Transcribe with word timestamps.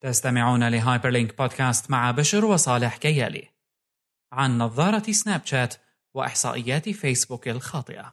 تستمعون 0.00 0.68
ل 0.68 1.10
Hyperlink 1.10 1.38
بودكاست 1.38 1.90
مع 1.90 2.10
بشر 2.10 2.44
وصالح 2.44 2.96
كيالي. 2.96 3.48
عن 4.32 4.58
نظارة 4.58 5.12
سناب 5.12 5.40
شات 5.44 5.74
وإحصائيات 6.14 6.88
فيسبوك 6.88 7.48
الخاطئة. 7.48 8.12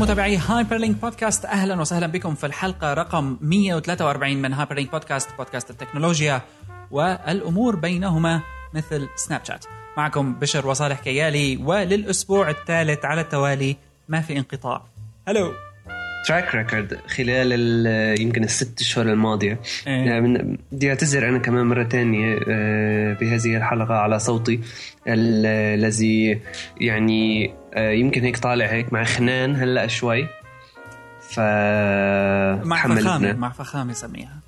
متابعي 0.00 0.36
Hyperlink 0.36 0.96
بودكاست 0.96 1.44
أهلا 1.44 1.80
وسهلا 1.80 2.06
بكم 2.06 2.34
في 2.34 2.46
الحلقة 2.46 2.94
رقم 2.94 3.36
143 3.40 4.36
من 4.36 4.52
Hyperlink 4.52 4.90
بودكاست 4.90 5.28
بودكاست 5.38 5.70
التكنولوجيا 5.70 6.42
والأمور 6.90 7.76
بينهما 7.76 8.42
مثل 8.74 9.08
سناب 9.16 9.44
شات 9.44 9.64
معكم 9.96 10.34
بشر 10.34 10.66
وصالح 10.66 11.00
كيالي 11.00 11.56
وللأسبوع 11.56 12.50
الثالث 12.50 13.04
على 13.04 13.20
التوالي 13.20 13.76
ما 14.08 14.20
في 14.20 14.36
انقطاع. 14.38 14.82
هلو 15.28 15.52
track 16.26 16.54
record 16.54 16.98
خلال 17.08 17.52
ال- 17.52 18.20
يمكن 18.20 18.44
الست 18.44 18.80
اشهر 18.80 19.06
الماضية. 19.06 19.60
إيه. 19.86 19.92
يعني 19.92 20.58
بدي 20.72 20.88
اعتذر 20.88 21.28
أنا 21.28 21.38
كمان 21.38 21.66
مرة 21.66 21.82
تانية 21.82 22.38
آه، 22.48 23.12
بهذه 23.12 23.56
الحلقة 23.56 23.94
على 23.94 24.18
صوتي. 24.18 24.60
ال- 25.08 25.46
الذي 25.80 26.40
يعني 26.80 27.54
آه، 27.74 27.90
يمكن 27.90 28.22
هيك 28.24 28.36
طالع 28.38 28.66
هيك 28.66 28.92
مع 28.92 29.04
خنان 29.04 29.56
هلأ 29.56 29.86
شوي. 29.86 30.26
ف 31.30 31.40
مع 31.40 32.76
فخامة 32.76 33.00
لبنان. 33.16 33.36
مع 33.36 33.48
فخامة 33.52 33.92
سميها. 33.92 34.40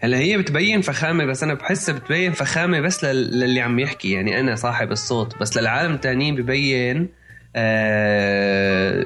هلأ 0.00 0.18
هي 0.18 0.38
بتبين 0.38 0.80
فخامة 0.80 1.24
بس 1.24 1.42
أنا 1.42 1.54
بحسها 1.54 1.94
بتبين 1.94 2.32
فخامة 2.32 2.80
بس 2.80 3.04
لل- 3.04 3.40
للي 3.40 3.60
عم 3.60 3.78
يحكي. 3.78 4.12
يعني 4.12 4.40
أنا 4.40 4.54
صاحب 4.54 4.92
الصوت 4.92 5.38
بس 5.40 5.56
للعالم 5.58 5.94
التانيين 5.94 6.34
ببين 6.34 7.08
آه، 7.56 9.04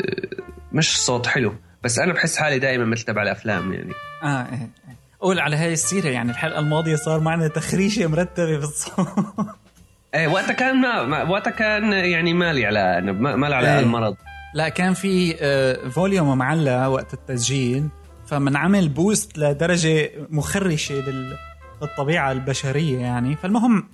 مش 0.72 0.98
صوت 1.04 1.26
حلو 1.26 1.54
بس 1.82 1.98
أنا 1.98 2.12
بحس 2.12 2.36
حالي 2.36 2.58
دائما 2.58 2.84
مثل 2.84 3.02
تبع 3.04 3.22
الأفلام 3.22 3.72
يعني. 3.72 3.92
آه 4.22 4.26
إيه 4.26 4.52
إيه. 4.88 4.96
قول 5.20 5.40
على 5.40 5.56
هاي 5.56 5.72
السيرة 5.72 6.08
يعني 6.08 6.30
الحلقة 6.30 6.58
الماضية 6.58 6.96
صار 6.96 7.20
معنا 7.20 7.48
تخريشة 7.48 8.06
مرتبة 8.06 8.58
بالصوت. 8.58 9.08
إيه 10.14 10.28
وقتها 10.28 10.52
كان 10.52 10.80
ما 10.80 11.22
وقتها 11.22 11.50
كان 11.50 11.92
يعني 11.92 12.32
مالي 12.34 12.66
على 12.66 13.12
ما- 13.12 13.56
على 13.56 13.74
إيه. 13.74 13.80
المرض. 13.80 14.16
لا 14.54 14.68
كان 14.68 14.94
في 14.94 15.36
آه، 15.40 15.88
volume 15.88 16.38
معلق 16.38 16.86
وقت 16.86 17.14
التسجيل 17.14 17.88
فمنعمل 18.26 18.88
boost 18.88 19.38
لدرجة 19.38 20.10
مخرشة 20.30 20.94
لل- 20.94 21.36
للطبيعة 21.82 22.32
البشرية 22.32 22.98
يعني. 23.00 23.36
فالمهم 23.36 23.88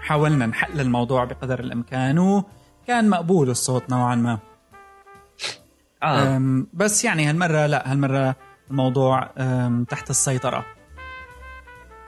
حاولنا 0.00 0.46
نحل 0.46 0.80
الموضوع 0.80 1.24
بقدر 1.24 1.60
الإمكان 1.60 2.18
وكان 2.18 3.08
مقبول 3.10 3.50
الصوت 3.50 3.90
نوعا 3.90 4.14
ما. 4.14 4.38
أم، 6.02 6.66
بس 6.72 7.04
يعني 7.04 7.26
هالمرة 7.26 7.66
لا 7.66 7.92
هالمرة 7.92 8.36
الموضوع 8.70 9.30
تحت 9.88 10.10
السيطرة. 10.10 10.64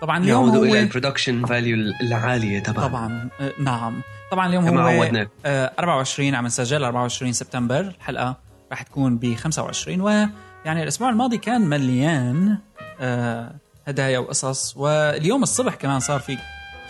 طبعا 0.00 0.18
اليوم 0.18 0.46
يعود 0.48 0.56
هو 0.56 0.64
إلى 0.64 0.80
ال 0.80 0.86
production 0.86 1.46
value 1.46 1.76
العالية 2.02 2.62
طبعا 2.62 2.86
طبعا 2.88 3.28
أه، 3.40 3.52
نعم. 3.58 4.00
طبعا 4.30 4.46
اليوم 4.46 4.64
كما 4.68 4.82
هو 4.82 5.02
عودناك. 5.02 5.28
أه، 5.46 5.72
24 5.78 6.34
عم 6.34 6.46
نسجل 6.46 6.84
24 6.84 7.32
سبتمبر 7.32 7.80
الحلقة 7.80 8.36
راح 8.70 8.82
تكون 8.82 9.16
ب 9.18 9.34
25 9.34 10.00
ويعني 10.00 10.82
الأسبوع 10.82 11.10
الماضي 11.10 11.38
كان 11.38 11.60
مليان 11.60 12.58
أه، 13.00 13.52
هدايا 13.86 14.18
وقصص 14.18 14.76
واليوم 14.76 15.42
الصبح 15.42 15.74
كمان 15.74 16.00
صار 16.00 16.20
في 16.20 16.38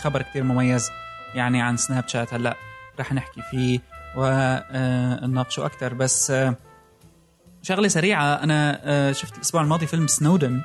خبر 0.00 0.22
كتير 0.22 0.42
مميز 0.42 0.90
يعني 1.34 1.62
عن 1.62 1.76
سناب 1.76 2.08
شات. 2.08 2.34
هلأ 2.34 2.56
رح 3.00 3.12
نحكي 3.12 3.42
فيه 3.50 3.80
ونناقشه 4.16 5.66
أكثر 5.66 5.94
بس 5.94 6.30
أه، 6.30 6.54
شغلة 7.62 7.88
سريعة. 7.88 8.34
أنا 8.34 8.81
أه، 8.84 9.12
شفت 9.12 9.37
الأسبوع 9.37 9.62
الماضي 9.62 9.87
فيلم 9.87 10.06
سنودن 10.06 10.60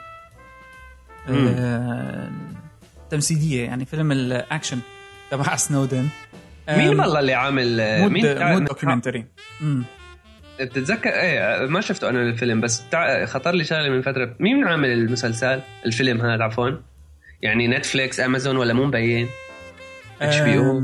أه، 1.30 2.30
تمثيلية 3.10 3.66
يعني 3.66 3.86
فيلم 3.86 4.12
الأكشن 4.12 4.80
تبع 5.32 5.56
سنودن 5.56 6.08
مين 6.70 7.00
والله 7.00 7.20
اللي 7.20 7.34
عامل 7.34 8.00
مود 8.02 8.12
مين 8.12 8.44
مو 8.44 8.66
documentary. 8.66 9.26
بتتذكر 10.60 11.10
إيه 11.10 11.68
ما 11.68 11.82
شفته 11.82 12.10
أنا 12.10 12.22
الفيلم 12.22 12.62
بس. 12.62 12.84
خطر 13.26 13.52
لي 13.52 13.64
شغلة 13.64 13.90
من 13.90 14.02
فترة. 14.02 14.36
مين 14.40 14.68
عامل 14.68 14.90
المسلسل 14.90 15.62
الفيلم 15.86 16.22
هذا 16.22 16.44
عفوا؟ 16.44 16.70
يعني 17.42 17.68
Netflix 17.68 18.20
Amazon 18.20 18.58
ولا 18.58 18.74
مو 18.74 18.86
مبين؟ 18.86 19.28
HBO 20.22 20.82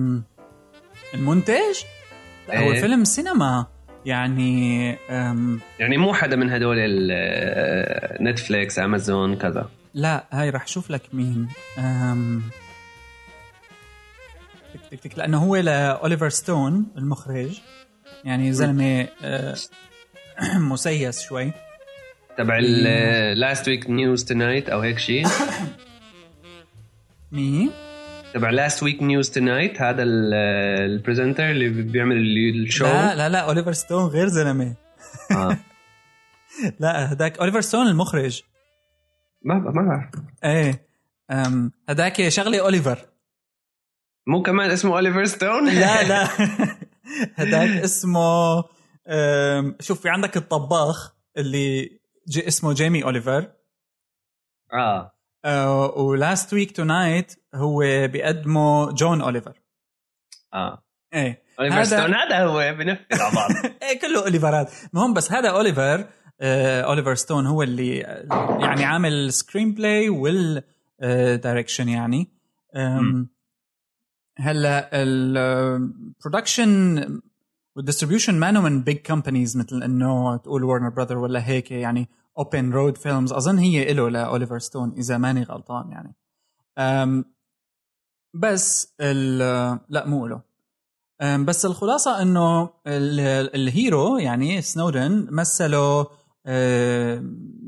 المنتج 1.13 1.77
لا 2.49 2.59
هو 2.59 2.71
إيه. 2.71 2.81
فيلم 2.81 3.03
سينما. 3.03 3.65
يعني 4.05 4.87
يعني 5.79 5.97
مو 5.97 6.13
حدا 6.13 6.35
من 6.35 6.49
هدول 6.49 6.77
ال- 6.79 8.23
Netflix 8.23 8.79
Amazon 8.79 9.35
كذا. 9.35 9.69
لا 9.93 10.25
هاي 10.31 10.49
رح 10.49 10.67
شوف 10.67 10.91
لك 10.91 11.01
مين. 11.13 11.47
تك 14.73 14.81
تك 14.91 14.99
تك 14.99 15.17
لأنه 15.17 15.37
هو 15.37 15.55
لأوليفر 15.55 16.29
ستون 16.29 16.85
المخرج. 16.97 17.59
يعني 18.25 18.53
زلمة 18.53 19.07
أه، 19.23 19.55
مسيس 20.57 21.21
شوي. 21.21 21.51
تبع 22.37 22.59
Last 23.35 23.67
Week 23.67 23.89
News 23.89 24.23
Tonight 24.25 24.69
أو 24.69 24.79
هيك 24.79 24.99
شيء 24.99 25.27
مين؟ 27.31 27.71
تبع 28.33 28.49
Last 28.49 28.83
Week 28.83 29.01
News 29.03 29.29
Tonight 29.31 29.81
هذا 29.81 30.03
ال- 30.03 30.33
ال 30.91 30.97
presenter 30.97 31.51
اللي 31.51 31.69
بيعمل 31.69 32.17
ال- 32.17 32.63
ال 32.65 32.69
show 32.69 32.85
لا 32.85 33.15
لا 33.15 33.29
لا 33.29 33.39
اوليفر 33.39 33.71
ستون 33.73 34.03
غير 34.05 34.27
زلمة. 34.27 34.75
آه. 35.31 35.57
لا 36.79 37.13
هداك 37.13 37.37
اوليفر 37.39 37.61
ستون 37.61 37.87
المخرج. 37.87 38.41
ما 39.41 39.53
ما 39.55 39.71
بعرف. 39.87 40.09
إيه 40.43 40.87
هداك 41.89 42.27
شغلة 42.27 42.59
اوليفر 42.61 42.99
مو 44.27 44.41
كمان 44.41 44.71
اسمه 44.71 44.93
اوليفر 44.95 45.25
ستون 45.25 45.69
لا 45.69 46.03
لا. 46.09 46.27
هداك 47.35 47.69
اسمه 47.83 48.63
شوف 49.79 50.01
في 50.01 50.09
عندك 50.09 50.37
الطباخ 50.37 51.15
اللي 51.37 51.99
جي 52.29 52.47
اسمه 52.47 52.73
جيمي 52.73 53.03
اوليفر 53.03 53.51
آه. 54.73 55.10
و 55.95 56.53
Last 56.53 56.71
Week 56.71 56.83
Tonight 56.83 57.35
هو 57.55 57.79
بيقدمه 58.07 58.91
جون 58.91 59.21
اوليفر 59.21 59.61
آه. 60.53 60.83
إيه. 61.13 61.43
اوليفر 61.59 61.75
هذا- 61.77 61.83
ستون 61.83 62.13
هذا 62.13 62.45
هو 62.45 62.75
بنفذ 62.77 63.21
على 63.21 63.35
بعض. 63.35 63.49
إيه 63.83 63.99
كله 63.99 64.23
اوليفرات 64.23 64.71
المهم 64.93 65.13
بس 65.13 65.31
هذا 65.31 65.49
اوليفر 65.49 66.05
آه 66.41 66.81
اوليفر 66.81 67.15
ستون 67.15 67.45
هو 67.47 67.63
اللي 67.63 67.97
يعني 68.59 68.85
عامل 68.85 69.33
screenplay 69.33 70.09
وال 70.09 70.63
direction 71.43 71.89
يعني. 71.89 72.31
أم، 72.75 73.29
هلا 74.37 74.89
ال 74.93 75.12
production 75.12 77.05
وال 77.75 77.84
distribution 77.84 78.35
مانو 78.39 78.61
من 78.61 78.81
big 78.83 78.97
companies 78.97 79.57
مثل 79.57 79.83
إنه 79.83 80.37
تقول 80.37 80.63
Warner 80.63 80.89
Brother 80.89 81.17
ولا 81.17 81.47
هيك 81.47 81.71
يعني. 81.71 82.09
Open 82.41 82.71
Road 82.73 82.97
Films 82.97 83.33
أظن 83.33 83.57
هي 83.57 83.93
له 83.93 84.09
لاوليفر 84.09 84.59
ستون 84.59 84.93
إذا 84.97 85.17
ماني 85.17 85.43
غلطان 85.43 85.91
يعني. 85.91 86.15
بس 88.33 88.93
لا 89.89 90.05
مو 90.05 90.27
له 90.27 90.41
بس 91.45 91.65
الخلاصة 91.65 92.21
إنه 92.21 92.63
ال- 92.87 93.55
ال 93.55 93.67
hero 93.67 94.17
يعني 94.17 94.61
سنودن 94.61 95.27
مثله 95.31 96.07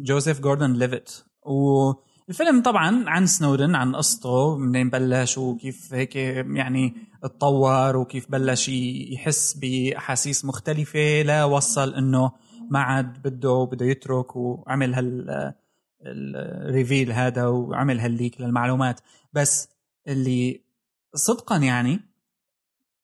جوزيف 0.03 0.39
جوردن 0.39 0.73
ليفيت. 0.73 1.11
والفيلم 1.45 2.61
طبعا 2.61 3.03
عن 3.09 3.25
سنودن 3.25 3.75
عن 3.75 3.95
قصته 3.95 4.57
منين 4.57 4.89
بلش 4.89 5.37
وكيف 5.37 5.93
هيك 5.93 6.15
يعني 6.15 6.93
اتطور 7.23 7.97
وكيف 7.97 8.31
بلش 8.31 8.69
يحس 8.69 9.53
بأحاسيس 9.53 10.45
مختلفة 10.45 11.21
لا 11.21 11.43
وصل 11.45 11.93
إنه 11.93 12.31
ما 12.73 12.79
عاد 12.79 13.21
بده 13.21 13.69
بده 13.71 13.85
يترك 13.85 14.35
وعمل 14.35 14.93
هال 14.93 15.53
ال 16.05 16.20
reveal 16.20 17.11
هذا 17.11 17.45
وعمل 17.45 17.99
هال 17.99 18.13
leak 18.13 18.41
للمعلومات. 18.41 18.99
بس 19.33 19.69
اللي 20.07 20.61
صدقا 21.15 21.57
يعني 21.57 21.99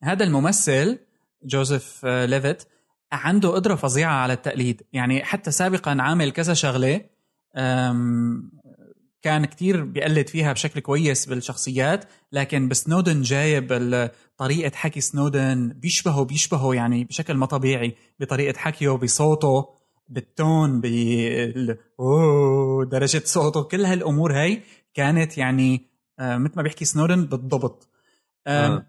هذا 0.04 0.24
الممثل 0.24 1.00
جوزيف 1.44 2.02
آه، 2.06 2.26
ليفيت 2.26 2.64
عنده 3.12 3.50
قدرة 3.50 3.76
فظيعة 3.76 4.14
على 4.14 4.34
التقليد. 4.34 4.82
يعني 4.94 5.24
حتى 5.24 5.52
سابقا 5.52 5.98
عامل 6.00 6.32
كذا 6.32 6.54
شغلة 6.54 7.02
أم، 7.56 8.52
كان 9.22 9.46
كتير 9.46 9.84
بيقلد 9.84 10.28
فيها 10.28 10.54
بشكل 10.54 10.80
كويس 10.80 11.26
بالشخصيات 11.26 12.06
لكن 12.32 12.68
بسنودن 12.68 13.22
جايب 13.22 14.10
طريقة 14.38 14.76
حكي 14.76 15.02
سنودن 15.02 15.74
بيشبهه 15.76 16.24
بيشبهه 16.26 16.74
يعني 16.74 17.04
بشكل 17.04 17.34
ما 17.34 17.46
طبيعي 17.46 17.96
بطريقة 18.20 18.58
حكيه 18.58 18.90
بصوته 18.90 19.70
بالتون 20.10 20.82
بال 20.82 21.78
درجة 22.90 23.22
صوته 23.26 23.64
كل 23.64 23.86
هالأمور 23.86 24.34
هاي 24.34 24.62
كانت 24.94 25.38
يعني 25.38 25.90
آه 26.20 26.38
مثل 26.38 26.54
ما 26.56 26.64
بيحكي 26.64 26.86
سنودن 26.86 27.26
بالضبط 27.26 27.90
آه. 28.48 28.86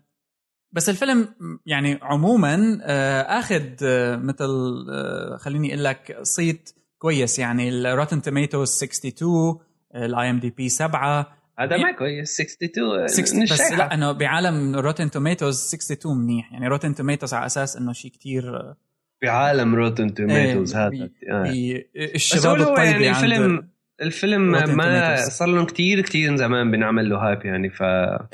بس 0.73 0.88
الفيلم 0.88 1.29
يعني 1.67 1.99
عموما 2.03 2.79
آه 2.83 3.23
آخذ 3.23 3.65
آه 3.83 4.17
مثل 4.17 4.87
آه 4.91 5.37
خليني 5.37 5.69
أقول 5.69 5.85
لك 5.85 6.19
صيت 6.23 6.75
كويس 6.99 7.38
يعني 7.38 7.69
ال 7.69 7.76
Rotten 7.76 8.23
Tomatoes 8.23 8.83
62 8.83 9.61
ال 9.95 10.31
IMDb 10.31 10.69
7 10.69 11.41
هذا 11.59 11.77
ما 11.77 11.93
كويس 11.93 12.41
62 12.41 13.09
60 13.09 13.43
بس 13.45 13.73
لا 13.73 13.95
إنه 13.95 14.13
بعالم 14.13 14.77
Rotten 14.77 15.11
Tomatoes 15.11 15.75
62 15.75 16.17
منيح. 16.17 16.53
يعني 16.53 16.69
Rotten 16.69 16.95
Tomatoes 16.95 17.35
على 17.35 17.47
أساس 17.47 17.77
إنه 17.77 17.93
شيء 17.93 18.11
كثير 18.11 18.75
بعالم 19.23 19.75
Rotten 19.75 20.15
Tomatoes 20.15 20.77
إيه 20.77 20.87
هذا. 20.87 21.11
آه. 21.31 22.15
الشباب 22.15 22.61
الطيب 22.61 23.01
يعني 23.01 23.11
الفيلم 23.11 23.69
الفيلم 24.03 24.51
ما 24.77 25.17
صار 25.17 25.49
لهم 25.49 25.67
كثير 25.67 26.01
كثير 26.01 26.37
زمان 26.37 26.71
بنعمل 26.71 27.11
له 27.11 27.17
hype 27.17 27.45
يعني 27.45 27.71
ف 27.71 27.83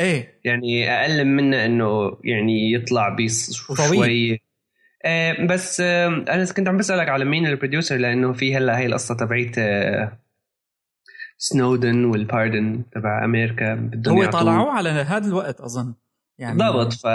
إيه. 0.01 0.41
يعني 0.45 0.91
أقل 0.91 1.25
منا 1.25 1.65
إنه 1.65 2.19
يعني 2.25 2.73
يطلع 2.73 3.09
بيس 3.09 3.53
شوي. 3.53 4.41
آه 5.05 5.47
بس 5.47 5.81
آه 5.81 6.07
أنا 6.07 6.45
كنت 6.57 6.69
عم 6.69 6.77
بسألك 6.77 7.09
على 7.09 7.25
مين 7.25 7.47
ال 7.47 7.52
producer 7.52 7.97
لأنه 7.97 8.33
في 8.33 8.57
هلا 8.57 8.79
هي 8.79 8.87
القصة 8.87 9.15
تبعيت 9.15 9.59
آه 9.59 10.19
سنودن 11.39 12.05
وال 12.05 12.24
pardon 12.24 12.83
تبع 12.93 13.25
أمريكا 13.25 13.75
بدهم 13.75 14.19
هو 14.19 14.31
طلعوه 14.31 14.73
على 14.73 14.89
هذا 14.91 15.27
الوقت 15.27 15.61
أظن. 15.61 15.95
يعني 16.39 16.59
بالضبط 16.59 16.93
ف... 16.93 17.07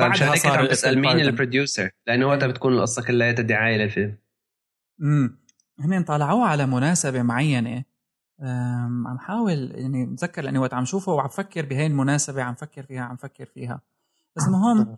فمشان 0.00 0.28
هيك 0.28 0.42
كنت 0.42 0.52
عم 0.52 0.66
بسال 0.66 0.98
مين 0.98 1.20
البروديوسر 1.20 1.90
لأنه 2.06 2.26
وقتها 2.26 2.46
إيه. 2.46 2.52
بتكون 2.52 2.72
القصة 2.72 3.02
كلها 3.02 3.32
دعايه 3.32 3.76
للفيلم 3.76 4.14
امم 5.02 5.38
هن 5.80 6.02
طلعوه 6.02 6.46
على 6.46 6.66
مناسبة 6.66 7.22
معينة. 7.22 7.84
عم 9.06 9.18
حاول 9.18 9.72
يعني 9.74 10.06
بتذكر 10.06 10.42
لأني 10.42 10.58
وقت 10.58 10.74
عم 10.74 10.84
شوفه 10.84 11.12
وعم 11.12 11.28
فكر 11.28 11.66
بهي 11.66 11.86
المناسبة 11.86 12.42
عم 12.42 12.54
فكر 12.54 12.82
فيها 12.82 13.02
عم 13.02 13.16
فكر 13.16 13.44
فيها. 13.44 13.80
بس 14.36 14.46
المهم 14.48 14.96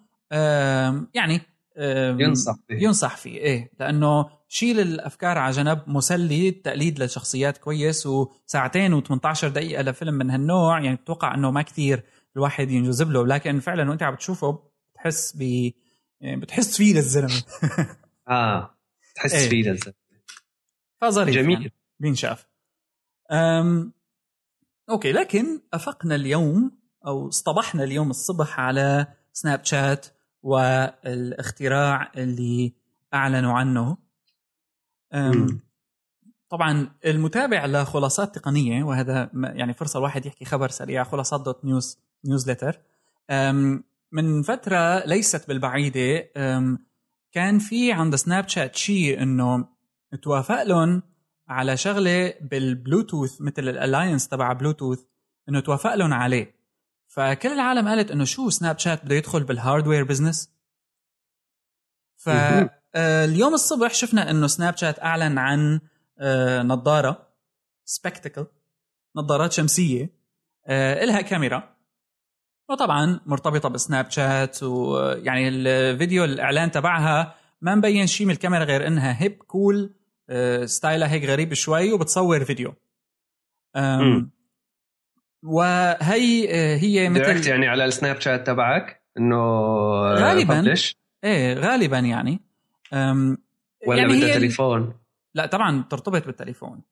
يعني 1.14 1.40
ينصح 1.76 2.54
فيه. 2.68 2.82
ينصح 2.84 3.16
فيه 3.16 3.38
إيه. 3.38 3.70
لأنه 3.80 4.30
شيل 4.48 4.80
الأفكار 4.80 5.38
على 5.38 5.52
جنب 5.52 5.82
مسلي 5.86 6.48
التقليد 6.48 6.98
للشخصيات 6.98 7.58
كويس 7.58 8.06
وساعتين 8.06 9.02
و18 9.02 9.44
دقيقة 9.44 9.82
لفيلم 9.82 10.14
من 10.14 10.30
هالنوع 10.30 10.80
يعني 10.80 10.96
بتوقع 10.96 11.34
إنه 11.34 11.50
ما 11.50 11.62
كثير 11.62 12.02
الواحد 12.36 12.70
ينجذب 12.70 13.10
له. 13.10 13.26
لكن 13.26 13.60
فعلا 13.60 13.90
وأنت 13.90 14.02
عم 14.02 14.14
بتشوفه 14.14 14.62
بتحس 14.94 15.36
ب 15.36 15.42
يعني 16.20 16.40
بتحس 16.40 16.76
فيه 16.76 16.94
للزلمة. 16.94 17.42
آه 18.28 18.78
تحس 19.14 19.34
إيه. 19.34 19.48
فيه 19.48 19.70
للزلمة. 19.70 19.94
فظريف 21.00 21.34
جميل. 21.34 21.60
يعني 21.60 21.72
بينشاف. 22.00 22.46
أم... 23.30 23.92
أوكي 24.90 25.12
لكن 25.12 25.60
أفقنا 25.74 26.14
اليوم 26.14 26.78
أو 27.06 27.28
اصطبحنا 27.28 27.84
اليوم 27.84 28.10
الصبح 28.10 28.60
على 28.60 29.06
Snapchat 29.32 30.06
والاختراع 30.42 32.12
اللي 32.16 32.72
أعلنوا 33.14 33.52
عنه. 33.52 33.96
طبعا 36.48 36.90
المتابع 37.06 37.66
لخلاصات 37.66 38.34
تقنية 38.34 38.84
وهذا 38.84 39.30
يعني 39.34 39.74
فرصة 39.74 39.98
الواحد 39.98 40.26
يحكي 40.26 40.44
خبر 40.44 40.68
سريع 40.68 41.04
خلاصات 41.04 41.40
dot 41.40 41.64
news 41.64 41.98
newsletter. 42.24 42.80
من 44.12 44.42
فترة 44.42 45.06
ليست 45.06 45.48
بالبعيدة 45.48 46.30
كان 47.32 47.58
في 47.58 47.92
عند 47.92 48.16
Snapchat 48.16 48.76
شيء 48.76 49.22
إنه 49.22 49.68
توافق 50.22 50.62
لهم 50.62 51.02
على 51.48 51.76
شغلة 51.76 52.34
بالبلوتوث 52.40 53.40
مثل 53.40 53.68
ال 53.68 53.75
alliance 53.75 54.28
تبع 54.28 54.52
بلوتوث 54.52 55.00
إنه 55.48 55.60
توافق 55.60 55.94
لهم 55.94 56.12
عليه. 56.12 56.59
فكل 57.10 57.48
العالم 57.52 57.88
قالت 57.88 58.10
إنه 58.10 58.24
شو 58.24 58.50
Snapchat 58.50 59.04
بده 59.04 59.14
يدخل 59.14 59.44
بال 59.44 59.56
hardware 59.56 60.04
business 60.04 60.50
فاليوم 62.16 63.54
الصبح 63.54 63.94
شفنا 63.94 64.30
إنه 64.30 64.46
Snapchat 64.46 64.98
أعلن 64.98 65.38
عن 65.38 65.80
آه، 66.18 66.62
نظارة 66.62 67.28
spectacle 67.84 68.46
نظارات 69.16 69.52
شمسية 69.52 70.10
آه، 70.66 71.04
إلها 71.04 71.20
كاميرا. 71.20 71.76
وطبعا 72.68 73.20
مرتبطة 73.26 73.68
ب 73.68 74.10
Snapchat 74.10 74.62
ويعني 74.62 75.48
الفيديو 75.48 76.24
الإعلان 76.24 76.70
تبعها 76.70 77.34
ما 77.60 77.74
مبين 77.74 78.06
شيء 78.06 78.26
من 78.26 78.32
الكاميرا 78.32 78.64
غير 78.64 78.86
إنها 78.86 79.22
hip 79.22 79.32
cool 79.32 79.94
style 80.64 81.01
ها 81.01 81.08
هيك 81.08 81.24
غريب 81.24 81.54
شوي 81.54 81.92
وبتصور 81.92 82.44
فيديو. 82.44 82.74
وهي 85.42 86.48
آه، 86.50 86.76
هي 86.76 87.08
مثل 87.08 87.48
يعني 87.48 87.68
على 87.68 87.84
ال 87.84 88.20
Snapchat 88.20 88.46
تبعك 88.46 89.02
إنه 89.18 89.36
غالبا. 90.14 90.74
إيه 91.24 91.54
غالبا 91.54 91.98
يعني. 91.98 92.40
ولا 93.86 93.98
يعني 94.02 94.12
بدها 94.12 94.34
تليفون 94.34 94.94
لا 95.34 95.46
طبعا 95.46 95.84
ترتبط 95.90 96.26
بالتليفون. 96.26 96.82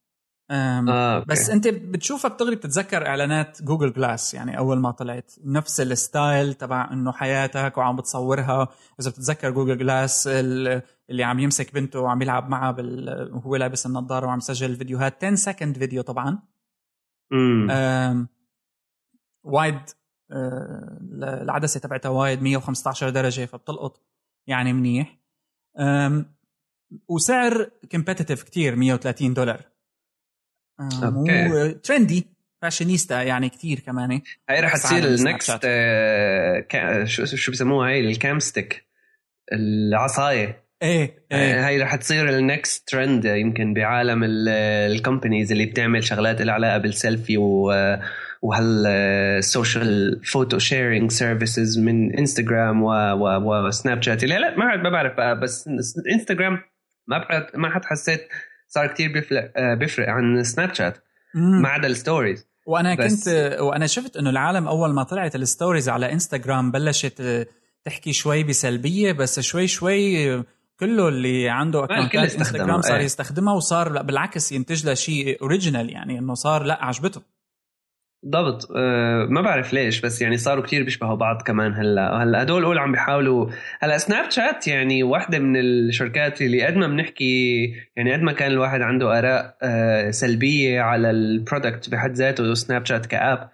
آه، 0.50 1.24
بس 1.28 1.50
أنت 1.50 1.68
بتشوفها 1.68 2.30
بتغري 2.30 2.56
بتتذكر 2.56 3.06
إعلانات 3.06 3.62
جوجل 3.62 3.92
جلاس 3.92 4.34
يعني 4.34 4.58
أول 4.58 4.78
ما 4.78 4.90
طلعت. 4.90 5.32
نفس 5.44 5.80
ال 5.80 5.93
style 5.93 6.54
تبع 6.54 6.88
إنه 6.92 7.12
حياتك 7.12 7.78
وعم 7.78 7.96
بتصورها. 7.96 8.68
إذا 9.00 9.10
بتتذكر 9.10 9.50
جوجل 9.50 9.78
جلاس 9.78 10.28
اللي 10.28 11.24
عم 11.24 11.38
يمسك 11.38 11.74
بنته 11.74 12.00
وعم 12.00 12.22
يلعب 12.22 12.48
معها 12.48 12.70
بال... 12.70 13.30
وهو 13.32 13.56
لابس 13.56 13.86
النظارة 13.86 14.26
وعم 14.26 14.38
يسجل 14.38 14.70
الفيديوهات 14.70 15.24
10 15.24 15.34
second 15.34 15.78
video 15.78 16.02
طبعا. 16.02 16.38
امم 17.32 18.28
wide 19.48 19.80
آه 20.32 20.98
العدسة 21.22 21.80
تبعتها 21.80 22.08
wide 22.08 22.42
115 22.42 23.10
درجة 23.10 23.44
فبتلقط 23.44 24.02
يعني 24.46 24.72
منيح. 24.72 25.18
وسعر 27.08 27.70
competitive 27.92 28.42
كتير 28.42 28.76
130 28.76 29.34
دولار. 29.34 29.60
okay. 31.02 31.70
trendy 31.74 32.26
fashionista 32.62 33.22
يعني 33.22 33.48
كثير 33.48 33.80
كمان. 33.80 34.20
هاي 34.50 34.60
رح 34.60 34.76
تصير 34.76 35.04
ال 35.04 35.16
next 35.16 35.60
آه 35.64 37.04
شو 37.04 37.24
شو 37.24 37.52
بسموها 37.52 37.88
هاي؟ 37.88 38.00
ال 38.00 38.10
cam 38.10 38.38
stick 38.38 38.86
العصاية. 39.52 40.68
إيه 40.82 41.26
إيه. 41.32 41.66
هاي 41.66 41.82
رح 41.82 41.94
تصير 41.94 42.28
ال 42.38 42.48
next 42.48 42.88
trend 42.88 43.24
يمكن 43.24 43.74
بعالم 43.74 44.24
ال 44.24 44.37
companies 44.37 45.52
اللي 45.52 45.66
بتعمل 45.66 46.04
شغلات 46.04 46.42
لها 46.42 46.54
علاقة 46.54 46.78
بالسيلفي 46.78 47.38
و 47.38 47.72
وهال 48.42 49.02
social 49.02 50.20
photo 50.24 50.58
sharing 50.58 51.10
services 51.10 51.78
من 51.78 52.18
انستغرام 52.18 52.82
وسناب 53.22 54.02
شات 54.02 54.24
لا 54.24 54.38
لا 54.38 54.56
ما 54.56 54.90
بعرف 54.90 55.16
بقى 55.16 55.40
بس 55.40 55.68
انستغرام 56.12 56.58
ما 57.06 57.46
ما 57.54 57.70
حد 57.70 57.84
حسيت 57.84 58.28
صار 58.68 58.86
كتير 58.86 59.12
بيفرق 59.12 59.52
آه، 59.56 59.74
بيفرق 59.74 60.08
عن 60.08 60.44
سناب 60.44 60.74
شات 60.74 60.98
ما 61.34 61.68
عدا 61.68 61.86
ال 61.86 61.94
stories 61.94 62.46
وأنا 62.66 62.94
كنت 62.94 63.56
وأنا 63.60 63.86
شفت 63.86 64.16
إنه 64.16 64.30
العالم 64.30 64.68
أول 64.68 64.94
ما 64.94 65.02
طلعت 65.02 65.34
ال 65.34 65.41
stories 65.41 65.88
على 65.88 66.12
انستغرام 66.12 66.70
بلشت 66.70 67.20
آه، 67.20 67.46
تحكي 67.84 68.12
شوي 68.12 68.44
بسلبية 68.44 69.12
بس 69.12 69.40
شوي 69.40 69.66
شوي 69.66 70.44
كله 70.80 71.08
اللي 71.08 71.48
عنده 71.48 71.84
account 71.84 72.28
ات 72.28 72.34
انستغرام 72.34 72.80
صار 72.80 72.98
إيه. 72.98 73.04
يستخدمها 73.04 73.54
وصار 73.54 74.02
بالعكس 74.02 74.52
ينتج 74.52 74.86
له 74.86 74.94
شيء 74.94 75.42
original 75.42 75.90
يعني 75.90 76.18
إنه 76.18 76.34
صار 76.34 76.62
لا 76.62 76.84
عجبته. 76.84 77.22
بالضبط. 78.28 78.68
أه 78.76 79.26
ما 79.30 79.40
بعرف 79.40 79.72
ليش 79.72 80.00
بس 80.00 80.22
يعني 80.22 80.36
صاروا 80.36 80.64
كتير 80.64 80.82
بيشبهوا 80.82 81.14
بعض 81.14 81.42
كمان 81.42 81.74
هلا. 81.74 82.22
هلا 82.22 82.42
هدول 82.42 82.64
أول 82.64 82.78
عم 82.78 82.92
بيحاولوا. 82.92 83.50
هلا 83.80 83.98
سناب 83.98 84.30
شات 84.30 84.68
يعني 84.68 85.02
واحدة 85.02 85.38
من 85.38 85.56
الشركات 85.60 86.42
اللي 86.42 86.62
قد 86.66 86.76
ما 86.76 86.86
بنحكي 86.86 87.64
يعني 87.96 88.12
قد 88.12 88.22
ما 88.22 88.32
كان 88.32 88.50
الواحد 88.50 88.80
عنده 88.82 89.18
آراء 89.18 89.56
أه 89.62 90.10
سلبية 90.10 90.80
على 90.80 91.10
ال 91.10 91.20
product 91.20 91.90
بحد 91.90 92.12
ذاته 92.12 92.54
سناب 92.54 92.86
شات 92.86 93.06
ك 93.06 93.15
app. 93.15 93.50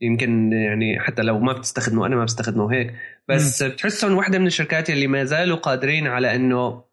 يمكن 0.00 0.52
يعني 0.52 1.00
حتى 1.00 1.22
لو 1.22 1.38
ما 1.38 1.52
بتستخدمه 1.52 2.06
أنا 2.06 2.16
ما 2.16 2.24
بستخدمه 2.24 2.72
هيك. 2.72 2.94
بس 3.28 3.62
بتحسهم 3.62 4.16
واحدة 4.16 4.38
من 4.38 4.46
الشركات 4.46 4.90
اللي 4.90 5.06
ما 5.06 5.24
زالوا 5.24 5.56
قادرين 5.56 6.06
على 6.06 6.34
إنه 6.36 6.84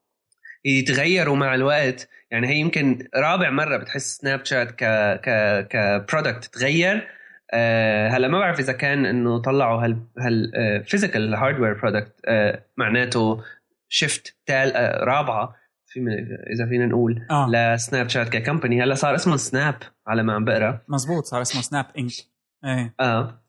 يتغيروا 0.65 1.35
مع 1.35 1.55
الوقت. 1.55 2.09
يعني 2.31 2.47
هي 2.47 2.55
يمكن 2.55 3.07
رابع 3.15 3.49
مرة 3.49 3.77
بتحس 3.77 4.17
سناب 4.17 4.45
شات 4.45 4.71
ك 4.71 4.83
ك 5.23 5.67
ك 5.67 5.77
product 5.77 6.45
تغير 6.45 7.07
أه 7.53 8.09
هلا 8.09 8.27
ما 8.27 8.39
بعرف 8.39 8.59
إذا 8.59 8.73
كان 8.73 9.05
إنه 9.05 9.41
طلعوا 9.41 9.85
هال 9.85 9.97
هال 10.19 10.51
physical 10.85 11.35
hardware 11.35 11.73
product 11.73 12.13
معناته 12.77 13.43
shift 13.89 14.37
تال 14.45 14.73
أه 14.75 15.03
رابعة 15.03 15.55
في 15.87 15.99
إذا 16.53 16.65
فينا 16.69 16.85
نقول 16.85 17.25
آه. 17.31 17.49
لسناب 17.49 18.09
شات 18.09 18.29
ك 18.29 18.35
company. 18.35 18.83
هلا 18.83 18.95
صار 18.95 19.15
اسمه 19.15 19.35
سناب 19.35 19.75
على 20.07 20.23
ما 20.23 20.33
عم 20.33 20.45
بقرأ. 20.45 20.81
مزبوط 20.87 21.23
صار 21.23 21.41
اسمه 21.41 21.61
سناب 21.61 21.85
انك 21.97 22.11
إيه. 22.65 22.93
آه. 22.99 23.41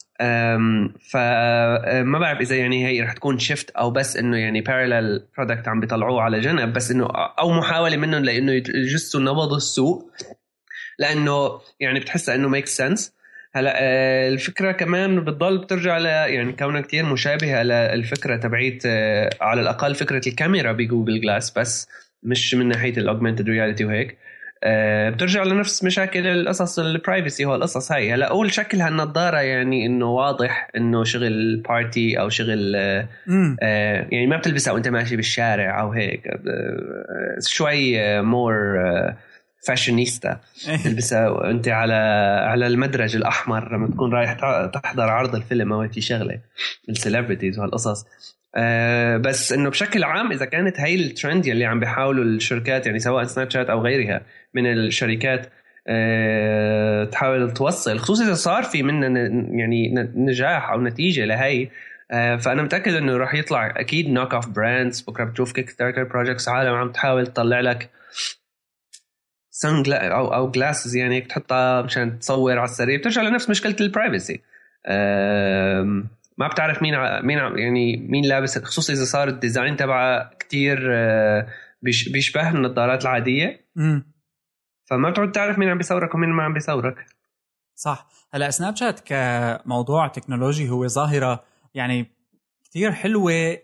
فما 1.13 2.19
بعرف 2.19 2.41
إذا 2.41 2.57
يعني 2.57 2.87
هي 2.87 3.03
رح 3.03 3.13
تكون 3.13 3.39
shift 3.39 3.71
أو 3.71 3.91
بس 3.91 4.17
إنه 4.17 4.37
يعني 4.37 4.61
parallel 4.61 5.29
product 5.37 5.69
عم 5.69 5.81
بيطلعوه 5.81 6.23
على 6.23 6.41
جنب 6.41 6.73
بس 6.73 6.91
إنه 6.91 7.07
أو 7.15 7.53
محاولة 7.53 7.97
منهم 7.97 8.25
لإنه 8.25 8.53
يجسوا 8.53 9.21
نبض 9.21 9.53
السوق 9.53 10.11
لإنه 10.99 11.61
يعني 11.81 12.01
بتحسها 12.01 12.35
إنه 12.35 12.49
make 12.49 12.67
sense 12.67 13.16
هلا 13.57 13.75
آه، 13.77 14.29
الفكرة 14.29 14.73
كمان 14.73 15.25
بتضل 15.25 15.59
بترجع 15.59 15.99
ل 15.99 16.07
يعني 16.07 16.53
كونها 16.53 16.81
كتير 16.81 17.05
مشابهة 17.05 17.63
للفكرة 17.63 18.37
تبعيت 18.37 18.83
آه، 18.87 19.31
على 19.41 19.61
الأقل 19.61 19.95
فكرة 19.95 20.29
الكاميرا 20.29 20.73
بجوجل 20.73 21.21
جلاس 21.21 21.59
بس 21.59 21.89
مش 22.23 22.55
من 22.55 22.69
ناحية 22.69 22.97
ال 22.97 23.02
augmented 23.02 23.49
reality 23.49 23.85
وهيك. 23.85 24.19
آه، 24.65 25.11
بترجع 25.11 25.43
لنفس 25.43 25.85
مشاكل 25.85 26.27
القصص 26.27 26.79
ال 26.79 26.87
privacy 26.87 27.45
هو 27.45 27.55
القصص 27.55 27.93
هاي. 27.93 28.13
هلا 28.13 28.27
أول 28.27 28.53
شكل 28.53 28.81
هالنظارة 28.81 29.39
يعني 29.39 29.87
إنه 29.87 30.07
واضح 30.07 30.69
إنه 30.77 31.05
شغل 31.05 31.57
party 31.69 32.21
أو 32.21 32.29
شغل 32.29 32.77
آه 33.63 34.07
يعني 34.11 34.27
ما 34.27 34.37
بتلبسها 34.37 34.73
وأنت 34.73 34.89
ماشي 34.89 35.17
بالشارع 35.17 35.81
أو 35.81 35.93
هيك. 35.93 36.31
شوي 37.41 38.23
more 38.23 38.79
إيه. 40.69 40.77
تلبسها 40.77 41.29
وانت 41.29 41.69
على 41.69 41.95
على 42.49 42.67
المدرج 42.67 43.17
الأحمر 43.17 43.75
لما 43.75 43.89
تكون 43.89 44.15
رايح 44.15 44.33
تحضر 44.75 45.09
عرض 45.09 45.35
الفيلم 45.35 45.73
أو 45.73 45.81
هيك 45.81 45.99
شغلة 45.99 46.41
ال 46.89 46.95
celebrities 46.95 47.59
وهالقصص 47.59 48.07
أه 48.57 49.17
بس 49.17 49.53
إنه 49.53 49.71
بشكل 49.71 50.05
عام 50.05 50.33
إذا 50.33 50.45
كانت 50.45 50.81
هي 50.81 50.95
الترند 50.95 51.47
يلي 51.47 51.65
عم 51.65 51.81
بيحاولوا 51.81 52.25
الشركات 52.25 52.87
يعني 52.87 52.99
سواء 52.99 53.25
سناب 53.25 53.51
شات 53.51 53.71
أو 53.71 53.81
غيرها 53.81 54.21
من 54.55 54.73
الشركات 54.73 55.53
أه 55.89 57.05
تحاول 57.05 57.55
توصل 57.55 57.99
خصوصا 57.99 58.25
إذا 58.25 58.35
صار 58.35 58.63
في 58.63 58.83
منا 58.83 59.21
يعني 59.59 59.95
نجاح 60.17 60.71
أو 60.71 60.81
نتيجة 60.81 61.25
لهي 61.25 61.69
أه 62.11 62.37
فأنا 62.37 62.63
متأكد 62.63 62.95
إنه 62.95 63.17
راح 63.17 63.35
يطلع 63.35 63.75
أكيد 63.77 64.09
knock 64.09 64.35
off 64.35 64.49
brands 64.49 65.01
بكرة 65.01 65.25
بتشوف 65.25 65.53
Kickstarter 65.53 66.05
projects 66.05 66.49
عالم 66.49 66.75
عم 66.75 66.93
تحاول 66.93 67.27
تطلع 67.27 67.61
لك 67.61 67.91
sun 69.59 69.93
أو 69.93 70.35
أو 70.35 70.51
glasses 70.51 70.97
يعني 70.97 71.15
هيك 71.15 71.27
تحطها 71.27 71.83
مشان 71.83 72.19
تصور 72.19 72.59
على 72.59 72.69
السريع. 72.69 72.99
بترجع 72.99 73.23
لنفس 73.23 73.51
مشكلة 73.51 73.77
ال 73.81 73.88
privacy 73.88 74.41
ما 76.39 76.49
بتعرف 76.53 76.83
مين 76.83 76.95
مين 77.23 77.39
يعني 77.39 77.97
مين 77.97 78.25
لابس 78.25 78.59
خصوصا 78.59 78.93
إذا 78.93 79.05
صار 79.05 79.29
ال 79.29 79.36
design 79.36 79.77
تبعها 79.77 80.31
كثير 80.41 80.89
آه، 80.93 81.47
بيشبه 81.83 82.51
النظارات 82.51 83.03
العادية. 83.03 83.61
امم 83.77 84.05
فما 84.85 85.11
بتعرف 85.11 85.31
تعرف 85.31 85.59
مين 85.59 85.69
عم 85.69 85.79
بيصورك 85.79 86.15
ومين 86.15 86.29
ما 86.29 86.43
عم 86.43 86.53
بيصورك. 86.53 87.07
صح. 87.75 88.09
هلا 88.33 88.51
سناب 88.51 88.77
شات 88.77 89.01
كموضوع 89.05 90.09
تكنولوجي 90.09 90.71
هو 90.71 90.87
ظاهرة 90.87 91.45
يعني 91.75 92.07
كثير 92.65 92.93
حلوة 92.93 93.59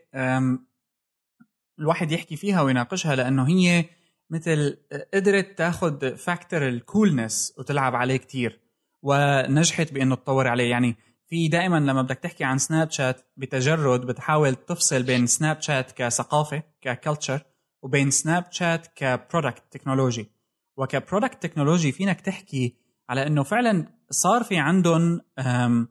الواحد 1.78 2.12
يحكي 2.12 2.36
فيها 2.36 2.62
ويناقشها 2.62 3.16
لأنه 3.16 3.48
هي 3.48 3.84
مثل 4.32 4.76
قدرت 5.14 5.58
تاخذ 5.58 6.16
factor 6.16 6.68
ال 6.68 6.78
coolness 6.78 7.54
وتلعب 7.58 7.94
عليه 7.94 8.16
كتير 8.16 8.60
ونجحت 9.02 9.92
بإنه 9.92 10.14
تطور 10.14 10.48
عليه. 10.48 10.70
يعني 10.70 10.96
في 11.26 11.48
دائما 11.48 11.80
لما 11.80 12.02
بدك 12.02 12.18
تحكي 12.18 12.44
عن 12.44 12.58
سناب 12.58 12.90
شات 12.90 13.20
بتجرد 13.36 14.06
بتحاول 14.06 14.54
تفصل 14.54 15.02
بين 15.02 15.26
سناب 15.26 15.60
شات 15.60 15.92
كثقافة 15.92 16.62
ك 16.80 16.88
culture 16.88 17.42
وبين 17.82 18.10
سناب 18.10 18.44
شات 18.50 18.86
ك 18.86 18.96
product 18.96 19.62
تكنولوجي 19.70 20.30
وك 20.76 20.91
product 20.91 21.42
تكنولوجي 21.42 21.92
فينك 21.92 22.20
تحكي 22.20 22.76
على 23.08 23.26
إنه 23.26 23.42
فعلا 23.42 23.86
صار 24.10 24.44
في 24.44 24.56
عندهم 24.56 25.20
آه، 25.38 25.86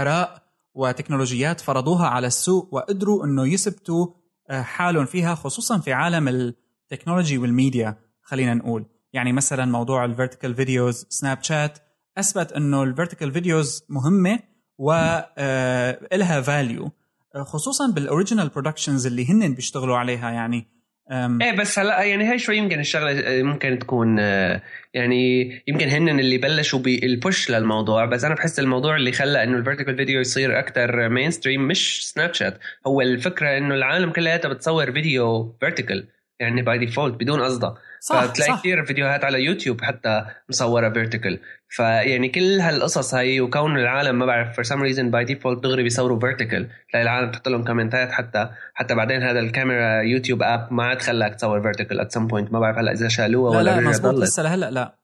آراء 0.00 0.42
وتكنولوجيات 0.74 1.60
فرضوها 1.60 2.06
على 2.06 2.26
السوق 2.26 2.74
وقدروا 2.74 3.24
إنه 3.24 3.48
يثبتوا 3.48 4.06
آه، 4.50 4.62
حالهم 4.62 5.06
فيها 5.06 5.34
خصوصا 5.34 5.78
في 5.78 5.92
عالم 5.92 6.28
التكنولوجي 6.28 7.38
والميديا 7.38 7.98
خلينا 8.22 8.54
نقول. 8.54 8.86
يعني 9.12 9.32
مثلا 9.32 9.64
موضوع 9.64 10.04
ال 10.04 10.10
vertical 10.10 10.54
videos 10.54 11.06
سناب 11.08 11.42
شات 11.42 11.78
أثبت 12.18 12.52
إنه 12.52 12.82
ال 12.82 12.88
vertical 12.88 13.32
videos 13.32 13.84
مهمة 13.88 14.38
والها 14.78 16.40
value 16.40 16.90
خصوصا 17.36 17.90
بال 17.90 18.02
original 18.02 18.48
productions 18.48 19.06
اللي 19.06 19.30
هن 19.30 19.54
بيشتغلوا 19.54 19.96
عليها. 19.96 20.30
يعني 20.30 20.77
إيه 21.12 21.56
بس 21.56 21.78
هلا 21.78 22.02
يعني 22.02 22.32
هي 22.32 22.38
شوي 22.38 22.56
يمكن 22.56 22.80
الشغلة 22.80 23.42
ممكن 23.42 23.78
تكون 23.78 24.16
آه، 24.20 24.62
يعني 24.94 25.50
يمكن 25.68 25.88
هن 25.88 26.20
اللي 26.20 26.38
بلشوا 26.38 26.78
بال 26.78 27.02
push 27.02 27.50
للموضوع 27.50 28.04
بس 28.04 28.24
أنا 28.24 28.34
بحس 28.34 28.58
الموضوع 28.58 28.96
اللي 28.96 29.12
خلى 29.12 29.42
إنه 29.42 29.58
ال 29.58 29.62
vertical 29.62 29.96
video 29.96 30.20
يصير 30.20 30.58
أكثر 30.58 31.08
mainstream 31.08 31.68
مش 31.68 32.10
سناب 32.10 32.34
شات 32.34 32.58
هو 32.86 33.00
الفكرة 33.00 33.58
إنه 33.58 33.74
العالم 33.74 34.12
كلياتها 34.12 34.48
بتصور 34.48 34.92
فيديو 34.92 35.56
vertical 35.60 36.08
يعني 36.40 36.62
by 36.62 36.78
default 36.78 37.14
بدون 37.14 37.40
قصدها. 37.40 37.78
صح 38.00 38.24
فتلاقي 38.24 38.52
صح. 38.52 38.58
كثير 38.58 38.84
فيديوهات 38.84 39.24
على 39.24 39.44
يوتيوب 39.44 39.80
حتى 39.80 40.24
مصورة 40.48 40.90
vertical 40.90 41.38
فيعني 41.68 42.28
كل 42.28 42.60
هالقصص 42.60 43.14
هي 43.14 43.40
وكون 43.40 43.78
العالم 43.78 44.18
ما 44.18 44.26
بعرف 44.26 44.56
for 44.56 44.64
some 44.64 44.82
reason 44.82 45.10
by 45.10 45.24
default 45.24 45.62
دغري 45.62 45.82
بيصوروا 45.82 46.20
vertical 46.20 46.68
تلاقي 46.90 47.02
العالم 47.02 47.30
تحط 47.30 47.48
لهم 47.48 47.64
comment 47.64 48.06
ات 48.06 48.12
حتى 48.12 48.50
حتى 48.74 48.94
بعدين 48.94 49.22
هذا 49.22 49.40
الكاميرا 49.40 50.02
يوتيوب 50.02 50.42
app 50.42 50.72
ما 50.72 50.84
عاد 50.84 51.02
خلاك 51.02 51.34
تصور 51.34 51.62
vertical 51.62 52.00
at 52.00 52.12
some 52.12 52.26
point 52.26 52.52
ما 52.52 52.60
بعرف 52.60 52.78
هلأ 52.78 52.92
إذا 52.92 53.08
شالوها 53.08 53.58
ولا 53.58 53.70
لا 53.70 53.80
مزبوط 53.80 54.14
لسه 54.14 54.42
لهلأ 54.42 54.70
لا. 54.70 54.98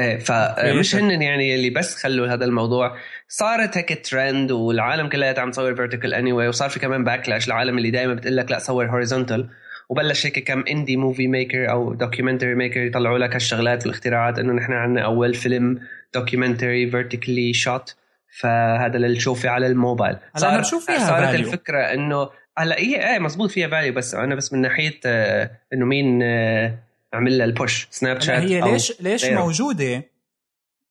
إيه 0.00 0.18
فمش 0.18 0.96
هن 0.96 1.22
يعني 1.22 1.54
اللي 1.54 1.70
بس 1.70 2.02
خلوا 2.02 2.28
هذا 2.28 2.44
الموضوع. 2.44 2.96
صارت 3.28 3.76
هيك 3.76 4.06
ترند 4.06 4.50
والعالم 4.52 5.08
كلها 5.08 5.40
عم 5.40 5.50
تصور 5.50 5.74
vertical 5.74 6.14
any 6.14 6.30
anyway 6.30 6.48
وصار 6.48 6.68
في 6.68 6.80
كمان 6.80 7.04
backlash 7.04 7.48
العالم 7.48 7.78
اللي 7.78 7.90
دائما 7.90 8.14
بتقول 8.14 8.36
لك 8.36 8.50
لا 8.50 8.58
صور 8.58 8.86
horizontal 8.86 9.48
وبلش 9.90 10.26
هيك 10.26 10.38
كم 10.38 10.64
indie 10.70 10.96
movie 10.96 11.28
maker 11.28 11.70
أو 11.70 11.94
documentary 11.94 12.54
maker 12.54 12.80
يطلعوا 12.80 13.18
لك 13.18 13.34
هالشغلات 13.34 13.86
والاختراعات 13.86 14.38
إنه 14.38 14.52
نحن 14.52 14.72
عندنا 14.72 15.04
أول 15.04 15.34
فيلم 15.34 15.80
documentary 16.14 16.90
vertically 16.90 17.52
shot 17.52 17.96
فهذا 18.38 18.98
للشوفي 18.98 19.48
على 19.48 19.66
الموبايل 19.66 20.16
صار 20.36 20.60
بشوف 20.60 20.86
فيها 20.86 20.98
صارت 20.98 21.28
value. 21.28 21.34
الفكرة 21.34 21.78
انه 21.78 22.30
هلا 22.58 22.78
هي 22.78 23.12
إيه 23.12 23.18
مزبوط 23.18 23.50
فيها 23.50 23.68
value 23.68 23.92
بس 23.92 24.14
أنا 24.14 24.34
بس 24.34 24.52
من 24.52 24.60
ناحية 24.60 25.00
آه، 25.06 25.50
إنه 25.72 25.86
مين 25.86 26.22
آه، 26.22 26.78
عمل 27.12 27.38
لها 27.38 27.46
ال 27.46 27.54
push 27.54 27.88
سناب 27.90 28.20
شات 28.20 28.42
هي 28.42 28.60
ليش 28.60 29.00
ليش 29.00 29.24
غيره. 29.24 29.40
موجودة 29.40 30.04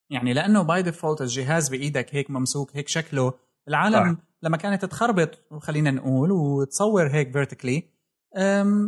يعني 0.10 0.34
لأنه 0.34 0.62
by 0.62 0.82
default 0.82 1.22
الجهاز 1.22 1.70
بإيدك 1.70 2.16
هيك 2.16 2.30
ممسوك 2.32 2.72
هيك 2.76 2.88
شكله 2.88 3.34
العالم 3.68 4.14
صح. 4.14 4.22
لما 4.44 4.58
كانت 4.58 4.86
تخربط 4.86 5.40
خلينا 5.60 5.92
نقول 5.92 6.32
وتصور 6.32 7.08
هيك 7.08 7.32
vertically 7.32 7.99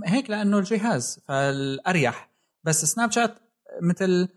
هيك 0.06 0.30
لأنه 0.30 0.58
الجهاز 0.58 1.20
فالأريح. 1.28 2.32
بس 2.64 2.86
سناب 2.86 3.12
شات 3.12 3.36
مثل 3.82 4.30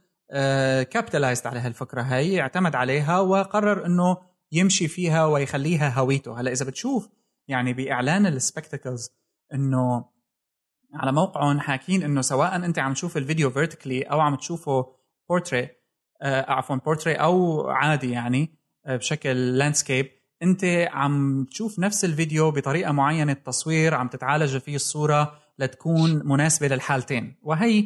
capitalized 0.90 1.46
على 1.46 1.60
هالفكرة 1.60 2.02
هي 2.02 2.40
اعتمد 2.40 2.74
عليها 2.74 3.20
وقرر 3.20 3.86
إنه 3.86 4.16
يمشي 4.52 4.88
فيها 4.88 5.26
ويخليها 5.26 6.00
هويته. 6.00 6.40
هلأ 6.40 6.52
إذا 6.52 6.64
بتشوف 6.66 7.08
يعني 7.48 7.72
بإعلان 7.72 8.26
ال 8.26 8.34
Spectacles 8.34 9.10
إنه 9.54 10.04
على 10.94 11.12
موقعهم 11.12 11.60
حاكين 11.60 12.02
إنه 12.02 12.20
سواء 12.20 12.56
أنت 12.56 12.78
عم 12.78 12.92
تشوف 12.92 13.16
الفيديو 13.16 13.50
vertically 13.50 14.02
أو 14.02 14.20
عم 14.20 14.34
تشوفه 14.34 14.86
بورتري 15.28 15.68
آه 16.22 16.50
عفوا 16.50 16.76
بورتري 16.76 17.14
أو 17.14 17.66
عادي 17.70 18.10
يعني 18.10 18.54
آه 18.86 18.96
بشكل 18.96 19.58
landscape 19.58 20.10
انت 20.44 20.88
عم 20.92 21.44
تشوف 21.44 21.78
نفس 21.78 22.04
الفيديو 22.04 22.50
بطريقة 22.50 22.92
معينة 22.92 23.32
التصوير 23.32 23.94
عم 23.94 24.08
تتعالج 24.08 24.58
فيه 24.58 24.76
الصورة 24.76 25.38
لتكون 25.58 26.22
مناسبة 26.28 26.68
للحالتين. 26.68 27.36
وهي 27.42 27.84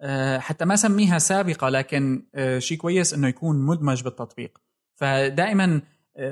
آه، 0.00 0.38
حتى 0.38 0.64
ما 0.64 0.76
سميها 0.76 1.18
سابقة 1.18 1.68
لكن 1.68 2.26
آه، 2.34 2.58
شيء 2.58 2.78
كويس 2.78 3.14
إنه 3.14 3.28
يكون 3.28 3.66
مدمج 3.66 4.02
بالتطبيق. 4.02 4.58
فدائما 4.94 5.82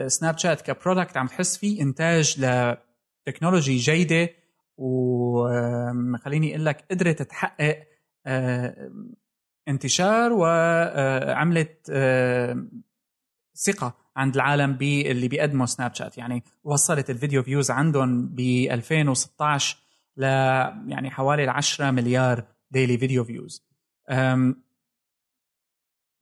سناب 0.06 0.38
شات 0.38 0.60
ك 0.60 0.67
product 0.67 1.16
عم 1.16 1.26
تحس 1.26 1.56
فيه 1.56 1.82
إنتاج 1.82 2.44
ل 3.26 3.31
technology 3.31 3.76
جيدة 3.76 4.28
وخليني 4.76 6.50
أقول 6.50 6.64
لك 6.64 6.84
قدرت 6.90 7.22
تحقق 7.22 7.84
آه، 8.26 8.90
انتشار 9.68 10.32
وعملت 10.32 11.86
ثقة. 13.54 14.07
عند 14.18 14.34
العالم 14.34 14.72
باللي 14.72 15.28
بيقدموا 15.28 15.66
سناب 15.66 15.94
شات 15.94 16.18
يعني 16.18 16.42
وصلت 16.64 17.10
ال 17.10 17.16
video 17.16 17.42
views 17.42 17.70
عندهم 17.70 18.26
ب 18.26 18.40
2016 18.40 19.76
ل 20.16 20.22
يعني 20.22 21.10
حوالي 21.10 21.50
10 21.50 21.90
مليار 21.90 22.44
daily 22.70 22.98
video 22.98 23.24
views 23.24 23.68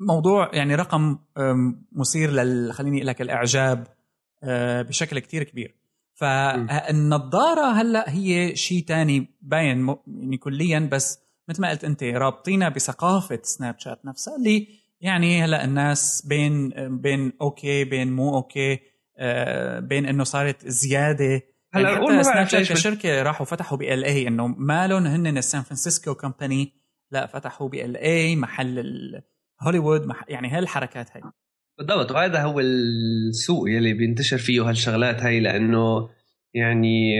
موضوع 0.00 0.50
يعني 0.52 0.74
رقم 0.74 1.18
مثير 1.92 2.30
لل 2.30 2.72
خليني 2.72 2.96
أقول 2.96 3.06
لك 3.06 3.22
الإعجاب 3.22 3.86
أه، 4.42 4.82
بشكل 4.82 5.18
كتير 5.18 5.42
كبير. 5.42 5.74
فالنظاره 6.14 7.72
هلأ 7.72 8.10
هي 8.10 8.56
شيء 8.56 8.84
تاني 8.84 9.30
باين 9.42 9.96
يعني 10.06 10.36
كليا 10.36 10.88
بس 10.92 11.18
مثل 11.48 11.62
ما 11.62 11.70
قلت 11.70 11.84
أنت 11.84 12.02
رابطينا 12.02 12.68
بثقافة 12.68 13.38
سناب 13.42 13.78
شات 13.78 14.06
نفسها 14.06 14.36
اللي 14.36 14.68
يعني 15.00 15.44
هلا 15.44 15.64
الناس 15.64 16.26
بين 16.28 16.72
بين 17.00 17.32
okay 17.40 17.84
بين 17.84 18.12
مو 18.12 18.34
okay 18.34 18.80
آه، 19.18 19.80
بين 19.80 20.06
إنه 20.06 20.24
صارت 20.24 20.68
زيادة. 20.68 21.42
هلا 21.72 21.90
يعني 21.90 22.06
حتى 22.06 22.22
سناب 22.22 22.46
شات 22.46 22.72
كشركة 22.72 23.22
راحوا 23.22 23.46
فتحوا 23.46 23.78
بال 23.78 24.04
LA 24.04 24.28
إنه 24.28 24.46
مالهم 24.46 25.06
هن 25.06 25.38
ال 25.38 25.44
San 25.44 25.62
Francisco 25.62 26.14
company 26.14 26.72
لا 27.10 27.26
فتحوا 27.26 27.68
بال 27.68 27.96
LA 27.96 28.36
محل 28.36 29.22
هوليوود 29.62 30.06
مح... 30.06 30.24
يعني 30.28 30.48
هالحركات 30.48 31.16
هاي. 31.16 31.22
بالضبط 31.78 32.10
وهذا 32.10 32.42
هو 32.42 32.60
السوق 32.60 33.70
يلي 33.70 33.92
بينتشر 33.92 34.38
فيه 34.38 34.68
هالشغلات 34.68 35.22
هاي 35.22 35.40
لأنه 35.40 36.08
يعني 36.54 37.16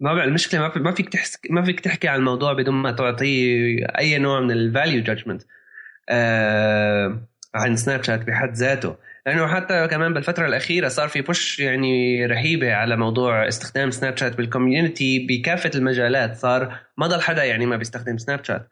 ما 0.00 0.14
بعرف 0.14 0.28
المشكلة 0.28 0.60
ما, 0.60 0.70
في 0.70 0.78
ما 0.78 0.92
فيك 0.92 1.08
تحس 1.08 1.38
ما 1.50 1.64
فيك 1.64 1.80
تحكي 1.80 2.08
عن 2.08 2.18
الموضوع 2.18 2.52
بدون 2.52 2.74
ما 2.74 2.92
تعطيه 2.92 3.86
أي 3.98 4.18
نوع 4.18 4.40
من 4.40 4.50
ال 4.50 4.59
value 4.59 5.02
judgment 5.02 5.42
آه 5.42 5.55
عن 7.54 7.76
سناب 7.76 8.02
شات 8.02 8.20
بحد 8.26 8.52
ذاته. 8.52 8.96
لأنه 9.26 9.46
حتى 9.46 9.88
كمان 9.88 10.14
بالفترة 10.14 10.46
الأخيرة 10.46 10.88
صار 10.88 11.08
في 11.08 11.20
push 11.20 11.58
يعني 11.60 12.26
رهيبة 12.26 12.74
على 12.74 12.96
موضوع 12.96 13.48
استخدام 13.48 13.90
سناب 13.90 14.16
شات 14.16 14.36
بال 14.36 14.52
community 14.52 15.26
بكافة 15.26 15.70
المجالات. 15.74 16.36
صار 16.36 16.78
ما 16.98 17.06
ضل 17.06 17.20
حدا 17.20 17.44
يعني 17.44 17.66
ما 17.66 17.76
بيستخدم 17.76 18.18
سناب 18.18 18.44
شات 18.44 18.68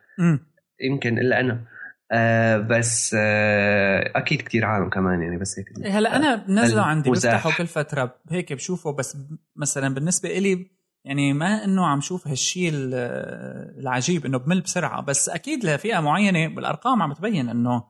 يمكن 0.81 1.19
إلا 1.19 1.41
أنا. 1.41 1.65
آه 2.13 2.59
بس 2.59 3.17
آه 3.19 4.13
أكيد 4.17 4.43
كثير 4.43 4.65
عالم 4.65 4.91
كمان 4.91 5.23
يعني 5.23 5.37
بس 5.37 5.59
هيك. 5.59 5.87
هلا 5.87 6.17
أنا 6.17 6.35
بنزله 6.35 6.83
عندي 6.83 7.11
بفتحه 7.11 7.57
كل 7.57 7.67
فترة 7.67 8.15
هيك 8.31 8.53
بشوفه. 8.53 8.93
بس 8.93 9.17
مثلا 9.57 9.95
بالنسبة 9.95 10.39
إلي 10.39 10.71
يعني 11.05 11.33
ما 11.33 11.65
إنه 11.65 11.87
عم 11.87 12.01
شوف 12.01 12.29
هالشيء 12.29 12.71
العجيب 12.73 14.27
إنه 14.27 14.39
بمل 14.39 14.61
بسرعة 14.61 15.03
بس 15.03 15.29
أكيد 15.29 15.65
لفئة 15.65 16.01
معينة 16.01 16.55
بالأرقام 16.55 17.03
عم 17.03 17.13
تبين 17.13 17.49
إنه 17.49 17.89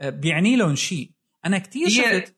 آه، 0.00 0.10
بيعني 0.10 0.56
لهم 0.56 0.74
شيء 0.74 1.10
أنا 1.44 1.58
كثير 1.58 1.88
شفت 1.88 2.36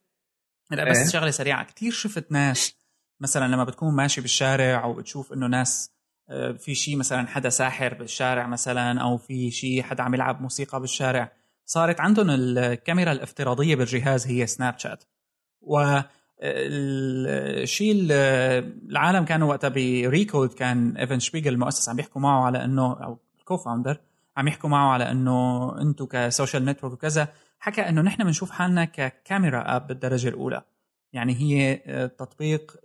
هلا 0.73 0.91
بس 0.91 0.99
إيه؟ 0.99 1.07
شغلة 1.07 1.31
سريعة. 1.31 1.65
كثير 1.65 1.93
شفت 1.93 2.33
ناس 2.33 2.77
مثلا 3.21 3.53
لما 3.55 3.65
بتكون 3.65 3.95
ماشي 3.97 4.21
بالشارع 4.21 4.85
وبتشوف 4.85 5.33
إنه 5.33 5.47
ناس 5.47 5.93
آه، 6.29 6.53
في 6.53 6.75
شيء 6.75 6.97
مثلا 6.97 7.27
حدا 7.27 7.49
ساحر 7.49 7.95
بالشارع 7.95 8.47
مثلا 8.47 9.01
أو 9.01 9.17
في 9.17 9.51
شيء 9.51 9.83
حدا 9.83 10.03
عم 10.03 10.15
يلعب 10.15 10.41
موسيقى 10.43 10.81
بالشارع 10.81 11.33
صارت 11.65 12.01
عندهم 12.01 12.31
الكاميرا 12.31 13.13
الافتراضية 13.13 13.77
بالجهاز 13.77 14.27
هي 14.27 14.47
سناب 14.47 14.79
شات 14.79 15.05
و 15.61 16.01
الشيء 16.43 18.07
العالم 18.91 19.25
كانوا 19.25 19.49
وقتها 19.49 19.69
ب 19.69 19.81
Recode 19.81 20.53
كان 20.53 20.97
إيفن 20.97 21.19
شبيجل 21.19 21.53
المؤسس 21.53 21.89
عم 21.89 21.99
يحكوا 21.99 22.21
معه 22.21 22.45
على 22.45 22.65
إنه 22.65 22.93
أو 22.93 23.19
ال 23.39 23.57
co-founder 23.57 24.01
عم 24.37 24.49
يحكوا 24.49 24.71
معه 24.71 24.93
على 24.93 25.11
إنه 25.11 25.69
أنتم 25.81 26.07
ك 26.07 26.15
social 26.15 26.65
network 26.65 26.93
وكذا 26.93 27.29
حكى 27.59 27.81
إنه 27.81 28.03
نحن 28.03 28.25
بنشوف 28.25 28.51
حالنا 28.51 28.85
ككاميرا 28.85 29.77
app 29.77 29.87
بالدرجة 29.87 30.29
الأولى. 30.29 30.63
يعني 31.13 31.35
هي 31.35 31.81
آه، 31.87 32.07
تطبيق 32.07 32.77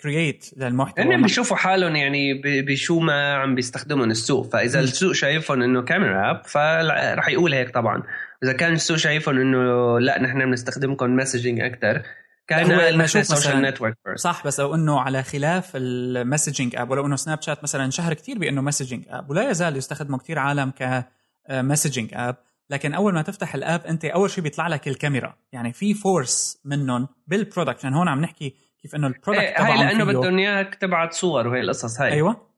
create 0.00 0.50
آه، 0.58 0.68
للمحتوى. 0.68 1.04
هن 1.04 1.22
بيشوفوا 1.22 1.56
حالهم 1.56 1.96
يعني 1.96 2.40
بشو 2.44 3.00
ما 3.00 3.34
عم 3.34 3.54
بيستخدمون 3.54 4.10
السوق. 4.10 4.52
فإذا 4.52 4.80
السوق 4.80 5.12
شايفهم 5.12 5.62
إنه 5.62 5.82
كاميرا 5.82 6.30
app 6.30 6.46
فرح 6.46 7.28
يقول 7.28 7.54
هيك 7.54 7.70
طبعا. 7.70 8.02
إذا 8.44 8.52
كان 8.52 8.72
السوق 8.72 8.96
شايفهم 8.96 9.38
إنه 9.38 9.98
لا 10.00 10.22
نحن 10.22 10.38
بنستخدمكم 10.38 11.16
messaging 11.16 11.60
أكثر 11.60 12.02
كان 12.50 13.06
social 13.06 13.62
network 13.62 13.96
صح 14.16 14.46
بس 14.46 14.60
لو 14.60 14.74
أنه 14.74 15.00
على 15.00 15.22
خلاف 15.22 15.70
ال 15.74 15.84
messaging 15.84 16.76
app 16.76 16.90
ولو 16.90 17.06
أنه 17.06 17.16
سناب 17.16 17.42
شات 17.42 17.62
مثلا 17.62 17.90
شهر 17.90 18.14
كثير 18.14 18.38
بأنه 18.38 18.60
messaging 18.60 19.04
app 19.08 19.30
ولا 19.30 19.50
يزال 19.50 19.76
يستخدمه 19.76 20.18
كثير 20.18 20.38
عالم 20.38 20.72
ك 21.48 21.54
messaging 21.54 22.10
app 22.12 22.36
لكن 22.70 22.94
أول 22.94 23.14
ما 23.14 23.22
تفتح 23.22 23.54
ال 23.54 23.62
app 23.62 23.86
أنت 23.86 24.04
أول 24.04 24.30
شيء 24.30 24.44
بيطلع 24.44 24.68
لك 24.68 24.88
الكاميرا. 24.88 25.34
يعني 25.52 25.72
في 25.72 25.94
force 25.94 26.60
منهم 26.64 27.08
بال 27.26 27.38
product 27.38 27.78
عشان 27.78 27.94
هون 27.94 28.08
عم 28.08 28.20
نحكي 28.20 28.54
كيف 28.82 28.94
إنه 28.94 29.06
ال 29.06 29.11
product 29.11 29.42
إيه 29.42 29.66
هاي 29.66 29.78
لأنه 29.78 30.04
بدهم 30.04 30.38
إياك 30.38 30.74
تبعت 30.74 31.12
صور 31.12 31.48
وهي 31.48 31.60
القصص 31.60 32.00
هاي. 32.00 32.12
أيوه. 32.12 32.49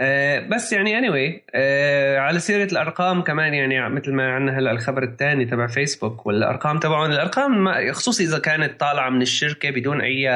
آه 0.00 0.40
بس 0.40 0.72
يعني 0.72 1.00
anyway 1.00 1.40
آه 1.54 2.18
على 2.18 2.38
سيرة 2.38 2.72
الأرقام 2.72 3.22
كمان 3.22 3.54
يعني 3.54 3.88
مثل 3.88 4.12
ما 4.12 4.32
عندنا 4.32 4.58
هلا 4.58 4.70
الخبر 4.70 5.02
الثاني 5.02 5.44
تبع 5.44 5.66
فيسبوك 5.66 6.26
والأرقام 6.26 6.78
تبعهم. 6.78 7.10
الأرقام 7.10 7.72
خصوصي 7.92 8.24
إذا 8.24 8.38
كانت 8.38 8.80
طالعة 8.80 9.10
من 9.10 9.22
الشركة 9.22 9.70
بدون 9.70 10.00
أي 10.00 10.28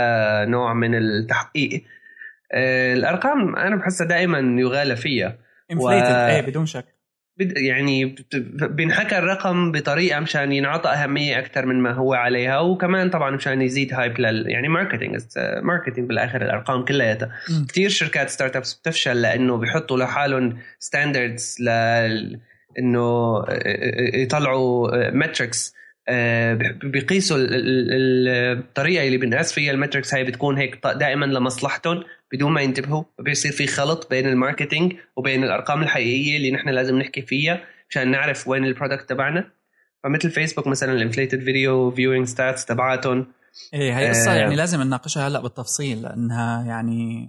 نوع 0.46 0.74
من 0.74 0.94
التحقيق. 0.94 1.84
آه 2.52 2.94
الأرقام 2.94 3.56
أنا 3.56 3.76
بحسها 3.76 4.06
دائما 4.06 4.60
يغالى 4.60 4.96
فيها. 4.96 5.38
و... 5.76 5.90
إيه 5.90 6.40
بدون 6.40 6.66
شك. 6.66 6.97
يعني 7.40 8.14
بينحكى 8.60 9.18
الرقم 9.18 9.72
بطريقة 9.72 10.20
مشان 10.20 10.52
ينعطى 10.52 10.88
أهمية 10.90 11.38
أكثر 11.38 11.66
من 11.66 11.80
ما 11.80 11.92
هو 11.92 12.14
عليها 12.14 12.58
وكمان 12.60 13.10
طبعا 13.10 13.30
مشان 13.30 13.62
يزيد 13.62 13.94
hype 13.94 14.20
لل 14.20 14.50
يعني 14.50 14.68
marketing 14.68 15.20
marketing 15.62 16.08
بالآخر 16.08 16.42
الأرقام 16.42 16.84
كلياتها. 16.84 17.30
كثير 17.68 17.88
شركات 17.88 18.30
startups 18.30 18.74
بتفشل 18.74 19.22
لأنه 19.22 19.56
بيحطوا 19.56 19.98
لحالهم 19.98 20.58
standards 20.78 21.56
ل 21.60 21.68
إنه 22.78 23.44
يطلعوا 24.14 25.10
metrics 25.10 25.74
آه، 26.08 26.54
بيقيسوا 26.82 27.36
الطريقة 27.40 29.06
اللي 29.06 29.18
بنقاس 29.18 29.52
فيها 29.52 29.72
ال 29.72 29.77
metrics 29.78 30.14
هاي 30.14 30.24
بتكون 30.24 30.58
هيك 30.58 30.86
دائما 30.86 31.26
لمصلحتهم. 31.26 32.04
بدون 32.32 32.52
ما 32.52 32.60
ينتبهوا 32.60 33.04
بيصير 33.18 33.52
في 33.52 33.66
خلط 33.66 34.10
بين 34.10 34.26
ال 34.26 34.33
marketing 34.33 34.94
وبين 35.16 35.44
الأرقام 35.44 35.82
الحقيقية 35.82 36.36
اللي 36.36 36.50
نحن 36.50 36.68
لازم 36.68 36.98
نحكي 36.98 37.22
فيها 37.22 37.64
عشان 37.90 38.10
نعرف 38.10 38.48
وين 38.48 38.64
ال 38.64 38.70
product 38.70 39.08
تبعنا. 39.08 39.50
فمثل 40.04 40.30
فيسبوك 40.30 40.66
مثلا 40.66 40.92
ال 40.92 40.98
inflated 40.98 41.44
video 41.44 41.90
viewing 41.90 42.26
stats 42.26 42.64
تبعاتهم. 42.64 43.26
إيه 43.74 43.98
هي 43.98 44.08
قصة 44.08 44.32
آه 44.32 44.34
يعني 44.34 44.56
لازم 44.56 44.82
نناقشها 44.82 45.28
هلأ 45.28 45.40
بالتفصيل 45.40 46.02
لأنها 46.02 46.64
يعني 46.64 47.28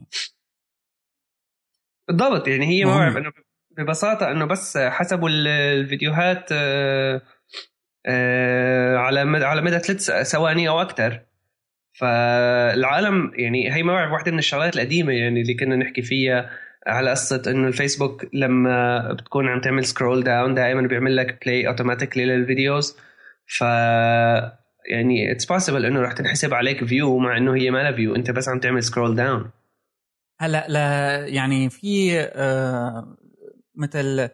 بالضبط 2.07 2.47
يعني 2.47 2.67
هي 2.67 2.85
ما 2.85 2.97
بعرف 2.97 3.17
إنه 3.17 3.31
ببساطة 3.77 4.31
إنه 4.31 4.45
بس 4.45 4.77
حسبوا 4.77 5.29
الفيديوهات 5.29 6.49
آه 6.51 7.21
آه 8.05 8.97
على 8.97 9.25
مدى 9.25 9.45
على 9.45 9.61
مدى 9.61 9.79
ثلاث 9.79 10.11
ثواني 10.31 10.69
أو 10.69 10.81
أكثر 10.81 11.28
فالعالم 11.99 13.31
يعني 13.35 13.73
هي 13.75 13.83
ما 13.83 13.93
بعرف 13.93 14.11
واحدة 14.11 14.31
من 14.31 14.39
الشغلات 14.39 14.75
القديمة 14.75 15.13
يعني 15.13 15.41
اللي 15.41 15.53
كنا 15.53 15.75
نحكي 15.75 16.01
فيها 16.01 16.49
على 16.87 17.11
قصة 17.11 17.41
إنه 17.47 17.67
الفيسبوك 17.67 18.25
لما 18.33 19.13
بتكون 19.13 19.47
عم 19.47 19.61
تعمل 19.61 19.85
scroll 19.85 20.23
down 20.23 20.53
دائما 20.53 20.87
بيعمل 20.87 21.15
لك 21.15 21.45
play 21.45 21.67
automatically 21.67 22.25
لل 22.25 22.41
videos. 22.41 22.97
ف 23.57 23.61
يعني 24.89 25.31
it's 25.31 25.45
possible 25.45 25.85
إنه 25.85 26.01
رح 26.01 26.11
تنحسب 26.11 26.53
عليك 26.53 26.85
view 26.85 27.17
مع 27.17 27.37
إنه 27.37 27.55
هي 27.55 27.71
ما 27.71 27.77
لها 27.77 27.91
view 27.91 28.15
أنت 28.15 28.31
بس 28.31 28.49
عم 28.49 28.59
تعمل 28.59 28.83
scroll 28.83 29.15
down 29.15 29.49
هلأ 30.39 30.65
لا 30.69 31.27
يعني 31.27 31.69
في 31.69 32.19
آه 32.19 33.17
مثل 33.75 34.29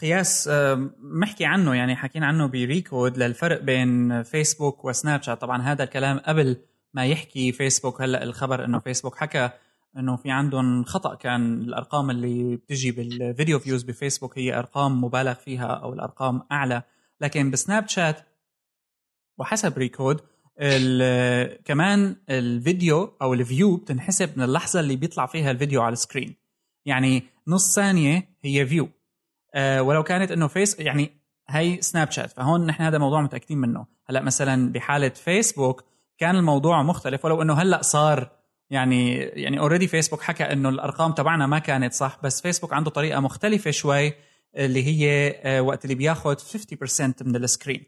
قياس 0.00 0.50
محكي 0.98 1.44
عنه 1.44 1.74
يعني 1.74 1.96
حكينا 1.96 2.26
عنه 2.26 2.46
ب 2.46 2.56
Recode 2.56 3.18
للفرق 3.18 3.62
بين 3.62 4.22
فيسبوك 4.22 4.84
وسناب 4.84 5.22
شات. 5.22 5.40
طبعا 5.40 5.62
هذا 5.62 5.84
الكلام 5.84 6.18
قبل 6.18 6.56
ما 6.94 7.06
يحكي 7.06 7.52
فيسبوك. 7.52 8.02
هلأ 8.02 8.22
الخبر 8.22 8.64
إنه 8.64 8.78
فيسبوك 8.78 9.16
حكى 9.16 9.50
إنه 9.96 10.16
في 10.16 10.30
عندهم 10.30 10.84
خطأ. 10.84 11.14
كان 11.14 11.60
الأرقام 11.60 12.10
اللي 12.10 12.56
بتجي 12.56 12.90
بال 12.90 13.09
video 13.09 13.58
views 13.58 13.82
بفيسبوك 13.82 14.38
هي 14.38 14.58
أرقام 14.58 15.04
مبالغ 15.04 15.34
فيها 15.34 15.66
أو 15.66 15.92
الأرقام 15.92 16.42
أعلى. 16.52 16.82
لكن 17.20 17.50
بسناب 17.50 17.88
شات 17.88 18.20
وحسب 19.38 19.78
Recode 19.78 20.20
كمان 21.64 22.16
الفيديو 22.30 23.16
أو 23.22 23.34
ال 23.34 23.42
view 23.42 23.76
بتنحسب 23.76 24.30
من 24.36 24.44
اللحظة 24.44 24.80
اللي 24.80 24.96
بيطلع 24.96 25.26
فيها 25.26 25.50
الفيديو 25.50 25.82
على 25.82 25.92
ال 25.92 25.97
screen. 25.97 26.34
يعني 26.86 27.22
نص 27.48 27.74
ثانية 27.74 28.28
هي 28.42 28.66
view. 28.66 28.88
ولو 29.56 30.02
كانت 30.02 30.30
إنه 30.30 30.46
فيس 30.46 30.80
يعني 30.80 31.10
هي 31.48 31.82
سناب 31.82 32.10
شات 32.10 32.32
فهون 32.32 32.66
نحن 32.66 32.82
هذا 32.82 32.98
موضوع 32.98 33.22
متأكدين 33.22 33.58
منه. 33.58 33.86
هلأ 34.06 34.22
مثلا 34.22 34.72
بحالة 34.72 35.08
فيسبوك 35.08 35.84
كان 36.18 36.36
الموضوع 36.36 36.82
مختلف 36.82 37.24
ولو 37.24 37.42
إنه 37.42 37.54
هلأ 37.54 37.82
صار 37.82 38.30
يعني 38.70 39.16
يعني 39.16 39.58
already 39.58 39.86
فيسبوك 39.86 40.22
حكى 40.22 40.44
إنه 40.44 40.68
الأرقام 40.68 41.12
تبعنا 41.12 41.46
ما 41.46 41.58
كانت 41.58 41.92
صح 41.92 42.18
بس 42.22 42.42
فيسبوك 42.42 42.72
عنده 42.72 42.90
طريقة 42.90 43.20
مختلفة 43.20 43.70
شوي 43.70 44.12
اللي 44.56 44.86
هي 44.86 45.30
آه، 45.44 45.60
وقت 45.62 45.84
اللي 45.84 45.94
بياخذ 45.94 46.36
50% 46.36 47.22
من 47.22 47.36
ال 47.36 47.43
screen 47.43 47.84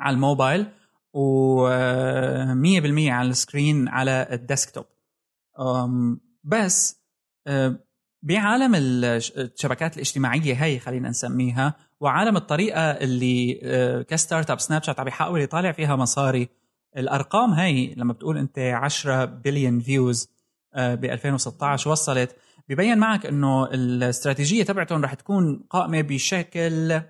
على 0.00 0.14
الموبايل 0.14 0.66
و100% 1.14 1.68
آه، 1.70 3.10
على 3.10 3.28
ال 3.28 3.37
screen 3.37 3.88
على 3.88 4.28
ال 4.32 4.38
desktop. 4.38 4.84
بس 6.44 7.02
بعالم 8.22 8.72
الشبكات 8.74 9.94
الاجتماعية 9.94 10.64
هي 10.64 10.78
خلينا 10.78 11.08
نسميها 11.08 11.74
وعالم 12.00 12.36
الطريقة 12.36 12.80
اللي 12.80 13.60
آه، 13.62 14.02
ك 14.02 14.50
startup 14.50 14.60
سناب 14.60 14.82
شات 14.82 15.00
عم 15.00 15.08
يحاول 15.08 15.40
يطالع 15.40 15.72
فيها 15.72 15.96
مصاري. 15.96 16.48
الأرقام 16.96 17.52
هي 17.52 17.94
لما 17.94 18.12
بتقول 18.12 18.38
أنت 18.38 18.58
10 18.58 19.24
billion 19.24 19.80
views 19.80 20.30
ب 20.76 21.04
2016 21.04 21.90
وصلت. 21.90 22.36
ببين 22.68 22.98
معك 22.98 23.26
إنه 23.26 23.64
الاستراتيجية 23.64 24.62
تبعتهم 24.64 25.04
رح 25.04 25.14
تكون 25.14 25.66
قائمة 25.70 26.00
بشكل 26.00 27.00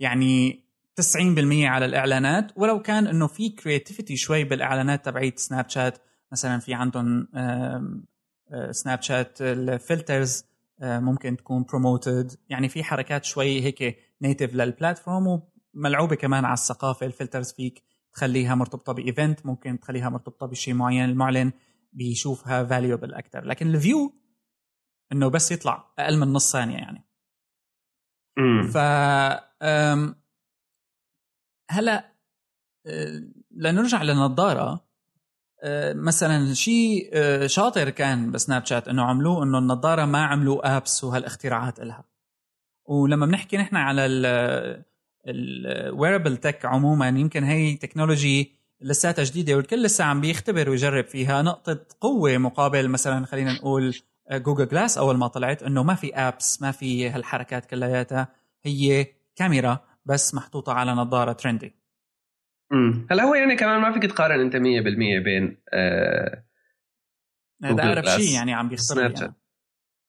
يعني 0.00 0.64
90% 1.00 1.68
على 1.68 1.84
الإعلانات. 1.84 2.52
ولو 2.56 2.82
كان 2.82 3.06
إنه 3.06 3.26
في 3.26 3.48
creativity 3.48 4.16
شوي 4.16 4.44
بالإعلانات 4.44 5.04
تبعيت 5.04 5.38
سناب 5.38 5.68
شات 5.68 5.98
مثلا 6.32 6.58
في 6.58 6.74
عندهم 6.74 7.28
سناب 8.70 9.02
شات 9.02 9.42
ال 9.42 9.55
filters 9.55 10.44
ممكن 10.82 11.36
تكون 11.36 11.62
promoted 11.62 12.32
يعني 12.48 12.68
في 12.68 12.84
حركات 12.84 13.24
شوي 13.24 13.60
هيك 13.60 13.98
native 14.22 14.54
لل 14.54 14.72
platform 14.72 15.42
وملعوبة 15.74 16.16
كمان 16.16 16.44
على 16.44 16.54
الثقافة. 16.54 17.06
ال 17.06 17.12
filters 17.12 17.52
فيك 17.52 17.82
تخليها 18.12 18.54
مرتبطة 18.54 18.92
ب 18.92 19.01
event 19.01 19.46
ممكن 19.46 19.80
تخليها 19.80 20.08
مرتبطة 20.08 20.46
بشيء 20.46 20.74
معين 20.74 21.04
المعلن 21.04 21.52
بيشوفها 21.92 22.64
valuable 22.64 23.14
أكثر 23.14 23.44
لكن 23.44 23.66
ال 23.66 23.76
view 23.76 24.14
إنه 25.12 25.28
بس 25.28 25.52
يطلع 25.52 25.92
أقل 25.98 26.18
من 26.18 26.32
نص 26.32 26.52
ثانية 26.52 26.76
يعني. 26.76 27.06
ف 28.72 28.76
هلأ 31.70 32.12
أه، 32.86 33.22
لنرجع 33.50 34.02
للنظارة 34.02 34.85
مثلا 35.94 36.54
شيء 36.54 37.10
أه، 37.12 37.46
شاطر 37.46 37.90
كان 37.90 38.30
بسناب 38.30 38.66
شات 38.66 38.88
إنه 38.88 39.02
عملوه 39.02 39.42
إنه 39.42 39.58
النظارة 39.58 40.04
ما 40.04 40.24
عملوا 40.24 40.76
apps 40.76 41.04
وهالاختراعات 41.04 41.80
إلها. 41.80 42.04
ولما 42.84 43.26
بنحكي 43.26 43.56
نحن 43.56 43.76
على 43.76 44.06
ال 45.26 45.38
wearable 45.38 46.36
tech 46.36 46.64
عموما 46.64 47.08
يمكن 47.08 47.44
هي 47.44 47.76
technology 47.76 48.52
لساتها 48.80 49.24
جديدة 49.24 49.54
والكل 49.54 49.82
لسه 49.82 50.04
عم 50.04 50.20
بيختبر 50.20 50.70
ويجرب 50.70 51.04
فيها 51.04 51.42
نقطة 51.42 51.86
قوة 52.00 52.38
مقابل 52.38 52.88
مثلا 52.88 53.26
خلينا 53.26 53.52
نقول 53.52 53.96
جوجل 54.32 54.68
جلاس 54.68 54.98
أول 54.98 55.16
ما 55.16 55.26
طلعت 55.26 55.62
إنه 55.62 55.82
ما 55.82 55.94
في 55.94 56.14
apps 56.14 56.62
ما 56.62 56.70
في 56.70 57.10
هالحركات 57.10 57.66
كلياتها 57.66 58.28
هي 58.64 59.06
كاميرا 59.36 59.78
بس 60.04 60.34
محطوطة 60.34 60.72
على 60.72 60.92
نظارة 60.92 61.32
trendy 61.32 61.74
امم 62.72 63.06
هلا 63.10 63.22
هو 63.22 63.34
يعني 63.34 63.56
كمان 63.56 63.80
ما 63.80 63.92
فيك 63.92 64.06
تقارن 64.06 64.40
انت 64.40 64.56
100% 64.56 64.58
بين 65.24 65.56
آه 65.72 66.44
هذا 67.64 67.82
أقرب 67.82 68.04
شيء 68.06 68.34
يعني 68.34 68.54
عم 68.54 68.68
بيختار 68.68 69.32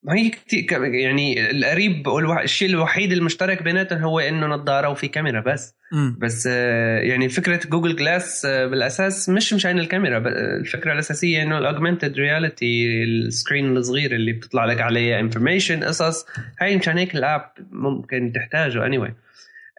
ما 0.03 0.15
هي 0.15 0.29
كثير 0.29 0.83
يعني 0.83 1.51
القريب 1.51 2.07
الشيء 2.43 2.69
الوحيد 2.69 3.11
المشترك 3.11 3.63
بيناتهم 3.63 4.01
هو 4.03 4.19
إنه 4.19 4.47
نظارة 4.47 4.89
وفي 4.89 5.07
كاميرا 5.07 5.41
بس. 5.41 5.75
م. 5.91 6.13
بس 6.17 6.47
آه، 6.51 6.99
يعني 6.99 7.29
فكرة 7.29 7.67
جوجل 7.67 7.95
جلاس 7.95 8.45
آه، 8.45 8.65
بالأساس 8.65 9.29
مش 9.29 9.53
مشان 9.53 9.79
الكاميرا 9.79 10.17
الفكرة 10.59 10.93
الأساسية 10.93 11.43
إنه 11.43 11.57
ال 11.57 11.63
augmented 11.63 12.17
reality 12.17 13.03
ال 13.03 13.14
screen 13.14 13.77
الصغير 13.77 14.11
اللي 14.11 14.33
بتطلع 14.33 14.65
لك 14.65 14.81
عليه 14.81 15.19
information 15.19 15.83
قصص 15.83 16.25
هاي 16.61 16.77
مشان 16.77 16.97
هيك 16.97 17.15
ال 17.15 17.24
app 17.24 17.51
ممكن 17.71 18.31
تحتاجه 18.35 18.85
اني 18.85 18.99
anyway. 18.99 19.11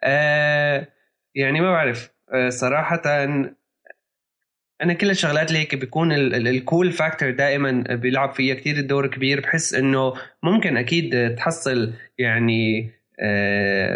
آه 0.05 0.89
يعني 1.35 1.61
ما 1.61 1.71
بعرف. 1.71 2.11
صراحة 2.49 3.03
أنا 4.83 4.93
كل 4.93 5.11
الشغلات 5.11 5.49
اللي 5.49 5.59
هيك 5.59 5.75
بيكون 5.75 6.13
ال 6.13 6.29
cool 6.29 6.93
factor 6.93 7.31
دائما 7.31 7.71
بيلعب 7.95 8.33
فيها 8.33 8.55
كثير 8.55 8.77
الدور 8.77 9.07
كبير 9.07 9.41
بحس 9.41 9.75
إنه 9.75 10.15
ممكن 10.43 10.77
أكيد 10.77 11.35
تحصل 11.37 11.93
يعني 12.19 12.91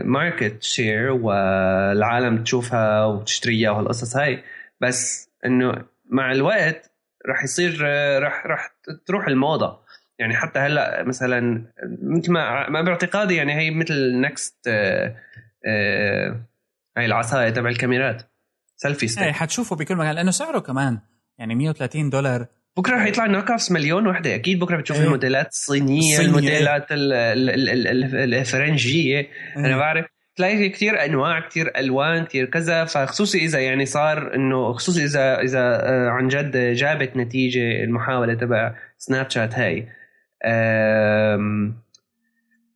market 0.05 0.53
آه، 0.55 0.59
share 0.61 1.11
والعالم 1.11 2.45
تشوفها 2.45 3.05
وتشتريها 3.05 3.71
وهالقصص 3.71 4.17
هاي. 4.17 4.43
بس 4.81 5.31
إنه 5.47 5.85
مع 6.07 6.33
الوقت 6.33 6.91
رح 7.29 7.45
يصير 7.45 7.79
رح 8.23 8.47
رح 8.47 8.75
تروح 9.07 9.27
الموضة. 9.27 9.83
يعني 10.19 10.37
حتى 10.37 10.59
هلأ 10.59 11.03
مثلا 11.03 11.65
مثل 12.03 12.33
ما 12.33 12.83
باعتقادي 12.83 13.35
يعني 13.35 13.55
هي 13.55 13.71
مثل 13.71 14.21
next 14.21 14.69
آه، 14.69 15.17
آه، 15.67 16.41
هاي 16.97 17.07
العصايه 17.07 17.51
تبع 17.51 17.69
الكاميرات. 17.69 18.23
selfie 18.77 19.09
stick. 19.09 19.25
إيه 19.25 19.33
حتشوفه 19.33 19.77
بكل 19.77 19.97
مكان 19.97 20.15
لأنه 20.15 20.31
سعره 20.31 20.59
كمان 20.59 20.99
يعني 21.39 21.55
130 21.55 22.11
دولار. 22.11 22.47
بكرة 22.77 22.97
رح 22.97 23.07
يطلع 23.07 23.27
knock-offs 23.27 23.73
مليون 23.73 24.07
وحدة. 24.07 24.35
أكيد 24.35 24.59
بكرة 24.59 24.77
بتشوف 24.77 24.97
إيه. 24.97 25.05
الموديلات 25.05 25.49
الصينية 25.49 26.21
الموديلات 26.21 26.87
الفرنجية. 26.91 29.19
إيه. 29.19 29.29
أنا 29.57 29.77
بعرف 29.77 30.07
تلاقي 30.37 30.69
كثير 30.69 31.05
أنواع 31.05 31.41
كثير 31.41 31.79
ألوان 31.79 32.25
كثير 32.25 32.45
كذا. 32.45 32.85
فخصوصي 32.85 33.39
إذا 33.39 33.61
يعني 33.61 33.87
صار 33.87 34.35
إنه 34.35 34.73
خصوصي 34.73 35.05
إذا 35.05 35.41
إذا 35.41 35.61
آه، 35.61 36.09
عن 36.09 36.29
جد 36.29 36.57
جابت 36.57 37.17
نتيجة 37.17 37.85
المحاولة 37.85 38.35
تبع 38.35 38.75
سناب 38.99 39.31
شات 39.31 39.55
هاي 39.55 39.89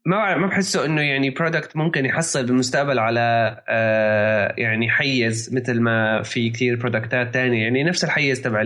ما 0.06 0.36
ما 0.36 0.46
بحسه 0.46 0.84
إنه 0.84 1.02
يعني 1.02 1.30
product 1.30 1.76
ممكن 1.76 2.06
يحصل 2.06 2.46
بالمستقبل 2.46 2.98
على 2.98 3.20
آه 3.68 4.54
يعني 4.58 4.90
حيز 4.90 5.54
مثل 5.54 5.80
ما 5.80 6.22
في 6.22 6.50
كثير 6.50 6.76
productات 6.76 7.34
تانية. 7.34 7.62
يعني 7.62 7.84
نفس 7.84 8.04
الحيز 8.04 8.42
تبع 8.42 8.62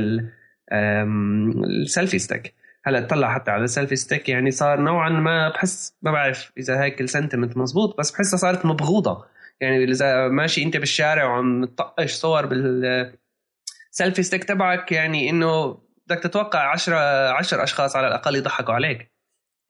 ال 0.73 0.93
selfie 0.93 2.19
stick 2.19 2.55
هلا 2.85 3.01
تطلع 3.01 3.35
حتى 3.35 3.51
على 3.51 3.65
ال 3.65 3.69
selfie 3.69 3.97
stick 3.97 4.29
يعني 4.29 4.51
صار 4.51 4.81
نوعا 4.81 5.09
ما 5.09 5.49
بحس 5.49 5.95
ما 6.03 6.13
بعرف 6.13 6.53
إذا 6.59 6.83
هيك 6.83 7.01
ال 7.01 7.06
sentiment 7.06 7.57
مزبوط 7.57 7.99
بس 7.99 8.11
بحسها 8.11 8.37
صارت 8.37 8.67
مبغوضة. 8.67 9.25
يعني 9.61 9.85
إذا 9.85 10.29
ماشي 10.29 10.63
أنت 10.63 10.77
بالشارع 10.77 11.25
وعم 11.25 11.65
تطقش 11.65 12.13
صور 12.13 12.47
بال 12.47 12.91
selfie 12.91 14.23
stick 14.23 14.45
تبعك 14.45 14.93
يعني 14.93 15.31
إنه 15.31 15.79
بدك 16.07 16.23
تتوقع 16.23 16.71
10 16.73 16.97
10 17.29 17.63
أشخاص 17.63 17.97
على 17.97 18.09
الأقل 18.09 18.37
يضحكوا 18.37 18.75
عليك. 18.75 19.11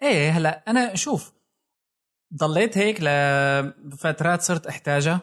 إيه 0.03 0.31
هلا 0.31 0.63
أنا 0.69 0.95
شوف 0.95 1.40
ضليت 2.37 2.79
هيك 2.79 3.01
لفترات 3.01 4.43
صرت 4.43 4.67
أحتاجها. 4.67 5.21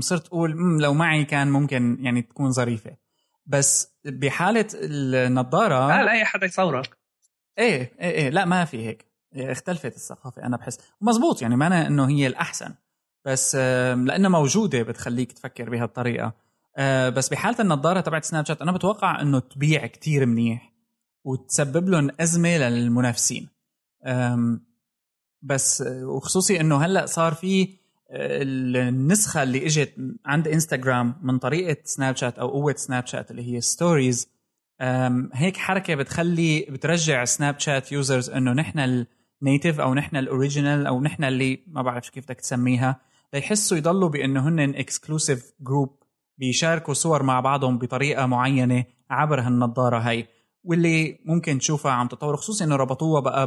صرت 0.00 0.26
أقول 0.26 0.50
لو 0.82 0.94
معي 0.94 1.24
كان 1.24 1.50
ممكن 1.50 1.98
يعني 2.00 2.22
تكون 2.22 2.50
ظريفة. 2.50 2.96
بس 3.46 3.88
بحالة 4.04 4.66
النظارة 4.74 5.88
لا 5.88 6.02
لا 6.02 6.12
أي 6.12 6.24
حدا 6.24 6.46
يصورك. 6.46 6.98
إيه 7.58 7.92
إيه 8.00 8.10
إيه 8.10 8.30
لا 8.30 8.44
ما 8.44 8.64
في 8.64 8.86
هيك. 8.86 9.04
اختلفت 9.36 9.96
الثقافة 9.96 10.42
أنا 10.42 10.56
بحس. 10.56 10.78
مزبوط 11.00 11.42
يعني 11.42 11.56
معنى 11.56 11.86
إنه 11.86 12.08
هي 12.08 12.26
الأحسن. 12.26 12.74
بس 13.24 13.54
لأنها 13.54 14.28
موجودة 14.28 14.82
بتخليك 14.82 15.32
تفكر 15.32 15.70
بهالطريقة. 15.70 16.32
آه، 16.76 17.08
بس 17.08 17.28
بحالة 17.28 17.56
النظارة 17.60 18.00
تبعت 18.00 18.24
سناب 18.24 18.46
شات 18.46 18.62
أنا 18.62 18.72
بتوقع 18.72 19.20
إنه 19.20 19.38
تبيع 19.38 19.86
كتير 19.86 20.26
منيح 20.26 20.72
وتسبب 21.24 21.88
لهم 21.88 22.10
أزمة 22.20 22.56
للمنافسين. 22.56 23.48
بس 25.42 25.84
وخصوصي 26.02 26.60
إنه 26.60 26.76
هلأ 26.84 27.06
صار 27.06 27.34
في 27.34 27.68
النسخة 28.12 29.42
اللي 29.42 29.66
إجت 29.66 29.94
عند 30.26 30.48
انستغرام 30.48 31.14
من 31.22 31.38
طريقة 31.38 31.76
سناب 31.84 32.16
شات 32.16 32.38
أو 32.38 32.48
قوة 32.48 32.74
سناب 32.76 33.06
شات 33.06 33.30
اللي 33.30 33.54
هي 33.54 33.60
stories 33.60 34.28
هيك 35.32 35.56
حركة 35.56 35.94
بتخلي 35.94 36.66
بترجع 36.70 37.24
سناب 37.24 37.58
شات 37.60 37.92
users 37.92 38.30
إنه 38.30 38.52
نحن 38.52 39.04
ال 39.42 39.47
native 39.47 39.80
أو 39.80 39.94
نحن 39.94 40.16
ال 40.16 40.24
original 40.24 40.86
أو 40.86 41.00
نحن 41.00 41.24
اللي 41.24 41.62
ما 41.66 41.82
بعرف 41.82 42.08
كيف 42.08 42.24
بدك 42.24 42.40
تسميها 42.40 43.00
ليحسوا 43.34 43.76
يضلوا 43.76 44.08
بإنه 44.08 44.48
هن 44.48 44.60
exclusive 44.60 45.52
group 45.60 45.98
بيشاركوا 46.38 46.94
صور 46.94 47.22
مع 47.22 47.40
بعضهم 47.40 47.78
بطريقة 47.78 48.26
معينة 48.26 48.84
عبر 49.10 49.40
هالنظارة 49.40 49.98
هاي 49.98 50.26
واللي 50.64 51.18
ممكن 51.24 51.58
تشوفها 51.58 51.92
عم 51.92 52.08
تطور 52.08 52.36
خصوصي 52.36 52.64
إنه 52.64 52.76
ربطوها 52.76 53.20
بقى 53.20 53.46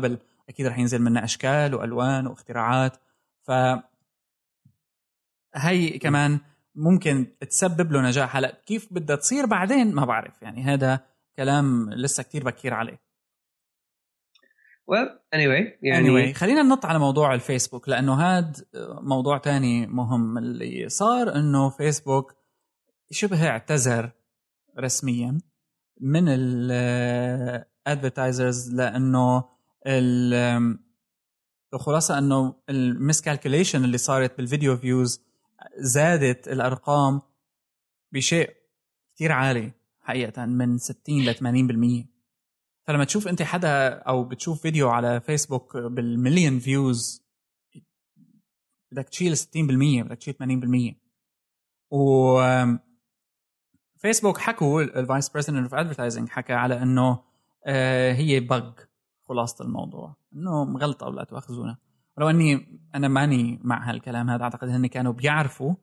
أكيد 0.49 0.65
رح 0.65 0.79
ينزل 0.79 1.01
منها 1.01 1.23
أشكال 1.23 1.75
وألوان 1.75 2.27
واختراعات. 2.27 2.97
ف 3.41 3.51
هي 5.55 5.99
كمان 5.99 6.39
ممكن 6.75 7.27
تسبب 7.39 7.91
له 7.91 8.01
نجاح. 8.01 8.35
هلا 8.35 8.61
كيف 8.65 8.93
بدها 8.93 9.15
تصير 9.15 9.45
بعدين 9.45 9.95
ما 9.95 10.05
بعرف 10.05 10.41
يعني 10.41 10.63
هذا 10.63 10.99
كلام 11.35 11.93
لسه 11.93 12.23
كتير 12.23 12.43
بكير 12.43 12.73
عليه. 12.73 13.11
Well 14.91 15.09
anyway 15.35 15.77
يعني 15.81 16.07
anyway 16.07 16.31
خلينا 16.37 16.63
ننط 16.63 16.85
على 16.85 16.99
موضوع 16.99 17.33
الفيسبوك 17.33 17.89
لأنه 17.89 18.21
هذا 18.21 18.53
موضوع 19.01 19.37
تاني 19.37 19.87
مهم. 19.87 20.37
اللي 20.37 20.89
صار 20.89 21.35
إنه 21.35 21.69
فيسبوك 21.69 22.35
شبه 23.11 23.47
اعتذر 23.47 24.11
رسميا 24.79 25.41
من 26.01 26.23
ال 26.27 26.48
advertisers 26.48 28.73
لأنه 28.73 29.49
الخلاصة 31.73 32.17
إنه 32.17 32.55
ال 32.69 32.77
miscalculation 32.77 33.83
اللي 33.83 33.97
صارت 33.97 34.37
بال 34.37 34.49
video 34.49 34.77
views 34.77 35.21
زادت 35.77 36.47
الأرقام 36.47 37.21
بشيء 38.11 38.55
كثير 39.15 39.31
عالي 39.31 39.71
حقيقة 40.01 40.45
من 40.45 40.77
60 40.77 41.25
ل 41.25 41.35
80% 42.05 42.07
فلما 42.87 43.03
تشوف 43.03 43.27
أنت 43.27 43.41
حدا 43.41 43.89
أو 43.89 44.23
بتشوف 44.23 44.61
فيديو 44.61 44.89
على 44.89 45.21
فيسبوك 45.21 45.77
بالمليون 45.77 46.59
views 46.59 47.23
بدك 48.91 49.09
تشيل 49.09 49.37
60% 49.37 49.41
بدك 50.03 50.17
تشيل 50.17 50.35
80% 50.93 50.95
و 51.91 52.41
فيسبوك 53.97 54.37
حكوا 54.37 54.81
ال 54.81 54.91
vice 54.91 55.29
president 55.29 55.63
of 55.63 55.73
advertising 55.73 56.29
حكى 56.29 56.53
على 56.53 56.81
إنه 56.81 57.23
آه، 57.65 58.13
هي 58.13 58.39
بق 58.39 58.79
خلاصة 59.31 59.65
الموضوع 59.65 60.15
انه 60.35 60.77
غلطه 60.77 61.07
ولا 61.07 61.23
تاخذونا 61.23 61.77
ولو 62.17 62.29
إني 62.29 62.79
أنا 62.95 63.07
ماني 63.07 63.59
مع 63.63 63.89
هالكلام 63.89 64.29
هذا 64.29 64.43
أعتقد 64.43 64.69
هن 64.69 64.87
كانوا 64.87 65.13
بيعرفوا 65.13 65.73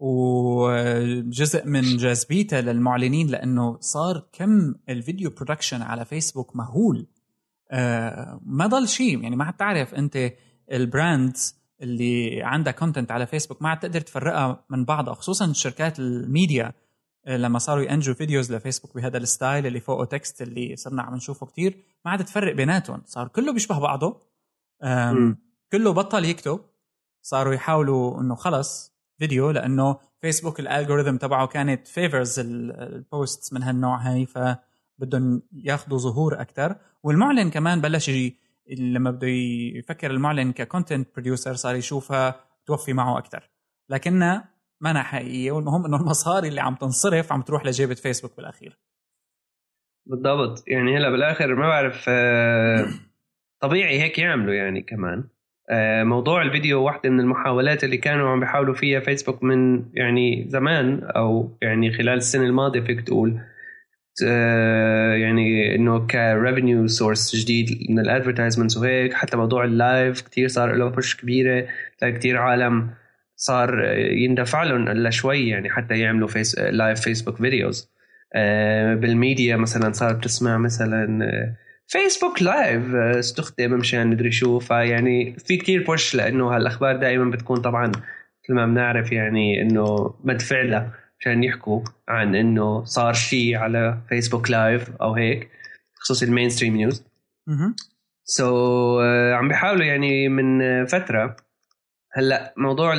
وجزء 0.00 1.66
من 1.66 1.82
جاذبيته 1.82 2.60
للمعلنين 2.60 3.26
لأنه 3.26 3.76
صار 3.80 4.28
كم 4.32 4.74
ال 4.88 4.95
video 4.95 5.30
production 5.30 5.82
على 5.82 6.04
فيسبوك 6.04 6.56
مهول. 6.56 7.06
آه، 7.70 8.40
ما 8.44 8.66
ضل 8.66 8.88
شيء 8.88 9.22
يعني 9.22 9.36
ما 9.36 9.44
عاد 9.44 9.54
تعرف 9.54 9.94
أنت 9.94 10.32
ال 10.72 10.84
brands 10.84 11.56
اللي 11.80 12.42
عندها 12.42 12.72
content 12.72 13.10
على 13.10 13.26
فيسبوك 13.26 13.62
ما 13.62 13.68
عاد 13.68 13.78
تقدر 13.78 14.00
تفرقها 14.00 14.64
من 14.70 14.84
بعضها 14.84 15.14
خصوصا 15.14 15.52
شركات 15.52 15.98
الميديا. 15.98 16.72
لما 17.26 17.58
صاروا 17.58 17.84
ينتجوا 17.84 18.14
videos 18.14 18.52
لفيسبوك 18.52 18.94
بهذا 18.94 19.18
ال 19.18 19.26
style 19.26 19.66
اللي 19.66 19.80
فوقه 19.80 20.04
text 20.04 20.42
اللي 20.42 20.76
صرنا 20.76 21.02
عم 21.02 21.14
نشوفه 21.14 21.46
كتير 21.46 21.78
ما 22.04 22.10
عاد 22.10 22.24
تفرق 22.24 22.54
بيناتهم. 22.54 23.02
صار 23.06 23.28
كله 23.28 23.52
بيشبه 23.52 23.78
بعضه. 23.78 24.20
كله 25.72 25.92
بطل 25.92 26.24
يكتب. 26.24 26.60
صاروا 27.22 27.54
يحاولوا 27.54 28.20
إنه 28.20 28.34
خلص 28.34 28.92
فيديو 29.18 29.50
لأنه 29.50 29.98
فيسبوك 30.20 30.60
ال 30.60 30.66
algorithm 30.66 31.16
تبعه 31.16 31.46
كانت 31.46 31.88
favors 31.88 32.38
ال 32.38 32.57
posts 32.57 33.52
من 33.52 33.62
هالنوع 33.62 33.96
هاي 33.96 34.26
فبدهم 34.26 35.42
ياخذوا 35.52 35.98
ظهور 35.98 36.40
أكثر 36.40 36.76
والمعلن 37.02 37.50
كمان 37.50 37.80
بلش 37.80 38.08
يجي 38.08 38.38
لما 38.78 39.10
بده 39.10 39.26
يفكر 39.78 40.10
المعلن 40.10 40.52
ك 40.52 40.59
content 40.59 41.08
producer 41.14 41.54
صار 41.54 41.74
يشوفها 41.74 42.40
توفي 42.66 42.92
معه 42.92 43.18
أكثر 43.18 43.50
لكنها 43.88 44.51
ما 44.82 45.02
حقيقية 45.02 45.52
والمهم 45.52 45.86
إنه 45.86 45.96
المصاري 45.96 46.48
اللي 46.48 46.60
عم 46.60 46.74
تنصرف 46.74 47.32
عم 47.32 47.42
تروح 47.42 47.66
لجيبة 47.66 47.94
فيسبوك 47.94 48.36
بالأخير. 48.36 48.78
بالضبط. 50.06 50.64
يعني 50.68 50.96
هلأ 50.96 51.10
بالآخر 51.10 51.54
ما 51.54 51.68
بعرف 51.68 52.04
آه، 52.08 52.86
طبيعي 53.60 54.00
هيك 54.00 54.18
يعملوا 54.18 54.54
يعني 54.54 54.82
كمان. 54.82 55.24
آه، 55.70 56.04
موضوع 56.04 56.42
الفيديو 56.42 56.82
واحدة 56.82 57.10
من 57.10 57.20
المحاولات 57.20 57.84
اللي 57.84 57.96
كانوا 57.96 58.30
عم 58.30 58.40
بيحاولوا 58.40 58.74
فيها 58.74 59.00
فيسبوك 59.00 59.42
من 59.42 59.84
يعني 59.94 60.44
زمان 60.48 61.04
أو 61.04 61.58
يعني 61.62 61.92
خلال 61.92 62.16
السنة 62.16 62.44
الماضية 62.44 62.80
فيك 62.80 63.00
تقول 63.00 63.40
آه، 64.26 65.14
يعني 65.14 65.74
إنه 65.74 66.06
ك 66.06 66.16
revenue 66.16 66.86
source 66.86 67.36
جديد 67.36 67.90
من 67.90 67.98
ال 67.98 68.03
advertisements 68.03 68.76
وهيك. 68.76 69.12
حتى 69.12 69.36
موضوع 69.36 69.64
ال 69.64 69.75
live 69.75 70.20
كثير 70.22 70.48
صار 70.48 70.72
له 70.74 70.88
push 70.88 71.16
كبيرة 71.16 71.68
كثير 72.00 72.38
عالم 72.38 73.01
صار 73.42 73.84
يندفع 73.96 74.62
لهم 74.62 74.88
لشوي 74.88 75.48
يعني 75.48 75.70
حتى 75.70 75.98
يعملوا 75.98 76.28
فيس 76.28 76.58
live 76.58 77.00
فيسبوك 77.00 77.36
videos 77.36 77.90
بالميديا 79.00 79.56
مثلا 79.56 79.92
صارت 79.92 80.24
تسمع 80.24 80.58
مثلا 80.58 81.18
فيسبوك 81.86 82.42
live 82.42 82.94
استخدم 82.94 83.72
مشان 83.72 84.10
ندري 84.10 84.30
شو. 84.32 84.58
فيعني 84.58 85.36
في 85.38 85.56
كثير 85.56 85.84
push 85.84 86.14
لأنه 86.14 86.56
هالأخبار 86.56 86.96
دائما 86.96 87.30
بتكون 87.30 87.60
طبعا 87.60 87.86
مثل 87.88 88.54
ما 88.54 88.66
بنعرف 88.66 89.12
يعني 89.12 89.62
إنه 89.62 90.14
مدفوع 90.24 90.62
لها 90.62 90.92
عشان 91.20 91.44
يحكوا 91.44 91.80
عن 92.08 92.34
إنه 92.34 92.84
صار 92.84 93.12
شيء 93.12 93.56
على 93.56 93.98
فيسبوك 94.08 94.50
live 94.50 94.90
أو 95.00 95.14
هيك 95.14 95.48
خصوصي 95.94 96.24
ال 96.24 96.48
mainstream 96.48 96.76
news 96.76 97.04
so 98.24 99.00
عم 99.34 99.48
بيحاولوا 99.48 99.84
يعني 99.84 100.28
من 100.28 100.86
فترة 100.86 101.36
هلا 102.12 102.54
موضوع 102.56 102.94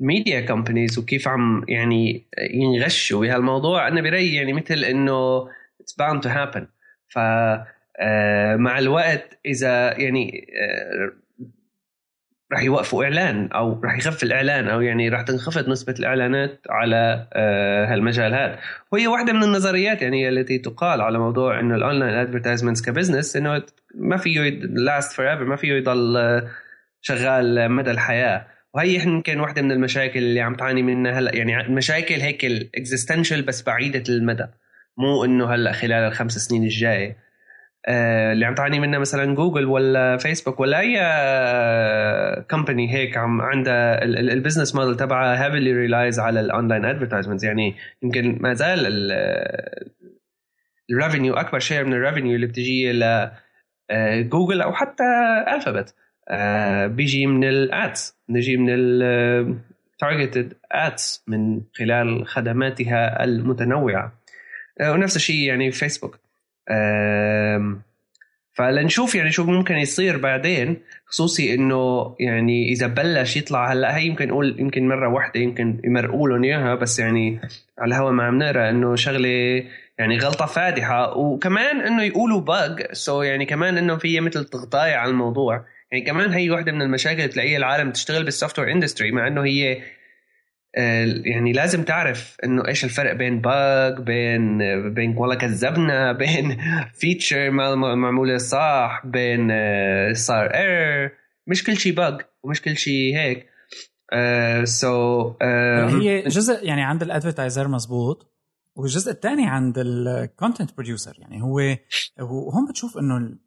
ال 0.00 0.07
media 0.07 0.40
companies 0.40 0.98
وكيف 0.98 1.28
عم 1.28 1.64
يعني 1.68 2.26
ينغشوا 2.50 3.20
بهالموضوع 3.20 3.88
أنا 3.88 4.00
برأيي 4.00 4.34
يعني 4.34 4.52
مثل 4.52 4.84
إنه 4.84 5.48
it's 5.80 5.92
bound 5.98 6.22
to 6.22 6.28
happen 6.28 6.66
ف 7.08 7.18
آه، 7.98 8.56
مع 8.56 8.78
الوقت 8.78 9.38
إذا 9.46 10.00
يعني 10.00 10.46
آه، 10.62 11.12
راح 12.52 12.62
يوقفوا 12.62 13.04
إعلان 13.04 13.48
أو 13.52 13.80
راح 13.84 13.98
يخف 13.98 14.22
الإعلان 14.22 14.68
أو 14.68 14.80
يعني 14.80 15.08
راح 15.08 15.22
تنخفض 15.22 15.68
نسبة 15.68 15.94
الإعلانات 15.98 16.60
على 16.70 17.28
آه، 17.32 17.86
هالمجال 17.86 18.34
هذا. 18.34 18.58
وهي 18.92 19.06
واحدة 19.06 19.32
من 19.32 19.42
النظريات 19.42 20.02
يعني 20.02 20.28
التي 20.28 20.58
تقال 20.58 21.00
على 21.00 21.18
موضوع 21.18 21.60
إنه 21.60 21.74
ال 21.74 21.80
online 21.80 22.14
advertisements 22.14 22.82
ك 22.82 22.88
business 22.88 23.36
إنه 23.36 23.62
ما 23.94 24.16
فيه 24.16 24.40
last 24.60 25.12
forever 25.12 25.44
ما 25.44 25.56
فيه 25.56 25.72
يضل 25.72 26.16
شغال 27.02 27.70
مدى 27.70 27.90
الحياة. 27.90 28.46
وهي 28.74 28.94
يمكن 28.94 29.40
واحدة 29.40 29.62
من 29.62 29.72
المشاكل 29.72 30.18
اللي 30.18 30.40
عم 30.40 30.54
تعاني 30.54 30.82
منها 30.82 31.12
هلا. 31.12 31.36
يعني 31.36 31.74
مشاكل 31.74 32.14
هيك 32.14 32.44
ال 32.44 32.52
existential 32.52 33.42
بس 33.42 33.62
بعيدة 33.62 34.04
المدى. 34.08 34.46
مو 34.98 35.24
إنه 35.24 35.54
هلا 35.54 35.72
خلال 35.72 35.92
الخمس 35.92 36.38
سنين 36.38 36.62
الجاية. 36.62 37.16
آه 37.86 38.32
اللي 38.32 38.46
عم 38.46 38.54
تعاني 38.54 38.80
منها 38.80 38.98
مثلا 38.98 39.34
جوجل 39.34 39.64
ولا 39.66 40.16
فيسبوك 40.16 40.60
ولا 40.60 40.80
أي 40.80 40.92
company 42.50 42.90
آه 42.90 42.96
هيك 42.96 43.16
عم 43.16 43.40
عندها 43.40 44.04
ال 44.04 44.12
business 44.12 44.74
model 44.74 44.96
تبعها 44.96 45.46
heavily 45.46 45.72
relies 45.72 46.20
على 46.20 46.40
ال 46.40 46.46
online 46.46 46.84
advertisement 46.84 47.44
يعني 47.44 47.74
يمكن 48.02 48.38
ما 48.40 48.54
زال 48.54 49.12
ال 50.90 50.95
revenue 50.95 51.34
أكبر 51.34 51.58
share 51.58 51.84
من 51.84 51.92
ال 51.92 51.97
revenue 51.97 52.34
اللي 52.34 52.46
بتجي 52.46 52.92
ل 52.92 53.30
جوجل 54.28 54.62
أو 54.62 54.72
حتى 54.72 55.04
الفابت 55.54 55.88
آه 55.88 56.02
بيجي 56.86 57.26
من 57.26 57.44
ال 57.44 57.62
ads 57.62 58.14
بيجي 58.28 58.56
من 58.56 58.66
ال 58.70 58.90
targeted 58.90 60.52
ads 60.72 61.24
من 61.26 61.60
خلال 61.74 62.26
خدماتها 62.26 63.24
المتنوعة. 63.24 64.12
آه 64.80 64.92
ونفس 64.92 65.16
الشيء 65.16 65.48
يعني 65.48 65.70
فيسبوك 65.70 66.18
فلنشوف 68.54 69.14
يعني 69.14 69.30
شو 69.30 69.44
ممكن 69.44 69.76
يصير 69.76 70.16
بعدين. 70.16 70.76
خصوصي 71.06 71.54
إنه 71.54 72.14
يعني 72.20 72.68
إذا 72.68 72.86
بلش 72.86 73.36
يطلع 73.36 73.72
هلأ 73.72 73.96
هي 73.96 74.06
يمكن 74.06 74.28
نقول 74.28 74.60
يمكن 74.60 74.88
مرة 74.88 75.08
واحدة 75.08 75.40
يمكن 75.40 75.80
يمرقوا 75.84 76.28
لهم 76.28 76.44
إياها 76.44 76.74
بس 76.74 76.98
يعني 76.98 77.40
على 77.78 77.94
الهواء 77.94 78.12
ما 78.12 78.24
عم 78.24 78.38
نقرأ 78.38 78.70
إنه 78.70 78.96
شغلة 78.96 79.64
يعني 79.98 80.18
غلطة 80.18 80.46
فادحة. 80.46 81.16
وكمان 81.16 81.80
إنه 81.80 82.02
يقولوا 82.02 82.40
bug 82.40 82.92
so 82.92 83.22
يعني 83.22 83.46
كمان 83.46 83.78
إنه 83.78 83.96
في 83.96 84.20
مثل 84.20 84.44
تغطاية 84.44 84.94
على 84.94 85.10
الموضوع. 85.10 85.64
يعني 85.92 86.04
كمان 86.04 86.32
هي 86.32 86.50
واحدة 86.50 86.72
من 86.72 86.82
المشاكل 86.82 87.20
اللي 87.20 87.28
تلاقيها 87.28 87.58
العالم 87.58 87.90
تشتغل 87.90 88.24
بال 88.24 88.58
software 88.58 88.72
industry 88.72 89.10
مع 89.10 89.26
إنه 89.26 89.44
هي 89.44 89.82
آه، 90.76 91.06
يعني 91.24 91.52
لازم 91.52 91.82
تعرف 91.82 92.36
إنه 92.44 92.68
إيش 92.68 92.84
الفرق 92.84 93.12
بين 93.12 93.40
bug 93.40 93.98
بين 93.98 94.58
بين 94.94 95.16
والله 95.16 95.34
كذبنا 95.34 96.12
بين 96.22 96.58
feature 96.94 97.50
معمولة 97.50 98.36
صح 98.36 99.02
بين 99.04 99.48
آه، 99.50 100.12
صار 100.12 100.54
error 100.54 101.10
مش 101.46 101.64
كل 101.64 101.76
شيء 101.76 101.94
bug 101.94 102.20
ومش 102.42 102.62
كل 102.62 102.76
شيء 102.76 103.16
هيك. 103.16 103.52
so 104.64 105.30
uh, 105.30 105.32
so, 105.32 105.36
uh, 105.42 105.94
هي 105.94 106.22
جزء 106.22 106.66
يعني 106.66 106.82
عند 106.82 107.02
ال 107.02 107.08
advertiser 107.08 107.68
مزبوط 107.68 108.32
والجزء 108.76 109.12
الثاني 109.12 109.46
عند 109.46 109.74
ال 109.78 109.90
content 109.90 110.76
producer 110.76 111.14
يعني 111.18 111.42
هو 111.42 111.76
وهم 112.20 112.68
بتشوف 112.70 112.98
إنه 112.98 113.38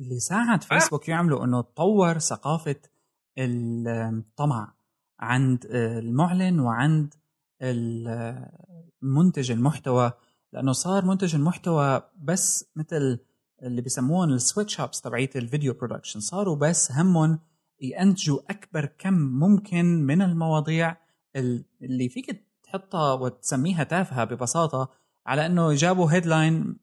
اللي 0.00 0.20
ساعد 0.20 0.62
فيسبوك 0.62 1.08
يعملوا 1.08 1.44
إنه 1.44 1.60
تطور 1.62 2.18
ثقافة 2.18 2.76
الطمع 3.38 4.74
عند 5.20 5.66
المعلن 5.70 6.60
وعند 6.60 7.14
منتج 9.02 9.50
المحتوى 9.50 10.12
لأنه 10.52 10.72
صار 10.72 11.04
منتج 11.04 11.34
المحتوى 11.34 12.02
بس 12.18 12.70
مثل 12.76 13.18
اللي 13.62 13.82
بيسموهم 13.82 14.30
ال 14.30 14.76
sweatshops 14.76 15.00
تبعيت 15.00 15.36
ال 15.36 15.42
video 15.42 15.74
production 15.74 16.20
صاروا 16.20 16.56
بس 16.56 16.92
همهم 16.92 17.38
ينتجوا 17.80 18.38
أكبر 18.50 18.86
كم 18.86 19.14
ممكن 19.14 19.84
من 19.84 20.22
المواضيع 20.22 20.96
اللي 21.82 22.08
فيك 22.08 22.46
تحطها 22.62 23.12
وتسميها 23.12 23.84
تافهة 23.84 24.24
ببساطة 24.24 24.90
على 25.26 25.46
إنه 25.46 25.74
جابوا 25.74 26.12
headline 26.12 26.76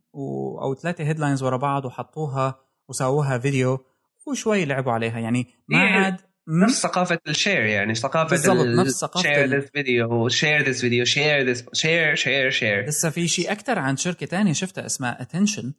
أو 0.61 0.75
ثلاثة 0.75 1.03
headlines 1.03 1.43
ورا 1.43 1.57
بعض 1.57 1.85
وحطوها 1.85 2.66
وسووها 2.89 3.37
فيديو 3.37 3.85
وشوي 4.27 4.65
لعبوا 4.65 4.91
عليها. 4.91 5.19
يعني 5.19 5.47
ما 5.67 5.79
عاد 5.79 6.17
نفس 6.49 6.81
ثقافة 6.81 7.19
ال 7.27 7.33
share 7.33 7.61
يعني 7.61 7.95
ثقافة 7.95 8.29
بالضبط 8.29 8.65
نفس 8.65 8.99
ثقافة 9.01 9.33
share 9.33 9.59
this 9.59 9.69
video 9.73 10.29
share 10.29 10.69
this 10.69 10.81
video 10.81 11.05
share 11.05 11.49
this 11.49 11.65
share 11.73 12.15
share 12.15 12.49
share 12.49 12.85
لسه 12.85 13.09
في 13.09 13.27
شيء 13.27 13.51
أكثر 13.51 13.79
عن 13.79 13.97
شركة 13.97 14.25
ثانية 14.25 14.53
شفتها 14.53 14.85
اسمها 14.85 15.21
ATTN 15.21 15.73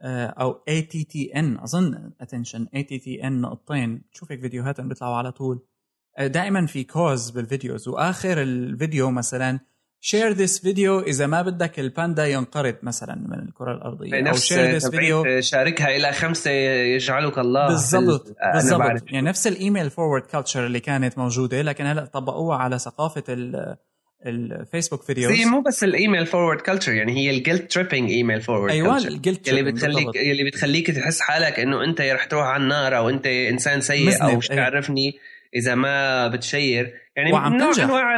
آه، 0.00 0.26
أو 0.26 0.62
A 0.68 0.82
T 0.82 1.04
T 1.04 1.32
N 1.36 1.58
أظن 1.58 2.12
attention 2.20 2.66
A 2.74 2.82
T 2.82 2.98
T 2.98 3.26
N 3.26 3.40
نقطتين. 3.40 4.02
تشوف 4.12 4.32
هيك 4.32 4.40
فيديوهاتهم 4.40 4.88
بيطلعوا 4.88 5.16
على 5.16 5.32
طول. 5.32 5.66
آه، 6.18 6.26
دائما 6.26 6.66
في 6.66 6.84
cause 6.84 7.30
بالفيديوز 7.30 7.88
وآخر 7.88 8.42
الفيديو 8.42 9.10
مثلا 9.10 9.60
share 10.00 10.30
this 10.30 10.60
video 10.60 11.00
إذا 11.00 11.26
ما 11.26 11.42
بدك 11.42 11.78
الباندا 11.80 12.26
ينقرض 12.26 12.76
مثلا 12.82 13.14
من 13.14 13.48
الكرة 13.48 13.72
الأرضية. 13.72 14.30
أو 14.30 14.34
share 14.34 14.76
this 14.76 14.90
video 14.90 15.40
شاركها 15.40 15.96
إلى 15.96 16.12
خمسة 16.12 16.50
يجعلك 16.50 17.38
الله. 17.38 17.68
بالضبط 17.68 18.36
بالضبط. 18.54 19.02
يعني 19.12 19.28
نفس 19.28 19.46
ال 19.46 19.53
email 19.53 19.90
forward 19.90 20.22
culture 20.22 20.66
اللي 20.66 20.80
كانت 20.80 21.18
موجودة 21.18 21.62
لكن 21.62 21.86
هلأ 21.86 22.04
طبقوها 22.04 22.56
على 22.56 22.78
ثقافة 22.78 23.24
الفيسبوك 24.26 25.02
videos 25.02 25.32
هي 25.32 25.44
مو 25.44 25.60
بس 25.60 25.84
ال 25.84 25.91
email 25.91 26.26
forward 26.26 26.60
culture 26.60 26.92
يعني 26.92 27.16
هي 27.16 27.30
ال 27.30 27.37
guilt 27.37 27.72
tripping 27.72 28.10
email 28.10 28.40
forward 28.40 28.72
أيوه 28.72 28.96
ال 28.96 29.05
guilt 29.05 29.48
اللي 29.48 29.62
بتخليك 29.62 30.16
اللي 30.16 30.44
بتخليك 30.44 30.90
تحس 30.90 31.20
حالك 31.20 31.60
إنه 31.60 31.84
أنت 31.84 32.00
رح 32.00 32.24
تروح 32.24 32.46
على 32.46 32.62
النار 32.62 32.96
أو 32.96 33.08
أنت 33.08 33.26
إنسان 33.26 33.80
سيء 33.80 34.22
أو 34.22 34.36
مش 34.36 34.48
تعرفني 34.48 35.18
إذا 35.56 35.74
ما 35.74 36.28
بتشير. 36.28 37.05
يعني 37.16 37.32
وعم 37.32 37.56
نوع 37.56 37.72
أنواع 37.84 38.16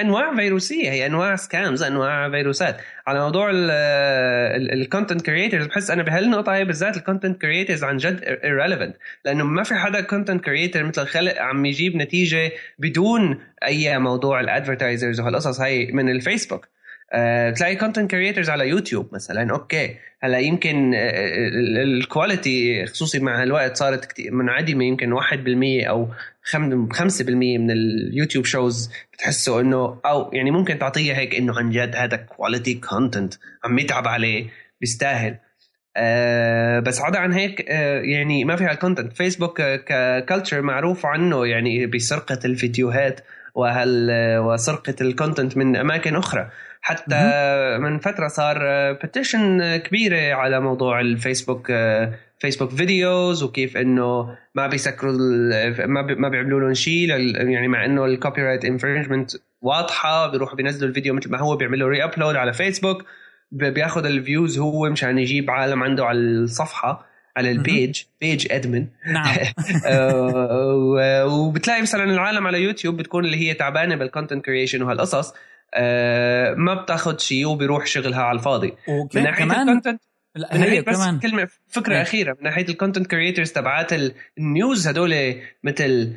أنواع 0.00 0.36
فيروسية 0.36 0.90
هي 0.90 1.06
أنواع 1.06 1.36
scams 1.36 1.82
أنواع 1.82 2.30
فيروسات. 2.30 2.76
على 3.06 3.20
موضوع 3.20 3.50
ال 3.52 3.73
content 3.73 5.22
creators 5.22 5.66
بحس 5.66 5.90
أنا 5.90 6.02
بهالنقطة 6.02 6.54
هي 6.54 6.64
بالذات 6.64 6.96
ال 6.96 7.02
content 7.02 7.40
creators 7.40 7.84
عن 7.84 7.96
جد 7.96 8.20
irrelevant. 8.20 8.98
لأنه 9.24 9.44
ما 9.44 9.62
في 9.62 9.74
حدا 9.74 10.00
content 10.00 10.44
creator 10.44 10.84
مثل 10.84 11.06
خلق 11.06 11.38
عم 11.38 11.64
يجيب 11.66 11.96
نتيجة 11.96 12.52
بدون 12.78 13.38
أي 13.64 13.98
موضوع 13.98 14.40
ال 14.40 14.47
advertisers 14.47 15.20
وهالقصص 15.20 15.60
هاي 15.60 15.92
من 15.92 16.10
الفيسبوك 16.10 16.68
تلاقي 17.56 17.76
content 17.76 18.10
creators 18.10 18.50
على 18.50 18.68
يوتيوب 18.68 19.14
مثلا. 19.14 19.50
okay. 19.50 19.96
هلا 20.22 20.38
يمكن 20.38 20.92
ال 21.82 21.95
quality 21.95 22.86
خصوصي 22.86 23.18
مع 23.18 23.42
الوقت 23.42 23.76
صارت 23.76 24.20
منعدمة 24.30 24.84
يمكن 24.84 25.12
1% 25.12 25.88
أو 25.88 26.08
5% 26.42 27.30
من 27.58 27.70
اليوتيوب 27.70 28.44
shows 28.44 28.90
بتحسوا 29.12 29.60
إنه 29.60 30.00
أو 30.06 30.30
يعني 30.32 30.50
ممكن 30.50 30.78
تعطيه 30.78 31.12
هيك 31.12 31.34
إنه 31.34 31.58
عن 31.58 31.70
جد 31.70 31.96
هذا 31.96 32.16
quality 32.16 32.74
content 32.74 33.34
عم 33.64 33.78
يتعب 33.78 34.08
عليه 34.08 34.46
بيستاهل. 34.80 35.36
أه 35.96 36.80
بس 36.80 37.00
عدا 37.00 37.18
عن 37.18 37.32
هيك 37.32 37.70
أه 37.70 38.00
يعني 38.00 38.44
ما 38.44 38.56
في 38.56 38.64
هال 38.64 38.75
content 38.75 39.12
فيسبوك 39.12 39.62
ك 39.62 39.75
culture 39.75 40.62
معروف 40.62 41.06
عنه 41.06 41.46
يعني 41.46 41.86
بسرقة 41.86 42.38
الفيديوهات 42.44 43.20
وهل 43.54 44.10
وسرقة 44.38 44.94
ال 45.00 45.07
content 45.07 45.56
من 45.56 45.76
أماكن 45.76 46.16
أخرى. 46.16 46.50
حتى 46.80 47.32
من 47.80 47.98
فترة 47.98 48.28
صار 48.28 48.58
petition 48.92 49.76
كبيرة 49.76 50.34
على 50.34 50.60
موضوع 50.60 51.00
الفيسبوك 51.00 51.72
فيسبوك 52.40 52.70
videos 52.70 53.42
وكيف 53.42 53.76
إنه 53.76 54.36
ما 54.54 54.66
بيسكروا 54.66 55.12
ما 55.86 56.02
ما 56.02 56.28
بيعملوا 56.28 56.60
لهم 56.60 56.74
شيء 56.74 57.08
يعني 57.50 57.68
مع 57.68 57.84
إنه 57.84 58.04
ال 58.04 58.42
copyright 58.42 58.64
infringement 58.64 59.30
واضحة 59.62 60.30
بيروحوا 60.30 60.56
بينزلوا 60.56 60.88
الفيديو 60.88 61.14
مثل 61.14 61.30
ما 61.30 61.38
هو 61.38 61.56
بيعملوا 61.56 61.88
re-upload 61.88 62.36
على 62.36 62.52
فيسبوك 62.52 63.04
بياخذ 63.52 64.06
ال 64.06 64.15
views 64.15 64.58
هو 64.58 64.90
مشان 64.90 65.18
يجيب 65.18 65.50
عالم 65.50 65.82
عنده 65.82 66.06
على 66.06 66.18
الصفحة 66.18 67.06
على 67.36 67.50
ال 67.50 67.60
page 67.60 68.02
page 68.20 68.46
admin 68.50 68.86
نعم. 69.06 69.36
وبتلاقي 71.32 71.82
مثلا 71.82 72.04
العالم 72.04 72.46
على 72.46 72.62
يوتيوب 72.62 72.96
بتكون 72.96 73.24
اللي 73.24 73.36
هي 73.36 73.54
تعبانة 73.54 73.96
بال 73.96 74.07
content 74.07 74.44
creation 74.44 74.82
وهالقصص. 74.82 75.34
أه 75.74 76.54
ما 76.54 76.74
بتاخذ 76.74 77.18
شيء 77.18 77.46
وبيروح 77.46 77.86
شغلها 77.86 78.22
على 78.22 78.38
الفاضي 78.38 78.74
من 79.14 79.22
ناحية 79.22 79.44
الكونتنت 79.44 80.00
لا 80.34 80.64
هي 80.64 80.80
بس 80.80 80.96
كمان. 80.96 81.18
كلمة 81.18 81.48
فكرة 81.68 81.96
هي. 81.96 82.02
أخيرة 82.02 82.32
من 82.32 82.44
ناحية 82.44 82.68
ال 82.68 82.73
content 82.73 83.06
creators 83.06 83.52
تبعات 83.52 83.90
ال 84.38 84.48
news 84.48 84.88
هدول 84.88 85.34
مثل 85.64 86.16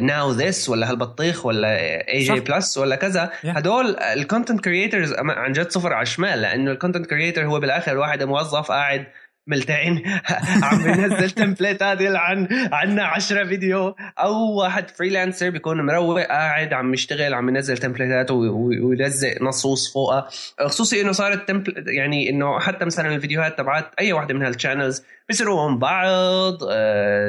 Now 0.00 0.32
uh, 0.32 0.36
This 0.36 0.68
ولا 0.68 0.90
هالبطيخ 0.90 1.46
ولا 1.46 1.78
AJ 2.08 2.40
Plus 2.40 2.78
ولا 2.78 2.96
كذا 2.96 3.26
yeah. 3.26 3.46
هدول 3.46 3.96
ال 3.96 4.04
content 4.04 4.60
creators 4.60 5.12
عن 5.18 5.52
جد 5.52 5.70
صفر 5.70 5.92
على 5.92 6.02
الشمال 6.02 6.42
لأنه 6.42 6.70
ال 6.70 6.74
content 6.74 7.06
creator 7.06 7.46
هو 7.46 7.60
بالآخر 7.60 7.96
واحد 7.96 8.22
موظف 8.22 8.72
قاعد 8.72 9.06
ملتعين. 9.46 10.02
عم 10.62 10.82
بينزل 10.82 11.30
template 11.30 11.92
ات 11.92 12.00
يلعن 12.00 12.48
عنا 12.72 13.04
10 13.04 13.44
فيديو. 13.44 13.94
أو 14.18 14.52
واحد 14.52 14.90
freelancer 14.90 15.50
بيكون 15.50 15.86
مروق 15.86 16.20
قاعد 16.20 16.72
عم 16.72 16.94
يشتغل 16.94 17.34
عم 17.34 17.48
ينزل 17.48 17.78
template 17.78 18.24
ات 18.24 18.30
ويلزق 18.30 19.42
نصوص 19.42 19.92
فوقها. 19.94 20.28
خصوصي 20.60 21.00
إنه 21.00 21.12
صارت 21.12 21.48
template 21.48 21.84
يعني 21.86 22.30
إنه 22.30 22.58
حتى 22.58 22.84
مثلا 22.84 23.14
الفيديوهات 23.14 23.58
تبعت 23.58 23.94
أي 23.98 24.12
وحده 24.12 24.34
من 24.34 24.42
هال 24.42 24.54
channels 24.54 25.02
بيصيروا 25.28 25.70
من 25.70 25.78
بعض 25.78 26.58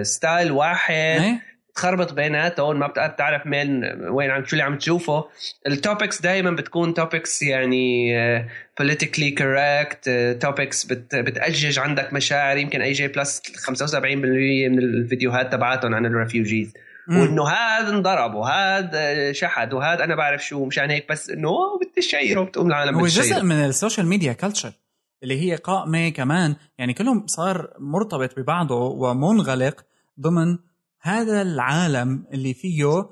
style 0.02 0.52
واحد. 0.52 1.40
تخربط 1.76 2.14
بيناتهم 2.14 2.80
ما 2.80 2.88
بتعرف 2.88 3.48
مين 3.48 3.84
وين 4.10 4.32
عم 4.32 4.46
شو 4.46 4.54
اللي 4.54 4.64
عم 4.64 4.78
تشوفه. 4.78 5.26
ال 5.68 5.76
topics 5.76 6.22
دائما 6.22 6.52
بتكون 6.52 6.94
topics 6.94 7.42
يعني 7.44 8.16
politically 8.80 9.32
correct 9.32 10.10
topics 10.42 10.86
بتأجج 11.14 11.80
عندك 11.80 12.14
مشاعر. 12.14 12.58
يمكن 12.58 12.82
AJ 12.82 13.08
Plus 13.08 13.42
75% 13.42 13.96
من 13.96 14.80
الفيديوهات 14.80 15.52
تبعاتهم 15.52 15.96
عن 15.96 16.06
ال 16.06 16.13
refugees 16.13 16.74
وإنه 17.10 17.48
هذا 17.48 17.90
انضرب 17.90 18.34
وهذا 18.34 19.32
شحد 19.32 19.74
وهذا 19.74 20.04
أنا 20.04 20.16
بعرف 20.16 20.46
شو 20.46 20.66
مشان 20.66 20.90
هيك 20.90 21.10
بس 21.10 21.30
إنه 21.30 21.50
بدي 21.82 22.02
شيره 22.02 22.44
بتقوم 22.44 22.68
العالم 22.68 23.00
هو 23.00 23.08
جزء 23.08 23.44
من 23.44 23.56
ال 23.56 23.63
social 23.63 24.08
media 24.08 24.34
culture 24.34 24.74
اللي 25.24 25.42
هي 25.42 25.56
قائمة 25.56 26.10
كمان. 26.10 26.56
يعني 26.78 26.94
كلهم 26.94 27.28
صار 27.28 27.74
مرتبط 27.80 28.40
ببعضه 28.40 28.76
ومنغلق 28.76 29.86
ضمن 30.20 30.58
هذا 31.02 31.42
العالم 31.42 32.26
اللي 32.34 32.54
فيه 32.54 33.10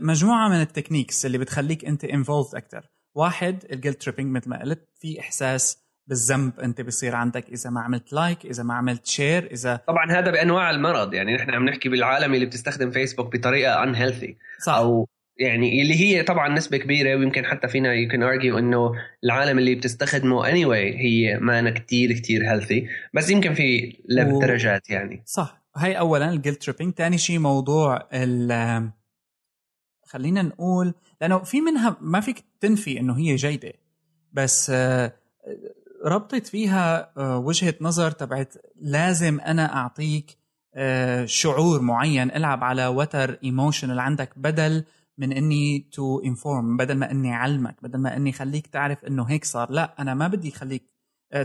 مجموعة 0.00 0.48
من 0.48 0.60
ال 0.60 0.66
techniques 0.66 1.26
اللي 1.26 1.38
بتخليك 1.38 1.84
أنت 1.84 2.04
involved 2.04 2.54
أكثر 2.54 2.90
واحد 3.14 3.64
ال 3.72 3.76
guilt 3.76 3.94
tripping 3.94 4.36
مثل 4.36 4.50
ما 4.50 4.60
قلت 4.60 4.88
في 5.00 5.20
إحساس 5.20 5.78
بالذنب 6.06 6.60
أنت 6.60 6.80
بصير 6.80 7.14
عندك 7.14 7.48
إذا 7.48 7.70
ما 7.70 7.80
عملت 7.80 8.12
like 8.12 8.46
إذا 8.46 8.62
ما 8.62 8.74
عملت 8.74 9.06
share 9.06 9.52
إذا 9.52 9.76
طبعا 9.76 10.10
هذا 10.10 10.30
بأنواع 10.30 10.70
المرض. 10.70 11.14
يعني 11.14 11.36
نحن 11.36 11.50
عم 11.50 11.64
نحكي 11.64 11.88
بالعالم 11.88 12.34
اللي 12.34 12.46
بتستخدم 12.46 12.90
فيسبوك 12.90 13.36
بطريقة 13.36 13.82
unhealthy. 13.82 14.36
أو 14.68 15.08
يعني 15.36 15.82
اللي 15.82 16.00
هي 16.00 16.22
طبعا 16.22 16.48
نسبة 16.48 16.76
كبيرة 16.76 17.16
ويمكن 17.16 17.46
حتى 17.46 17.68
فينا 17.68 17.92
you 17.94 18.08
can 18.08 18.22
argue 18.22 18.58
إنه 18.58 18.92
العالم 19.24 19.58
اللي 19.58 19.74
بتستخدمه 19.74 20.48
any 20.48 20.64
anyway 20.64 20.96
هي 20.96 21.38
ما 21.40 21.58
أنا 21.58 21.70
كتير 21.70 22.12
كتير 22.12 22.50
healthy 22.50 22.88
بس 23.14 23.30
يمكن 23.30 23.54
في 23.54 23.96
و... 24.32 24.40
درجات 24.40 24.90
يعني. 24.90 25.22
صح. 25.26 25.62
هاي 25.76 25.98
اولا 25.98 26.30
ال 26.30 26.34
guilt 26.34 26.56
tripping 26.56 26.94
ثاني 26.94 27.18
شيء 27.18 27.38
موضوع 27.38 28.08
ال 28.12 28.90
خلينا 30.04 30.42
نقول 30.42 30.94
لأنه 31.20 31.38
في 31.38 31.60
منها 31.60 31.96
ما 32.00 32.20
فيك 32.20 32.44
تنفي 32.60 33.00
إنه 33.00 33.18
هي 33.18 33.36
جيدة 33.36 33.72
بس 34.32 34.72
ربطت 36.04 36.46
فيها 36.46 37.12
وجهة 37.36 37.74
نظر 37.80 38.10
تبعت 38.10 38.54
لازم 38.76 39.40
أنا 39.40 39.76
أعطيك 39.76 40.38
شعور 41.24 41.80
معين 41.80 42.30
العب 42.30 42.64
على 42.64 42.86
وتر 42.86 43.38
emotional 43.44 43.98
عندك 43.98 44.38
بدل 44.38 44.84
من 45.18 45.32
إني 45.32 45.88
to 45.92 46.20
inform 46.20 46.76
بدل 46.76 46.94
ما 46.94 47.10
إني 47.10 47.34
علمك 47.34 47.82
بدل 47.82 47.98
ما 47.98 48.16
إني 48.16 48.32
خليك 48.32 48.66
تعرف 48.66 49.04
إنه 49.04 49.24
هيك 49.24 49.44
صار. 49.44 49.70
لا 49.70 50.02
أنا 50.02 50.14
ما 50.14 50.28
بدي 50.28 50.50
خليك 50.50 50.90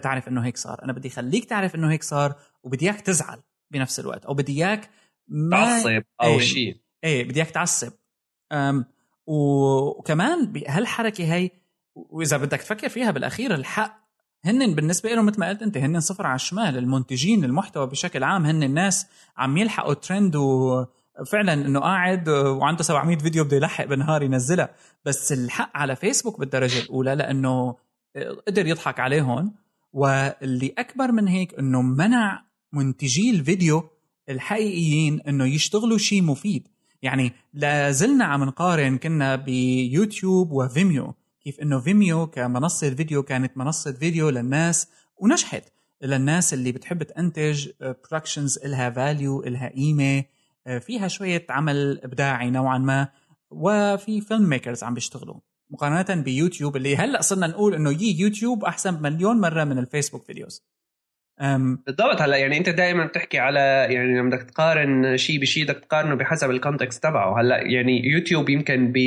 تعرف 0.03 0.27
إنه 0.27 0.45
هيك 0.45 0.57
صار. 0.57 0.83
أنا 0.83 0.93
بدي 0.93 1.09
خليك 1.09 1.45
تعرف 1.45 1.75
إنه 1.75 1.91
هيك 1.91 2.03
صار 2.03 2.35
وبدي 2.63 2.85
إياك 2.85 3.01
تزعل 3.01 3.41
بنفس 3.71 3.99
الوقت 3.99 4.25
أو 4.25 4.33
بدي 4.33 4.53
إياك 4.65 4.89
ما 5.27 5.57
تعصب 5.57 6.03
أو 6.21 6.27
إيه 6.27 6.39
شيء. 6.39 6.77
إيه 7.03 7.23
بدي 7.23 7.39
إياك 7.39 7.51
تعصب. 7.51 7.91
وكمان 9.27 10.45
بهالحركه 10.45 11.33
هي 11.33 11.51
وإذا 11.95 12.37
بدك 12.37 12.59
تفكر 12.59 12.89
فيها 12.89 13.11
بالأخير 13.11 13.55
الحق 13.55 14.05
هن 14.45 14.75
بالنسبة 14.75 15.13
لهم 15.13 15.25
مثل 15.25 15.39
ما 15.39 15.49
قلت 15.49 15.61
أنت 15.61 15.77
هن 15.77 15.99
صفر 15.99 16.27
على 16.27 16.35
الشمال 16.35 16.77
المنتجين 16.77 17.43
المحتوى 17.43 17.87
بشكل 17.87 18.23
عام 18.23 18.45
هن 18.45 18.63
الناس 18.63 19.07
عم 19.37 19.57
يلحقوا 19.57 19.93
ترند 19.93 20.35
وفعلا 20.35 21.53
إنه 21.53 21.79
قاعد 21.79 22.29
وعنده 22.29 22.83
700 22.83 23.17
فيديو 23.17 23.43
بده 23.43 23.57
يلحق 23.57 23.85
بالنهار 23.85 24.23
ينزلها. 24.23 24.69
بس 25.05 25.31
الحق 25.31 25.71
على 25.77 25.95
فيسبوك 25.95 26.39
بالدرجة 26.39 26.79
الأولى 26.79 27.15
لأنه 27.15 27.75
قدر 28.47 28.67
يضحك 28.67 28.99
عليهم. 28.99 29.53
واللي 29.93 30.73
أكبر 30.77 31.11
من 31.11 31.27
هيك 31.27 31.59
إنه 31.59 31.81
منع 31.81 32.43
منتجي 32.73 33.31
الفيديو 33.31 33.89
الحقيقيين 34.29 35.21
إنه 35.21 35.45
يشتغلوا 35.45 35.97
شيء 35.97 36.23
مفيد. 36.23 36.67
يعني 37.05 37.31
لازلنا 37.53 38.25
عم 38.25 38.43
نقارن 38.43 38.97
كنا 38.97 39.35
بيوتيوب 39.35 40.51
وفيميو. 40.51 41.13
كيف 41.43 41.59
إنه 41.59 41.79
فيميو 41.79 42.27
كمنصة 42.27 42.89
فيديو 42.89 43.23
كانت 43.23 43.57
منصة 43.57 43.91
فيديو 43.91 44.29
للناس 44.29 44.87
ونجحت. 45.17 45.63
للناس 46.01 46.53
اللي 46.53 46.71
بتحب 46.71 47.03
تنتج 47.03 47.69
productions 47.81 48.57
إلها 48.57 48.89
value 48.89 49.43
إلها 49.43 49.69
قيمة 49.69 50.23
فيها 50.79 51.07
شوية 51.07 51.45
عمل 51.49 51.99
إبداعي 52.03 52.49
نوعا 52.49 52.77
ما 52.77 53.07
وفي 53.49 54.21
film 54.21 54.49
makers 54.49 54.83
عم 54.83 54.93
بيشتغلوا. 54.93 55.35
مقارنة 55.69 56.21
بيوتيوب 56.21 56.75
اللي 56.75 56.97
هلأ 56.97 57.21
صرنا 57.21 57.47
نقول 57.47 57.75
إنه 57.75 57.91
يي 57.91 58.19
يوتيوب 58.19 58.63
أحسن 58.63 59.01
مليون 59.01 59.41
مرة 59.41 59.63
من 59.63 59.77
ال 59.77 59.82
Facebook 59.82 60.23
videos. 60.23 60.63
بالضبط. 61.85 62.21
هلا 62.21 62.37
يعني 62.37 62.57
انت 62.57 62.69
دائما 62.69 63.05
بتحكي 63.05 63.39
على 63.39 63.59
يعني 63.89 64.19
لما 64.19 64.29
بدك 64.29 64.43
تقارن 64.43 65.17
شيء 65.17 65.41
بشيء 65.41 65.63
بدك 65.63 65.79
تقارنه 65.79 66.15
بحسب 66.15 66.49
ال 66.49 66.56
context 66.56 67.03
تبعه. 67.03 67.41
هلا 67.41 67.61
يعني 67.61 68.05
يوتيوب 68.05 68.49
يمكن 68.49 68.91
ب 68.91 68.97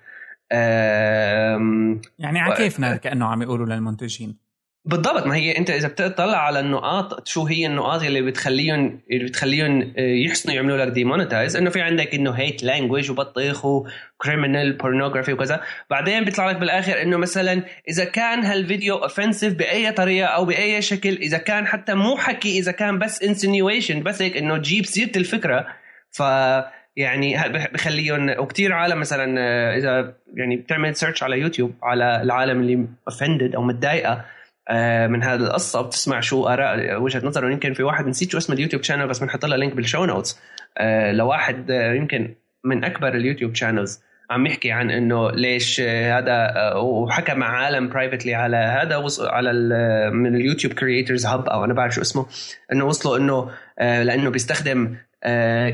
يعني 2.19 2.39
على 2.39 2.55
كيفنا 2.57 2.97
كأنه 2.97 3.27
عم 3.27 3.43
يقولوا 3.43 3.67
للمنتجين. 3.67 4.50
بالضبط. 4.91 5.27
ما 5.27 5.37
هي 5.37 5.59
انت 5.59 5.71
إذا 5.71 5.89
بتطلع 5.89 6.37
على 6.37 6.61
النقاط 6.61 7.29
شو 7.29 7.47
هي 7.47 7.67
النقاط 7.67 8.03
اللي 8.03 8.23
بتخليهم 8.23 9.01
اللي 9.11 9.25
بتخليهم 9.25 9.93
آه، 9.99 10.01
يحسنوا 10.01 10.55
يعملوا 10.55 10.77
لك 10.85 10.93
demonetize 10.93 11.57
إنه 11.57 11.71
في 11.71 11.81
عندك 11.81 12.15
إنه 12.15 12.31
hate 12.31 12.63
language 12.63 13.11
وبطيخ 13.11 13.65
و 13.65 13.77
criminal 13.77 14.73
pornography 14.73 15.33
وكذا. 15.33 15.61
بعدين 15.91 16.25
بيطلع 16.25 16.51
لك 16.51 16.57
بالآخر 16.57 17.03
إنه 17.03 17.17
مثلا 17.17 17.63
إذا 17.89 18.05
كان 18.05 18.45
هالفيديو 18.45 18.97
offensive 18.97 19.55
بأي 19.55 19.93
طريقة 19.93 20.27
أو 20.27 20.45
بأي 20.45 20.83
شكل 20.83 21.09
إذا 21.09 21.39
كان 21.39 21.67
حتى 21.67 21.95
مو 21.95 22.17
حكي 22.17 22.59
إذا 22.59 22.73
كان 22.73 22.99
بس 22.99 23.23
insinuation 23.23 24.03
بس 24.03 24.23
هيك 24.23 24.37
إنه 24.37 24.59
تجيب 24.59 24.87
سيرة 24.87 25.13
الفكرة. 25.17 25.67
ف 26.11 26.23
يعني 26.97 27.37
بخليهم 27.73 28.31
وكثير 28.39 28.73
عالم 28.73 29.01
مثلا 29.01 29.41
آه، 29.41 29.77
إذا 29.77 30.15
يعني 30.35 30.57
بتعمل 30.57 30.97
search 30.97 31.23
على 31.23 31.39
يوتيوب 31.39 31.75
على 31.83 32.23
العالم 32.23 32.61
اللي 32.61 32.87
offended 33.09 33.55
أو 33.55 33.63
متضايقة. 33.63 34.25
من 35.09 35.23
هذه 35.23 35.41
القصة. 35.41 35.83
بتسمع 35.83 36.21
شو 36.21 36.47
آراء 36.47 37.03
وجهة 37.03 37.27
نظره 37.27 37.51
يمكن 37.51 37.73
في 37.73 37.83
واحد 37.83 38.07
نسيت 38.07 38.31
شو 38.31 38.39
اسم 38.39 38.53
ال 38.53 38.57
YouTube 38.57 38.83
channel 38.83 39.09
بس 39.09 39.19
بنحط 39.19 39.45
لها 39.45 39.57
link 39.59 39.75
بال 39.75 39.85
show 39.85 40.05
notes 40.05 40.41
آه، 40.79 41.13
لواحد 41.13 41.71
آه، 41.71 41.93
يمكن 41.95 42.35
من 42.65 42.85
أكبر 42.85 43.09
ال 43.09 43.15
YouTube 43.15 43.55
channels 43.55 44.01
عم 44.31 44.47
يحكي 44.47 44.73
عن 44.73 44.91
إنه 44.91 45.31
ليش 45.31 45.81
هذا 45.81 46.53
وحكى 46.75 47.35
مع 47.35 47.47
عالم 47.47 47.89
privately 47.89 48.35
على 48.35 48.57
هذا 48.57 49.05
على 49.21 49.53
من 50.11 50.37
ال 50.37 50.41
YouTube 50.41 50.73
creators 50.73 51.27
hub 51.27 51.49
أو 51.49 51.65
أنا 51.65 51.75
بعرف 51.75 51.95
شو 51.95 52.01
اسمه 52.01 52.27
إنه 52.73 52.85
وصلوا 52.85 53.17
إنه 53.17 53.51
لإنه 53.79 54.31
بيستخدم 54.31 54.97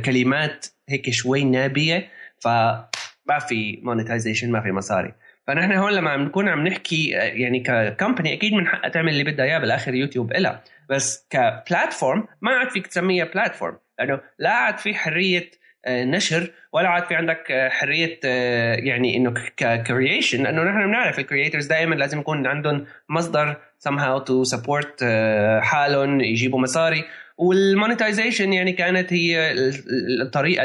كلمات 0.05 0.66
هيك 0.89 1.11
شوي 1.11 1.45
نابية. 1.45 2.09
فما 2.41 3.39
في 3.49 3.80
monetization 3.82 4.51
ما 4.51 4.61
في 4.61 4.72
مصاري. 4.72 5.14
فنحن 5.47 5.72
هون 5.72 5.92
لما 5.92 6.11
عم 6.11 6.22
نكون 6.22 6.49
عم 6.49 6.68
نحكي 6.68 7.09
يعني 7.11 7.61
ك 7.61 7.69
company 7.69 8.32
أكيد 8.32 8.53
من 8.53 8.66
حقها 8.66 8.88
تعمل 8.88 9.09
اللي 9.09 9.24
بدها 9.24 9.44
إياه 9.44 9.59
بالآخر 9.59 9.94
يوتيوب 9.94 10.32
إلها. 10.32 10.62
بس 10.90 11.26
ك 11.30 11.41
platform 11.41 12.26
ما 12.40 12.51
عاد 12.51 12.70
فيك 12.70 12.86
تسميها 12.86 13.24
platform 13.24 13.78
لأنه 13.99 14.20
لا 14.38 14.51
عاد 14.51 14.78
في 14.78 14.94
حرية 14.94 15.51
آه، 15.86 16.05
نشر 16.05 16.51
ولا 16.72 16.88
عاد 16.88 17.05
في 17.05 17.14
عندك 17.14 17.51
آه، 17.51 17.68
حرية 17.68 18.20
آه، 18.24 18.74
يعني 18.74 19.16
إنه 19.16 19.34
ك 19.57 19.66
creation 19.66 20.42
لأنه 20.42 20.62
نحن 20.62 20.86
بنعرف 20.86 21.18
ال 21.18 21.24
creators 21.24 21.66
دائما 21.66 21.94
لازم 21.94 22.20
يكون 22.20 22.47
عندهم 22.47 22.86
مصدر 23.09 23.57
somehow 23.88 24.24
to 24.24 24.57
support 24.57 25.05
حالهم 25.61 26.20
يجيبوا 26.20 26.61
مصاري. 26.61 27.05
وال 27.38 27.55
monetization 27.55 28.53
يعني 28.53 28.72
كانت 28.72 29.12
هي 29.12 29.55
الطريقة 30.22 30.62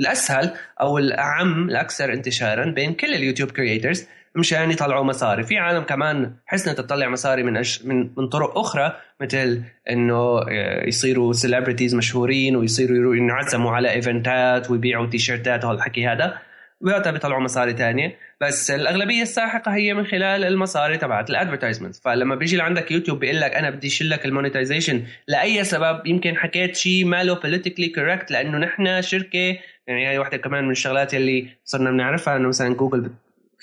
الأسهل 0.00 0.50
أو 0.80 0.98
الأعم 0.98 1.68
الأكثر 1.68 2.12
انتشارا 2.12 2.64
بين 2.64 2.94
كل 2.94 3.14
ال 3.14 3.18
YouTube 3.18 3.50
creators 3.50 4.06
مشان 4.36 4.70
يطلعوا 4.70 5.04
مصاري. 5.04 5.42
في 5.42 5.58
عالم 5.58 5.82
كمان 5.82 6.32
حسنت 6.46 6.78
تطلع 6.78 7.08
مصاري 7.08 7.42
من 7.42 7.56
أش... 7.56 7.84
من 7.84 8.10
من 8.16 8.28
طرق 8.28 8.58
أخرى 8.58 8.96
مثل 9.20 9.62
إنه 9.90 10.38
آه، 10.38 10.86
يصيروا 10.86 11.32
celebrities 11.32 11.94
مشهورين 11.94 12.56
ويصيروا 12.56 13.16
ينعزموا 13.16 13.72
على 13.72 13.90
event 13.90 14.57
ات 14.57 14.70
ويبيعوا 14.70 15.06
تيشيرتات 15.06 15.64
وهالحكي 15.64 16.06
هذا. 16.06 16.38
وقتها 16.80 17.10
بيطلعوا 17.12 17.42
مصاري 17.42 17.72
تانية. 17.72 18.16
بس 18.40 18.70
الأغلبية 18.70 19.22
الساحقة 19.22 19.74
هي 19.74 19.94
من 19.94 20.06
خلال 20.06 20.44
المصاري 20.44 20.98
تبعت 20.98 21.30
ال 21.30 21.35
advertisement 21.35 21.96
فلما 21.96 22.34
بيجي 22.34 22.56
لعندك 22.56 22.90
يوتيوب 22.90 23.18
بيقول 23.18 23.40
لك 23.40 23.54
أنا 23.54 23.70
بدي 23.70 23.88
لك 24.02 24.24
ال 24.26 24.32
monetization 24.32 25.02
لأي 25.28 25.64
سبب 25.64 26.06
يمكن 26.06 26.36
حكيت 26.36 26.76
شيء 26.76 27.04
ماله 27.04 27.34
politically 27.34 27.88
correct 27.88 28.30
لأنه 28.30 28.58
نحن 28.58 29.02
شركة 29.02 29.58
يعني 29.86 30.08
هي 30.08 30.18
واحدة 30.18 30.36
كمان 30.36 30.64
من 30.64 30.70
الشغلات 30.70 31.14
اللي 31.14 31.48
صرنا 31.64 31.90
بنعرفها 31.90 32.36
إنه 32.36 32.48
مثلا 32.48 32.74
جوجل 32.74 33.10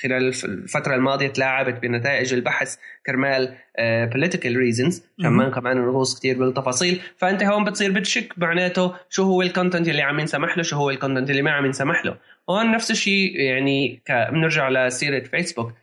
خلال 0.04 0.28
الفترة 0.46 0.96
الماضية 0.96 1.28
تلاعبت 1.28 1.82
بنتائج 1.82 2.34
البحث 2.34 2.78
كرمال 3.06 3.56
political 3.80 4.56
reasons 4.56 5.04
كمان 5.22 5.52
كمان 5.52 5.78
نغوص 5.78 6.20
كثير 6.20 6.38
بالتفاصيل. 6.40 7.02
فأنت 7.18 7.44
هون 7.44 7.64
بتصير 7.64 7.92
بتشك 7.92 8.34
معناته 8.38 8.96
شو 9.10 9.24
هو 9.24 9.42
ال 9.42 9.47
content 9.47 9.88
اللي 9.88 10.02
عم 10.02 10.20
ينسمح 10.20 10.58
له 10.58 10.64
شو 10.64 10.76
هو 10.76 10.90
ال 10.90 10.95
content 10.95 11.30
اللي 11.30 11.42
ما 11.42 11.52
عم 11.52 11.66
ينسمح 11.66 12.06
له. 12.06 12.18
هون 12.50 12.72
نفس 12.72 12.92
الشيء 12.92 13.40
يعني 13.40 14.02
بنرجع 14.10 14.70
لسيرة 14.70 15.24
فيسبوك 15.24 15.74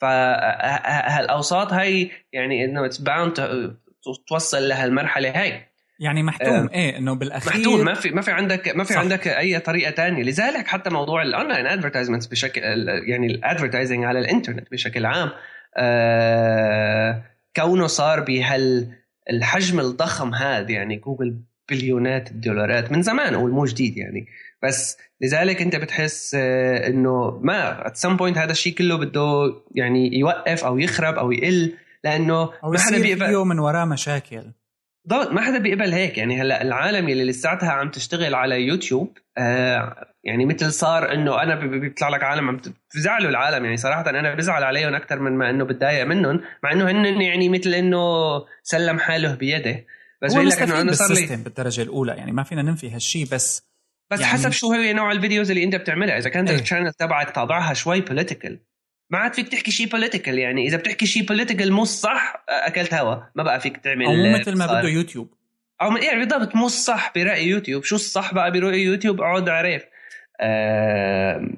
فهالاوساط 0.00 1.72
هي 1.72 2.10
يعني 2.32 2.64
إنه 2.64 2.86
it's 2.86 2.98
bound 2.98 3.34
توصل 4.26 4.68
لهالمرحلة 4.68 5.42
هاي. 5.42 5.71
يعني 5.98 6.22
محتوم. 6.22 6.54
آه. 6.54 6.70
إيه 6.74 6.98
إنه 6.98 7.14
بالأخير 7.14 7.52
محتوم. 7.52 7.84
ما 7.84 7.94
في 7.94 8.10
ما 8.10 8.22
في 8.22 8.30
عندك 8.30 8.76
ما 8.76 8.84
في 8.84 8.92
صح. 8.92 9.00
عندك 9.00 9.28
أي 9.28 9.58
طريقة 9.58 9.90
تانية. 9.90 10.22
لذلك 10.22 10.66
حتى 10.66 10.90
موضوع 10.90 11.22
ال 11.22 11.28
online 11.28 11.66
advertisements 11.66 12.26
بشكل 12.26 12.60
يعني 13.06 13.26
ال 13.26 13.33
advertising 13.33 14.04
على 14.04 14.18
الإنترنت 14.18 14.70
بشكل 14.72 15.06
عام 15.06 15.30
آه 15.76 17.22
كونه 17.56 17.86
صار 17.86 18.20
بهال 18.20 18.88
الحجم 19.30 19.80
الضخم 19.80 20.34
هذا 20.34 20.70
يعني 20.70 20.96
جوجل 20.96 21.36
بليونات 21.70 22.30
الدولارات 22.30 22.92
من 22.92 23.02
زمان 23.02 23.34
أو 23.34 23.46
مو 23.46 23.64
جديد 23.64 23.96
يعني. 23.96 24.26
بس 24.62 24.98
لذلك 25.20 25.62
أنت 25.62 25.76
بتحس 25.76 26.36
آه، 26.38 26.86
إنه 26.86 27.40
ما 27.42 27.86
at 27.86 27.96
some 27.96 28.16
point 28.16 28.38
هذا 28.38 28.52
الشيء 28.52 28.74
كله 28.74 28.96
بده 28.96 29.54
يعني 29.74 30.18
يوقف 30.18 30.64
أو 30.64 30.78
يخرب 30.78 31.14
أو 31.14 31.32
يقل 31.32 31.74
لأنه 32.04 32.50
أو 32.64 32.70
ما 32.70 32.78
حدا 32.78 33.02
بيقبل. 33.02 33.44
من 33.44 33.58
وراه 33.58 33.84
مشاكل. 33.84 34.42
ما 35.10 35.40
حدا 35.40 35.58
بيقبل 35.58 35.92
هيك. 35.92 36.18
يعني 36.18 36.42
هلأ 36.42 36.62
العالم 36.62 37.08
اللي 37.08 37.24
لساتها 37.24 37.70
عم 37.70 37.90
تشتغل 37.90 38.34
على 38.34 38.66
يوتيوب 38.66 39.18
آه 39.38 40.06
يعني 40.24 40.46
مثل 40.46 40.72
صار 40.72 41.12
إنه 41.12 41.42
أنا 41.42 41.54
بيطلع 41.54 42.08
لك 42.08 42.22
عالم 42.22 42.48
عم 42.48 42.60
بزعلوا 42.94 43.30
العالم. 43.30 43.64
يعني 43.64 43.76
صراحة 43.76 44.10
أنا 44.10 44.34
بزعل 44.34 44.62
عليهم 44.64 44.94
أكثر 44.94 45.18
من 45.18 45.32
ما 45.32 45.50
إنه 45.50 45.64
بتضايق 45.64 46.04
منهم 46.04 46.40
مع 46.62 46.72
إنه 46.72 46.90
هن 46.90 47.22
يعني 47.22 47.48
مثل 47.48 47.74
إنه 47.74 47.98
سلم 48.62 48.98
حاله 48.98 49.34
بيده. 49.34 49.84
بس 50.22 50.34
بقول 50.34 50.48
لك 50.48 50.62
إنه 50.62 50.80
أنا 50.80 50.92
صار 50.92 51.12
لي 51.12 51.36
بالدرجة 51.36 51.82
الأولى. 51.82 52.12
يعني 52.12 52.32
ما 52.32 52.42
فينا 52.42 52.62
ننفي 52.62 52.90
هالشيء 52.90 53.26
بس 53.32 53.62
بس 54.12 54.20
يعني 54.20 54.32
حسب 54.32 54.50
شو 54.50 54.72
هي 54.72 54.92
نوع 54.92 55.12
ال 55.12 55.17
videos 55.17 55.50
اللي 55.50 55.64
أنت 55.64 55.76
بتعملها. 55.76 56.18
إذا 56.18 56.30
كانت 56.30 56.50
إيه. 56.50 56.58
ال 56.58 56.62
channel 56.62 56.92
تبعك 56.92 57.30
طابعها 57.30 57.74
شوي 57.74 58.00
political 58.00 58.58
ما 59.12 59.18
عاد 59.18 59.34
فيك 59.34 59.48
تحكي 59.48 59.70
شيء 59.70 59.86
political 59.86 60.38
يعني. 60.38 60.66
إذا 60.66 60.76
بتحكي 60.76 61.06
شيء 61.06 61.22
political 61.26 61.72
مو 61.72 61.84
صح 61.84 62.44
أكلت 62.48 62.94
هوا. 62.94 63.16
ما 63.34 63.42
بقى 63.42 63.60
فيك 63.60 63.76
تعمل 63.76 64.04
أو 64.04 64.12
مو 64.14 64.38
مثل 64.38 64.58
ما 64.58 64.66
بده 64.66 64.88
يوتيوب. 64.88 65.30
أو 65.82 65.96
يعني 65.96 66.24
بالضبط 66.24 66.56
مو 66.56 66.66
الصح 66.66 67.12
برأي 67.16 67.48
يوتيوب. 67.48 67.84
شو 67.84 67.94
الصح 67.94 68.34
بقى 68.34 68.52
برأي 68.52 68.82
يوتيوب؟ 68.82 69.20
اقعد 69.20 69.48
اعرف 69.48 69.82
آه 70.40 71.48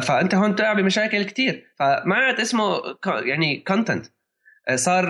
فأنت 0.00 0.34
هون 0.34 0.56
تقع 0.56 0.72
بمشاكل 0.72 1.22
كتير. 1.22 1.66
فما 1.78 2.14
عاد 2.14 2.40
اسمه 2.40 2.80
يعني 3.06 3.56
content 3.56 4.06
صار 4.74 5.04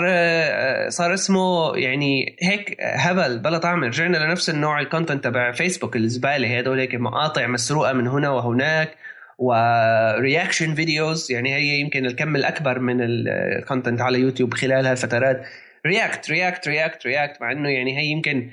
صار 0.89 1.15
اسمه 1.15 1.77
يعني 1.77 2.37
هيك 2.43 2.77
هبل 2.81 3.39
بلا 3.39 3.59
طعم. 3.59 3.85
رجعنا 3.85 4.17
لنفس 4.17 4.51
النوع 4.51 4.81
ال 4.81 4.86
content 4.86 5.25
تبع 5.25 5.53
فيسبوك 5.53 5.97
الزبالة 5.97 6.59
هدول 6.59 6.79
هيك 6.79 6.95
مقاطع 6.95 7.47
مسروقة 7.47 7.93
من 7.93 8.07
هنا 8.09 8.31
وهناك. 8.31 8.97
و 9.39 9.54
reaction 9.54 10.75
videos 10.75 11.33
يعني 11.33 11.55
هي 11.55 11.81
يمكن 11.81 12.07
الكم 12.07 12.37
الأكبر 12.37 12.79
من 12.79 12.97
ال 13.01 13.13
content 13.13 14.01
على 14.01 14.21
يوتيوب 14.21 14.55
خلال 14.55 14.87
هالفترات 14.87 15.43
react 15.87 16.31
react 16.31 16.69
react 16.69 17.07
react 17.07 17.41
مع 17.41 17.53
إنه 17.53 17.69
يعني 17.69 17.99
هي 17.99 18.07
يمكن 18.07 18.51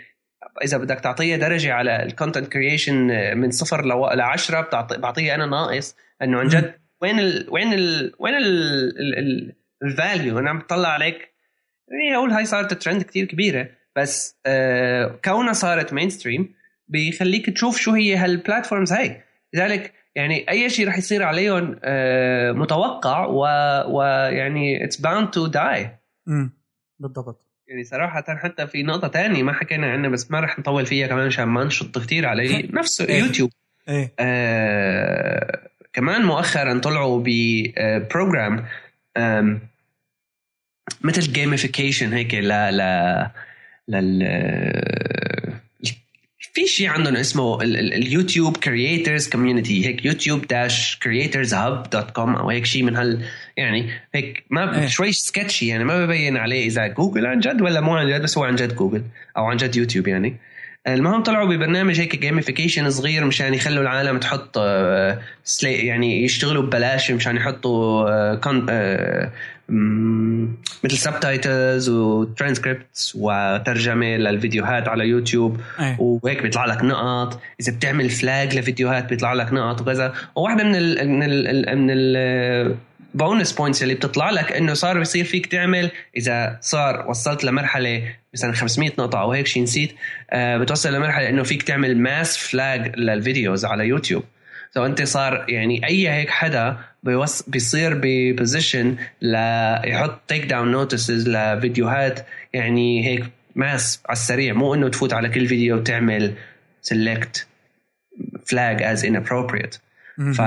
إذا 0.63 0.77
بدك 0.77 0.99
تعطيها 0.99 1.38
درجة 1.38 1.73
على 1.73 2.03
ال 2.03 2.09
content 2.09 2.47
creation 2.47 2.95
من 3.38 3.51
صفر 3.51 3.86
ل 3.86 4.21
10 4.21 4.69
بعطيها 4.97 5.36
أنا 5.36 5.45
ناقص. 5.45 5.95
إنه 6.21 6.39
عن 6.39 6.47
جد 6.47 6.73
وين 7.01 7.19
ال 7.19 7.47
وين 7.49 7.73
ال 7.73 8.13
وين 8.19 8.33
ال 9.84 9.93
value 9.93 10.39
أنا 10.39 10.49
عم 10.49 10.59
بطلع 10.59 10.89
عليك. 10.89 11.33
يعني 11.88 12.15
أقول 12.15 12.31
هاي 12.31 12.45
صارت 12.45 12.73
ترند 12.73 13.01
كتير 13.01 13.25
كبيرة. 13.25 13.69
بس 13.95 14.39
آه 14.45 15.19
كونها 15.25 15.53
صارت 15.53 15.93
mainstream 15.93 16.53
بيخليك 16.88 17.49
تشوف 17.49 17.77
شو 17.77 17.91
هي 17.91 18.15
هال 18.15 18.30
platforms 18.30 18.93
هاي. 18.93 19.21
لذلك 19.53 19.93
يعني 20.16 20.49
أي 20.49 20.70
شيء 20.70 20.88
رح 20.88 20.97
يصير 20.97 21.24
عليهم 21.24 21.80
آه 21.84 22.51
متوقع 22.51 23.26
ويعني 23.86 24.84
it's 24.84 24.97
bound 24.97 25.30
to 25.30 25.47
die 25.47 25.89
بالضبط. 26.99 27.41
يعني 27.68 27.84
صراحة 27.84 28.24
حتى 28.36 28.68
في 28.68 28.84
نقطة 28.84 29.07
تانية 29.07 29.43
ما 29.43 29.53
حكينا 29.53 29.91
عنها 29.91 30.09
بس 30.09 30.32
ما 30.32 30.39
رح 30.39 30.59
نطول 30.59 30.86
فيها 30.86 31.07
كمان 31.07 31.26
عشان 31.26 31.43
ما 31.43 31.63
نشط 31.63 31.97
كثير 31.97 32.26
عليه. 32.28 32.72
نفسه 32.74 33.05
إيه. 33.05 33.20
يوتيوب 33.20 33.49
إيه. 33.89 34.13
آه 34.20 35.59
كمان 35.93 36.22
مؤخرا 36.22 36.80
طلعوا 36.80 37.24
ب 37.26 37.43
program 37.43 38.65
آه 39.18 39.57
مثل 41.01 41.22
gamification 41.34 42.13
هيك 42.13 42.34
ل 42.36 42.47
ل 42.47 42.82
لل 43.88 44.24
في 46.56 46.68
شيء 46.68 46.88
عندهم 46.88 47.16
اسمه 47.16 47.62
ال 47.61 47.73
YouTube 47.73 48.57
creators 48.57 49.30
community 49.30 49.86
هيك 49.88 50.06
YouTube 50.05 50.47
dash 50.47 50.99
creators 51.03 51.53
hub 51.53 51.89
dot 51.89 52.11
com 52.11 52.36
أو 52.36 52.49
هيك 52.49 52.66
شيء 52.66 52.84
من 52.84 52.95
هال 52.95 53.26
يعني 53.58 53.89
هيك 54.14 54.43
ما 54.49 54.82
إيه. 54.82 54.88
شوي 54.88 55.12
sketchy 55.11 55.67
يعني 55.68 55.84
ما 55.84 56.06
ببين 56.06 56.38
عليه 56.38 56.66
إذا 56.68 56.88
جوجل 56.88 57.26
عن 57.26 57.39
جد 57.39 57.62
ولا 57.62 57.82
مو 57.82 57.95
عن 57.95 58.10
جد 58.10 58.22
بس 58.22 58.38
هو 58.38 58.43
عن 58.43 58.56
جد 58.56 58.76
جوجل 58.76 59.03
أو 59.38 59.45
عن 59.45 59.58
جد 59.58 59.76
يوتيوب 59.76 60.08
يعني 60.08 60.36
المهم 60.88 61.23
طلعوا 61.23 61.47
ببرنامج 61.47 61.99
هيك 61.99 62.15
gamification 62.15 62.89
صغير 62.89 63.25
مشان 63.25 63.53
يخلوا 63.53 63.83
العالم 63.83 64.19
تحط 64.19 64.57
آه، 64.57 65.19
يعني 65.63 66.23
يشتغلوا 66.23 66.63
ببلاش 66.63 67.11
مشان 67.11 67.36
يحطوا 67.36 68.09
آه، 68.09 68.41
آه، 68.69 69.31
مثل 70.83 70.97
سبتايتلز 70.97 71.89
وترانسكريبتس 71.89 73.15
وترجمة 73.15 74.17
للفيديوهات 74.17 74.88
على 74.88 75.07
يوتيوب 75.07 75.59
أيه. 75.79 75.97
وهيك 75.99 76.41
بيطلع 76.41 76.65
لك 76.65 76.83
نقط 76.83 77.41
إذا 77.59 77.71
بتعمل 77.71 78.09
flag 78.09 78.57
لفيديوهات 78.57 79.09
بيطلع 79.09 79.33
لك 79.33 79.53
نقط 79.53 79.81
وكذا 79.81 80.13
وواحدة 80.36 80.63
من 80.63 80.75
ال 80.75 81.09
من 81.09 81.23
ال 81.23 81.77
من 81.77 81.89
ال 81.91 82.75
bonus 83.15 83.51
points 83.51 83.84
اللي 83.84 83.93
بتطلع 83.93 84.30
لك 84.30 84.51
إنه 84.51 84.74
صار 84.74 84.97
بيصير 84.97 85.26
فيك 85.26 85.45
تعمل 85.45 85.91
إذا 86.18 86.57
صار 86.61 87.09
وصلت 87.09 87.43
لمرحلة 87.43 88.16
مثلا 88.34 88.53
500 88.53 88.91
نقطة 88.99 89.22
أو 89.22 89.32
هيك 89.32 89.47
شيء 89.47 89.63
نسيت 89.63 89.95
آه 90.32 90.57
بتوصل 90.57 90.93
لمرحلة 90.93 91.30
إنه 91.30 91.43
فيك 91.43 91.63
تعمل 91.63 91.97
mass 91.97 92.38
flag 92.38 92.95
لل 92.99 93.16
videos 93.16 93.65
على 93.66 93.88
YouTube. 93.88 94.23
So 94.73 94.86
أنت 94.86 95.01
صار 95.01 95.45
يعني 95.49 95.88
أي 95.88 96.09
هيك 96.09 96.30
حدا 96.30 96.78
بيوص 97.03 97.49
بيصير 97.49 98.01
ب 98.03 98.14
position 98.14 98.95
ليحط 99.22 100.20
takedown 100.28 100.71
notices 100.71 101.30
لفيديوهات 101.30 102.26
يعني 102.53 103.07
هيك 103.07 103.26
mass 103.55 104.01
على 104.05 104.13
السريع. 104.13 104.53
مو 104.53 104.74
إنه 104.74 104.89
تفوت 104.89 105.13
على 105.13 105.30
كل 105.30 105.47
فيديو 105.47 105.76
وتعمل 105.78 106.34
select 106.82 107.47
flag 108.45 108.84
as 108.84 109.05
inappropriate. 109.05 109.84
ف 110.18 110.39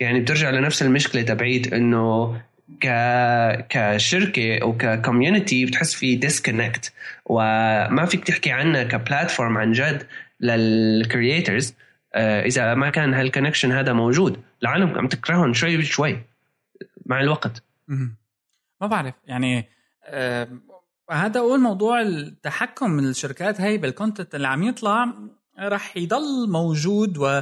يعني 0.00 0.20
بترجع 0.20 0.50
لنفس 0.50 0.82
المشكلة 0.82 1.22
تبعيت 1.22 1.72
إنه 1.72 2.40
ك 2.80 2.86
كشركة 3.68 4.58
أو 4.58 4.76
ك 4.76 4.85
community 4.85 5.66
بتحس 5.66 5.94
في 5.94 6.16
disconnect 6.16 6.92
وما 7.26 8.06
فيك 8.06 8.24
تحكي 8.24 8.50
عنها 8.50 8.82
ك 8.82 8.90
platform 8.90 9.58
عن 9.58 9.72
جد 9.72 10.06
لل 10.40 10.67
creators 10.67 11.74
آه، 12.14 12.42
إذا 12.42 12.74
ما 12.74 12.90
كان 12.90 13.14
هال 13.14 13.24
connection 13.24 13.72
هذا 13.72 13.92
موجود. 13.92 14.40
العالم 14.62 14.98
عم 14.98 15.08
تكرههم 15.08 15.52
شوي 15.52 15.76
بشوي 15.76 16.18
مع 17.06 17.20
الوقت. 17.20 17.62
ما 18.80 18.86
بعرف 18.86 19.14
يعني 19.26 19.68
آه 20.04 20.48
هذا 21.10 21.40
هو 21.40 21.54
الموضوع 21.54 22.00
التحكم 22.00 22.90
من 22.90 23.04
الشركات 23.04 23.60
هاي 23.60 23.78
بال 23.78 23.90
content 23.90 24.34
اللي 24.34 24.48
عم 24.48 24.62
يطلع 24.62 25.12
رح 25.58 25.96
يضل 25.96 26.50
موجود 26.50 27.18
و 27.18 27.40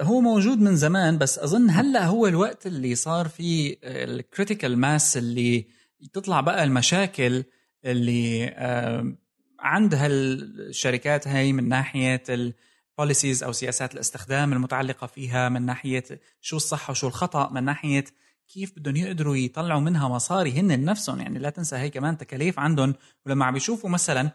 هو 0.00 0.20
موجود 0.20 0.58
من 0.58 0.76
زمان 0.76 1.18
بس 1.18 1.38
أظن 1.38 1.70
هلأ 1.70 2.06
هو 2.06 2.26
الوقت 2.26 2.66
اللي 2.66 2.94
صار 2.94 3.28
فيه 3.28 3.76
ال 3.84 3.94
critical 3.94 4.78
mass 4.78 5.16
اللي 5.16 5.66
تطلع 6.12 6.40
بقى 6.40 6.64
المشاكل 6.64 7.44
اللي 7.84 8.48
آه، 8.48 9.16
عند 9.60 9.94
هالشركات 9.94 11.28
هاي 11.28 11.52
من 11.52 11.68
ناحية 11.68 12.22
ال 12.28 12.41
policies 12.41 13.42
أو 13.42 13.52
سياسات 13.52 13.94
الاستخدام 13.94 14.52
المتعلقة 14.52 15.06
فيها 15.06 15.48
من 15.48 15.62
ناحية 15.62 16.04
شو 16.40 16.56
الصح 16.56 16.90
وشو 16.90 17.06
الخطأ 17.06 17.50
من 17.52 17.64
ناحية 17.64 18.04
كيف 18.48 18.72
بدهم 18.76 18.96
يقدروا 18.96 19.36
يطلعوا 19.36 19.80
منها 19.80 20.08
مصاري 20.08 20.52
هن 20.60 20.84
نفسهم. 20.84 21.20
يعني 21.20 21.38
لا 21.38 21.50
تنسى 21.50 21.76
هي 21.76 21.90
كمان 21.90 22.18
تكاليف 22.18 22.58
عندهم 22.58 22.94
ولما 23.26 23.44
عم 23.44 23.54
بيشوفوا 23.54 23.90
مثلا 23.90 24.30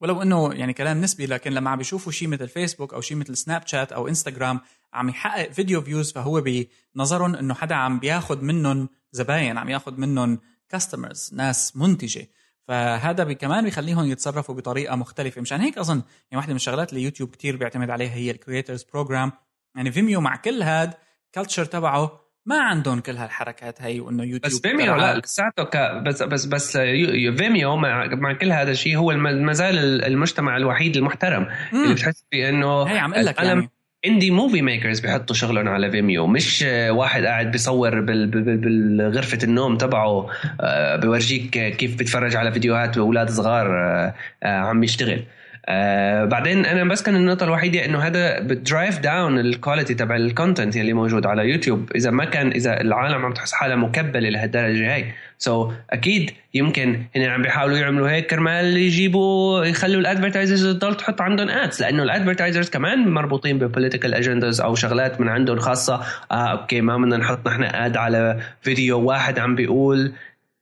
ولو 0.00 0.22
إنه 0.22 0.54
يعني 0.54 0.72
كلام 0.72 1.00
نسبي 1.00 1.26
لكن 1.26 1.52
لما 1.52 1.70
عم 1.70 1.78
بيشوفوا 1.78 2.12
شيء 2.12 2.28
مثل 2.28 2.48
فيسبوك 2.48 2.94
أو 2.94 3.00
شيء 3.00 3.16
مثل 3.16 3.36
سناب 3.36 3.66
شات 3.66 3.92
أو 3.92 4.08
انستغرام 4.08 4.60
عم 4.92 5.08
يحقق 5.08 5.52
video 5.52 5.82
views 5.82 6.12
فهو 6.12 6.44
بنظرهم 6.94 7.34
إنه 7.34 7.54
حدا 7.54 7.74
عم 7.74 7.98
بياخذ 7.98 8.42
منهم 8.42 8.88
زباين 9.12 9.58
عم 9.58 9.68
ياخذ 9.68 10.00
منهم 10.00 10.40
customers 10.68 11.30
ناس 11.34 11.76
منتجة. 11.76 12.28
فهذا 12.68 13.24
بي 13.24 13.34
كمان 13.34 13.64
بيخليهم 13.64 14.04
يتصرفوا 14.04 14.54
بطريقة 14.54 14.96
مختلفة. 14.96 15.40
مشان 15.40 15.60
هيك 15.60 15.78
أظن 15.78 15.94
يعني 15.94 16.36
واحدة 16.36 16.50
من 16.50 16.56
الشغلات 16.56 16.90
اللي 16.90 17.02
يوتيوب 17.02 17.30
كتير 17.30 17.56
بيعتمد 17.56 17.90
عليها 17.90 18.14
هي 18.14 18.30
ال 18.30 18.36
creators 18.36 18.82
program 18.82 19.32
يعني 19.76 19.92
فيميو 19.92 20.20
مع 20.20 20.36
كل 20.36 20.62
هاد 20.62 20.94
culture 21.34 21.64
تبعه 21.64 22.23
ما 22.46 22.62
عندهم 22.62 23.00
كل 23.00 23.16
هالحركات 23.16 23.82
هي 23.82 24.00
وإنه 24.00 24.22
يوتيوب 24.22 24.42
بس 24.42 24.60
فيميو 24.60 24.94
لا 24.94 25.18
لساته 25.18 25.64
ك... 25.64 26.02
بس 26.06 26.22
بس 26.22 26.44
بس 26.44 26.76
فيميو 27.36 27.76
مع 27.76 28.06
مع 28.06 28.32
كل 28.32 28.52
هذا 28.52 28.70
الشيء 28.70 28.96
هو 28.96 29.12
ما 29.16 29.52
زال 29.52 30.04
المجتمع 30.04 30.56
الوحيد 30.56 30.96
المحترم. 30.96 31.46
مم. 31.72 31.82
اللي 31.82 31.94
بتحس 31.94 32.24
فيه 32.30 32.48
إنه 32.48 32.82
هي 32.82 32.98
عم 32.98 33.14
أقول 33.14 33.26
لك 33.26 33.42
يعني. 33.42 33.70
indie 34.06 34.30
movie 34.30 34.62
makers 34.62 35.00
بيحطوا 35.00 35.36
شغلهم 35.36 35.68
على 35.68 35.90
فيميو 35.90 36.26
مش 36.26 36.64
واحد 36.88 37.24
قاعد 37.24 37.50
بيصور 37.50 38.00
بغرفه 38.00 39.38
النوم 39.44 39.76
تبعه 39.76 40.30
آه، 40.60 40.96
بورجيك 40.96 41.76
كيف 41.76 41.96
بيتفرج 41.96 42.36
على 42.36 42.52
فيديوهات 42.52 42.98
أولاد 42.98 43.30
صغار 43.30 43.66
آه، 43.66 44.14
آه، 44.42 44.46
عم 44.46 44.84
يشتغل. 44.84 45.24
آه 45.66 46.24
بعدين 46.24 46.66
أنا 46.66 46.84
بس 46.84 47.02
كان 47.02 47.16
النقطة 47.16 47.44
الوحيدة 47.44 47.84
إنه 47.84 47.98
هذا 47.98 48.40
بت 48.40 48.57
drive 48.57 48.98
down 48.98 49.38
ال 49.38 49.45
quality 49.45 49.94
تبع 49.94 50.16
ال 50.16 50.23
content 50.23 50.76
اللي 50.76 50.92
موجود 50.92 51.26
على 51.26 51.50
يوتيوب. 51.50 51.92
إذا 51.96 52.10
ما 52.10 52.24
كان 52.24 52.48
إذا 52.48 52.80
العالم 52.80 53.24
عم 53.24 53.32
تحس 53.32 53.52
حالها 53.52 53.76
مكبلة 53.76 54.28
لهالدرجة 54.28 54.94
هاي. 54.94 55.12
so 55.38 55.70
so, 55.70 55.72
أكيد 55.90 56.30
يمكن 56.54 57.02
هن 57.16 57.22
عم 57.22 57.42
بيحاولوا 57.42 57.78
يعملوا 57.78 58.10
هيك 58.10 58.26
كرمال 58.26 58.76
يجيبوا 58.76 59.64
يخلوا 59.64 60.00
ال 60.00 60.06
advertisers 60.06 60.76
تضل 60.76 60.94
تحط 60.94 61.20
عندهم 61.20 61.48
ads 61.48 61.82
لأنه 61.82 62.02
ال 62.02 62.08
advertisers 62.08 62.70
كمان 62.70 63.08
مربوطين 63.08 63.58
ب 63.58 63.64
political 63.64 64.14
agendas 64.14 64.60
أو 64.60 64.74
شغلات 64.74 65.20
من 65.20 65.28
عندهم 65.28 65.58
خاصة. 65.58 66.02
آه 66.30 66.34
okay 66.34 66.80
ما 66.80 66.96
بدنا 66.96 67.16
نحط 67.16 67.48
نحن 67.48 67.62
ad 67.62 67.96
على 67.96 68.40
فيديو 68.62 69.00
واحد 69.00 69.38
عم 69.38 69.54
بيقول 69.54 70.12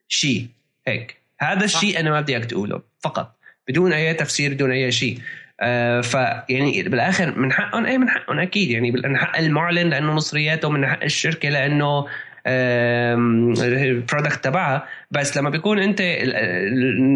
شيء. 0.09 0.47
هيك. 0.87 1.17
هذا 1.39 1.65
الشيء 1.65 2.01
أنا 2.01 2.11
ما 2.11 2.21
بدي 2.21 2.33
إياك 2.33 2.45
تقوله. 2.45 2.81
فقط. 3.01 3.42
بدون 3.69 3.93
أي 3.93 4.15
تفسير 4.15 4.55
بدون 4.55 4.71
أي 4.71 4.93
شيء. 4.93 5.19
آه 5.61 6.01
فيعني 6.01 6.83
بالآخر 6.83 7.39
من 7.39 7.53
حقهم 7.53 7.87
اي 7.87 7.99
من 7.99 8.09
حقهم 8.09 8.39
أكيد. 8.39 8.71
يعني 8.71 8.91
من 8.91 9.17
حق 9.17 9.39
المعلن 9.39 9.91
لأنه 9.91 10.13
مصرياته 10.13 10.71
من 10.71 10.87
حق 10.87 11.03
الشركة 11.03 11.49
لأنه 11.49 12.07
ال 12.47 12.72
product 12.72 14.45
تبعها. 14.45 14.89
بس 15.11 15.37
لما 15.37 15.51
بيكون 15.51 15.79
أنت 15.79 16.03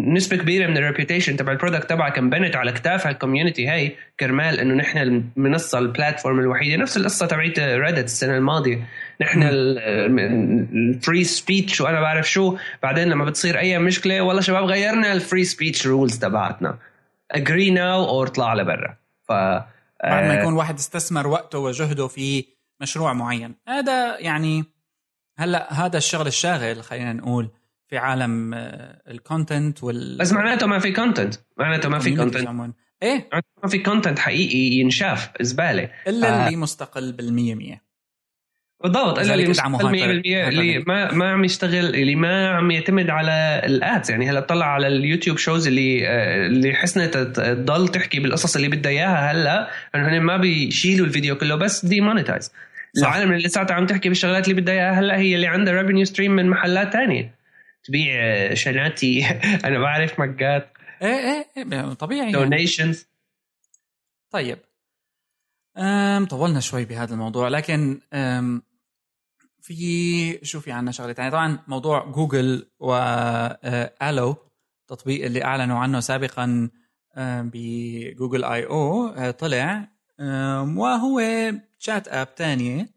نسبة 0.07 0.37
كبيرة 0.37 0.67
من 0.67 0.77
ال 0.77 0.82
reputation 0.82 1.35
تبع 1.35 1.51
ال 1.51 1.56
product 1.56 1.89
تبعك 1.89 2.17
انبنت 2.17 2.55
على 2.55 2.71
كتاف 2.71 3.07
ال 3.07 3.13
community 3.13 3.67
هاي 3.67 3.95
كرمال 4.19 4.59
إنه 4.59 4.73
نحن 4.73 4.97
المنصه 4.97 5.79
ال 5.79 5.86
platform 5.86 6.39
الوحيدة. 6.39 6.75
نفس 6.77 6.97
القصة 6.97 7.25
تبعت 7.25 7.59
ريدت 7.59 8.05
السنة 8.05 8.37
الماضية. 8.37 8.79
نحن 9.21 9.43
ال 9.43 9.79
free 9.79 11.23
speech 11.23 11.81
وأنا 11.81 12.01
بعرف 12.01 12.29
شو. 12.29 12.57
بعدين 12.83 13.09
لما 13.09 13.25
بتصير 13.25 13.59
أي 13.59 13.79
مشكلة 13.79 14.21
والله 14.21 14.41
شباب 14.41 14.63
غيرنا 14.63 15.13
ال 15.13 15.19
free 15.19 15.43
speech 15.43 15.87
rules 15.87 16.19
تبعتنا 16.19 16.77
agree 17.31 17.71
now 17.71 18.09
أو 18.09 18.23
اطلع 18.23 18.53
لبرا. 18.53 18.97
ف 19.23 19.31
بعد 20.03 20.23
ما 20.23 20.37
آه، 20.37 20.41
يكون 20.41 20.53
واحد 20.53 20.75
استثمر 20.75 21.27
وقته 21.27 21.59
وجهده 21.59 22.07
في 22.07 22.45
مشروع 22.81 23.13
معين. 23.13 23.55
هذا 23.67 24.19
يعني 24.19 24.65
هلا 25.37 25.73
هذا 25.73 25.97
الشغل 25.97 26.27
الشاغل 26.27 26.83
خلينا 26.83 27.13
نقول 27.13 27.49
في 27.87 27.97
عالم 27.97 28.53
آه، 28.53 29.01
ال 29.07 29.16
content 29.16 29.83
وال 29.83 30.17
بس 30.17 30.33
معناته 30.33 30.67
ما 30.67 30.79
في 30.79 30.91
content 30.91 31.35
معناته 31.57 31.89
ما 31.89 31.99
في 31.99 32.15
content 32.15 32.75
إيه؟ 33.03 33.29
ما 33.63 33.69
في 33.69 33.79
content 33.79 34.19
حقيقي 34.19 34.57
ينشاف 34.57 35.31
زباله 35.41 35.91
إلا 36.07 36.29
آه. 36.29 36.45
اللي 36.45 36.57
مستقل 36.57 37.11
بالمية 37.11 37.55
مية. 37.55 37.86
بالضبط 38.83 39.19
اللي 39.19 39.47
مش 39.47 39.59
ادعموا 39.59 39.79
100% 39.79 39.83
هايبر- 39.85 40.47
اللي 40.47 40.79
ما 40.79 41.11
ما 41.13 41.31
عم 41.31 41.43
يشتغل 41.45 41.95
اللي 41.95 42.15
ما 42.15 42.49
عم 42.49 42.71
يعتمد 42.71 43.09
على 43.09 43.61
ال 43.65 43.74
ads. 43.74 44.11
يعني 44.11 44.29
هلا 44.29 44.39
طلع 44.39 44.65
على 44.65 44.87
اليوتيوب 44.87 45.37
shows 45.37 45.67
اللي 45.67 46.07
آه، 46.07 46.47
اللي 46.47 46.73
حسنت 46.73 47.17
تضل 47.17 47.87
تحكي 47.87 48.19
بالقصص 48.19 48.55
اللي 48.55 48.67
بدها 48.69 48.91
إياها 48.91 49.31
هلا 49.31 49.69
إنه 49.95 50.07
هن 50.09 50.21
ما 50.21 50.37
بيشيلوا 50.37 51.05
الفيديو 51.05 51.35
كله 51.37 51.55
بس 51.55 51.85
demonetize. 51.85 52.51
العالم 52.97 53.31
اللي 53.31 53.47
لساتها 53.47 53.73
عم 53.75 53.85
تحكي 53.85 54.09
بالشغلات 54.09 54.47
اللي 54.49 54.61
بدها 54.61 54.73
إياها 54.75 54.91
هلا 54.99 55.17
هي 55.17 55.35
اللي 55.35 55.47
عندها 55.47 55.81
revenue 55.81 56.05
stream 56.05 56.31
من 56.31 56.49
محلات 56.49 56.93
تانية. 56.93 57.35
تبيع 57.83 58.13
آه، 58.15 58.53
شناتي. 58.53 59.25
أنا 59.65 59.79
بعرف 59.79 60.19
مقات 60.19 60.69
إيه 61.01 61.07
إيه, 61.07 61.45
إيه 61.73 61.93
طبيعي 61.93 62.19
يعني. 62.19 62.31
donations 62.31 63.07
طيب. 64.31 64.57
أم 65.77 66.25
طولنا 66.25 66.59
شوي 66.59 66.85
بهذا 66.85 67.13
الموضوع 67.13 67.47
لكن 67.47 67.99
أم 68.13 68.61
في 69.67 70.45
شو 70.45 70.59
في 70.59 70.71
عنا 70.71 70.91
شغله 70.91 71.13
ثانية 71.13 71.29
طبعا 71.29 71.59
موضوع 71.67 72.05
جوجل 72.11 72.71
ألو 72.79 74.35
التطبيق 74.81 75.25
اللي 75.25 75.43
أعلنوا 75.43 75.77
عنه 75.79 75.99
سابقا 75.99 76.69
أم، 77.17 77.51
بجوجل 77.53 78.43
I/O 78.43 79.07
أه، 79.07 79.31
طلع 79.31 79.87
وهو 80.77 81.21
chat 81.77 82.07
app 82.07 82.35
تانية. 82.35 82.89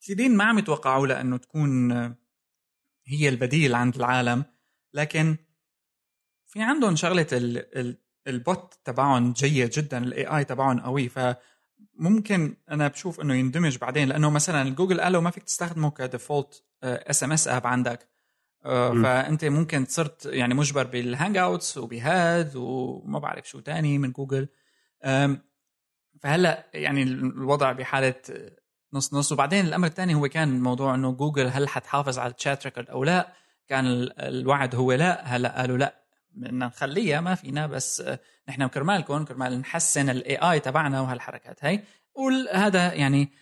كثيرين 0.00 0.36
ما 0.36 0.44
عم 0.44 0.58
يتوقعوا 0.58 1.06
لأنه 1.06 1.36
تكون 1.36 1.92
هي 3.06 3.28
البديل 3.28 3.74
عند 3.74 3.96
العالم 3.96 4.44
لكن 4.94 5.36
في 6.46 6.62
عندهم 6.62 6.96
شغلة 6.96 7.26
ال 7.32 7.78
ال 7.78 7.98
ال 8.26 8.38
bot 8.38 8.74
تبعهم 8.84 9.32
جيد 9.32 9.70
جدا 9.70 9.98
ال 9.98 10.26
AI 10.26 10.44
تبعهم 10.44 10.80
قوي. 10.80 11.08
فممكن 12.02 12.56
أنا 12.70 12.88
بشوف 12.88 13.20
إنه 13.20 13.34
يندمج 13.34 13.78
بعدين 13.78 14.08
لأنه 14.08 14.30
مثلا 14.30 14.62
الجوجل 14.62 15.00
ألو 15.00 15.20
ما 15.20 15.30
فيك 15.30 15.42
تستخدمه 15.42 15.90
ك 15.90 15.99
default 15.99 16.62
SMS 16.82 17.48
app 17.48 17.66
عندك. 17.66 18.08
آه، 18.64 18.92
م. 18.92 19.02
فأنت 19.02 19.44
ممكن 19.44 19.84
صرت 19.84 20.26
يعني 20.26 20.54
مجبر 20.54 20.84
بالهانج 20.86 21.36
اوتس 21.36 21.78
وبهاد 21.78 22.56
وما 22.56 23.18
بعرف 23.18 23.48
شو 23.48 23.60
تاني 23.60 23.98
من 23.98 24.12
جوجل. 24.12 24.48
فهلأ 26.20 26.66
يعني 26.74 27.02
الوضع 27.02 27.72
بحالة 27.72 28.14
نص 28.92 29.14
نص. 29.14 29.32
وبعدين 29.32 29.66
الأمر 29.66 29.86
الثاني 29.86 30.14
هو 30.14 30.28
كان 30.28 30.60
موضوع 30.60 30.94
إنه 30.94 31.12
جوجل 31.12 31.46
هل 31.46 31.68
حتحافظ 31.68 32.18
على 32.18 32.34
ال 32.34 32.40
chat 32.40 32.64
record 32.64 32.90
أو 32.90 33.04
لا؟ 33.04 33.32
كان 33.68 33.86
ال- 33.86 34.20
الوعد 34.20 34.74
هو 34.74 34.92
لا. 34.92 35.22
هلأ 35.36 35.60
قالوا 35.60 35.78
لا. 35.78 36.01
بدنا 36.34 36.66
نخليها 36.66 37.20
ما 37.20 37.34
فينا 37.34 37.66
بس 37.66 38.00
آه، 38.00 38.20
نحن 38.48 38.66
كرمالكم 38.66 39.24
كرمال 39.24 39.60
نحسن 39.60 40.10
ال 40.10 40.36
AI 40.36 40.60
تبعنا 40.60 41.00
وهالحركات 41.00 41.64
هاي. 41.64 41.84
وهذا 42.14 42.94
يعني 42.94 43.32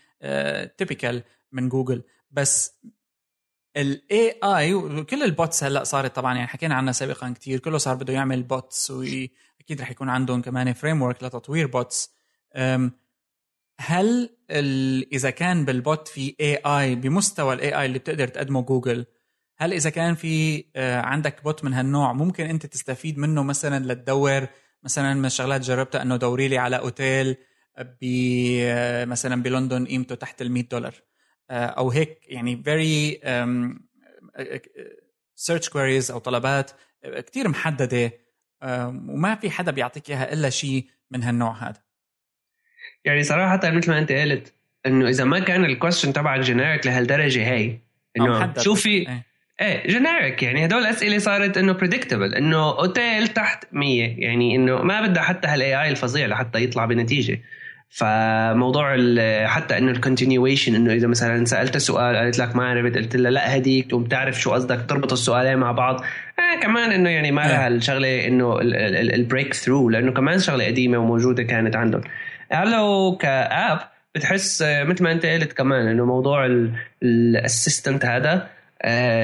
typical 0.77 1.23
من 1.53 1.69
جوجل. 1.69 2.03
بس 2.31 2.75
ال 3.77 4.41
AI 4.45 4.75
وكل 4.75 5.23
ال 5.23 5.31
bots 5.31 5.65
هلأ 5.65 5.85
صارت 5.85 6.17
طبعا 6.17 6.35
يعني 6.35 6.49
حكينا 6.49 6.75
عنها 6.75 6.93
سابقا 6.93 7.33
كتير 7.33 7.59
كله 7.59 7.79
صار 7.79 7.95
بده 7.95 8.13
يعمل 8.13 8.43
bots 8.43 8.91
وأكيد 8.91 9.81
رح 9.81 9.91
يكون 9.91 10.09
عندهم 10.09 10.43
كمان 10.43 10.73
framework 10.73 11.23
لتطوير 11.23 11.67
bots 11.67 12.15
هل 13.81 14.31
إذا 15.13 15.31
كان 15.31 15.65
بال 15.65 15.82
bot 15.82 16.09
في 16.09 16.37
AI 16.41 16.95
بمستوى 16.95 17.55
ال 17.55 17.81
AI 17.81 17.87
اللي 17.87 17.99
بتقدر 17.99 18.29
تقدمه 18.29 18.63
جوجل 18.63 19.07
هل 19.61 19.73
إذا 19.73 19.91
كان 19.91 20.15
في 20.15 20.65
آه، 20.77 21.01
عندك 21.01 21.45
bot 21.45 21.65
من 21.65 21.75
هالنوع 21.75 22.13
ممكن 22.13 22.47
أنت 22.47 22.67
تستفيد 22.67 23.19
منه 23.19 23.43
مثلا 23.43 23.93
لتدور 23.93 24.47
مثلا 24.83 25.15
من 25.15 25.25
الشغلات 25.25 25.61
جربتها 25.61 26.03
إنه 26.03 26.17
دوري 26.17 26.49
لي 26.49 26.59
على 26.59 26.79
أوتيل 26.79 27.37
ب 27.79 28.05
آه، 28.63 29.05
مثلا 29.05 29.43
بلندن 29.43 29.87
قيمته 29.87 30.15
تحت 30.15 30.43
ال 30.43 30.53
100 30.53 30.63
دولار 30.69 30.95
آه، 31.51 31.67
أو 31.67 31.91
هيك 31.91 32.19
يعني 32.29 32.63
very 32.63 33.21
search 35.35 35.69
queries 35.69 36.11
أو 36.11 36.19
طلبات 36.19 36.71
كتير 37.05 37.49
محددة 37.49 38.13
وما 38.63 39.35
في 39.35 39.51
حدا 39.51 39.73
بيعطيك 39.73 40.11
إياها 40.11 40.33
إلا 40.33 40.51
شيء 40.51 40.87
من 41.11 41.23
هالنوع 41.23 41.69
هذا 41.69 41.83
يعني 43.05 43.23
صراحة 43.23 43.71
مثل 43.71 43.91
ما 43.91 43.99
أنت 43.99 44.13
قلت 44.13 44.55
إنه 44.87 45.09
إذا 45.09 45.25
ما 45.25 45.39
كان 45.39 45.65
ال 45.65 45.70
question 45.70 46.13
تبعك 46.13 46.41
generic 46.41 46.87
لهالدرجة 46.87 47.47
هي 47.47 47.79
إنه. 48.17 48.55
شو 48.59 48.75
في 48.75 48.89
إيه. 48.89 49.30
إيه 49.61 49.87
generic 49.87 50.43
يعني 50.43 50.65
هدول 50.65 50.81
الأسئلة 50.81 51.19
صارت 51.19 51.59
إنه 51.59 51.73
predictable 51.73 52.35
إنه 52.35 52.79
أوتيل 52.79 53.29
تحت 53.29 53.65
100 53.73 54.15
يعني 54.19 54.57
إنه 54.57 54.83
ما 54.83 55.07
بدها 55.07 55.23
حتى 55.23 55.49
هال 55.49 55.83
AI 55.83 55.91
الفظيع 55.91 56.27
لحتى 56.27 56.65
يطلع 56.65 56.85
بنتيجة. 56.85 57.41
فموضوع 57.93 58.97
حتى 59.47 59.79
إنه 59.79 59.91
ال 59.91 59.97
continuation 59.97 60.75
إنه 60.75 60.93
إذا 60.93 61.07
مثلا 61.07 61.45
سألت 61.45 61.77
سؤال 61.77 62.17
قالت 62.17 62.39
لك 62.39 62.57
ما 62.57 62.69
عرفت 62.69 62.97
قلت 62.97 63.17
لها 63.17 63.31
لا 63.31 63.57
هديك 63.57 63.87
تقوم 63.87 64.05
تعرف 64.05 64.41
شو 64.41 64.53
قصدك 64.53 64.85
تربط 64.89 65.13
السؤالين 65.13 65.59
مع 65.59 65.73
بعض. 65.73 66.01
آه 66.39 66.61
كمان 66.63 66.93
إنه 66.93 67.11
يعني 67.11 67.33
ما 67.33 67.41
لها 67.41 67.69
الشغلة 67.69 68.27
إنه 68.27 68.59
ال 69.15 69.55
breakthrough 69.55 69.91
لأنه 69.91 70.13
كمان 70.13 70.39
شغلة 70.39 70.65
قديمة 70.65 70.99
وموجودة 70.99 71.43
كانت 71.43 71.77
عندهم. 71.77 72.03
ألو 72.53 73.17
ك 73.21 73.35
app 73.35 73.79
بتحس 74.15 74.63
مثل 74.63 75.05
ما 75.05 75.13
أنت 75.13 75.27
قلت 75.27 75.53
كمان 75.53 75.89
إنه 75.89 76.05
موضوع 76.05 76.49
ال 77.03 77.13
assistant 77.13 78.05
هذا 78.05 78.60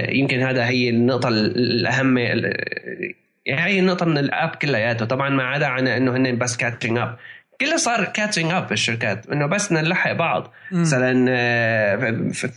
يمكن 0.08 0.40
هذا 0.42 0.66
هي 0.68 0.88
النقطة 0.90 1.28
ال- 1.28 1.56
الأهم 1.80 2.18
ال- 2.18 3.14
يعني 3.46 3.60
هي 3.70 3.78
النقطة 3.80 4.06
من 4.06 4.18
ال 4.18 4.26
app 4.26 4.50
كلياته 4.50 5.04
طبعا 5.04 5.28
ما 5.28 5.42
عدا 5.44 5.66
عن 5.66 5.88
إنه 5.88 6.16
هن 6.16 6.38
بس 6.38 6.56
catching 6.56 6.98
up 6.98 7.16
كله 7.60 7.76
صار 7.76 8.04
catching 8.04 8.52
up 8.52 8.68
بالشركات 8.68 9.26
إنه 9.30 9.46
بس 9.46 9.72
نلحق 9.72 10.12
بعض. 10.12 10.52
مثلا 10.72 11.26
آه، 11.28 11.96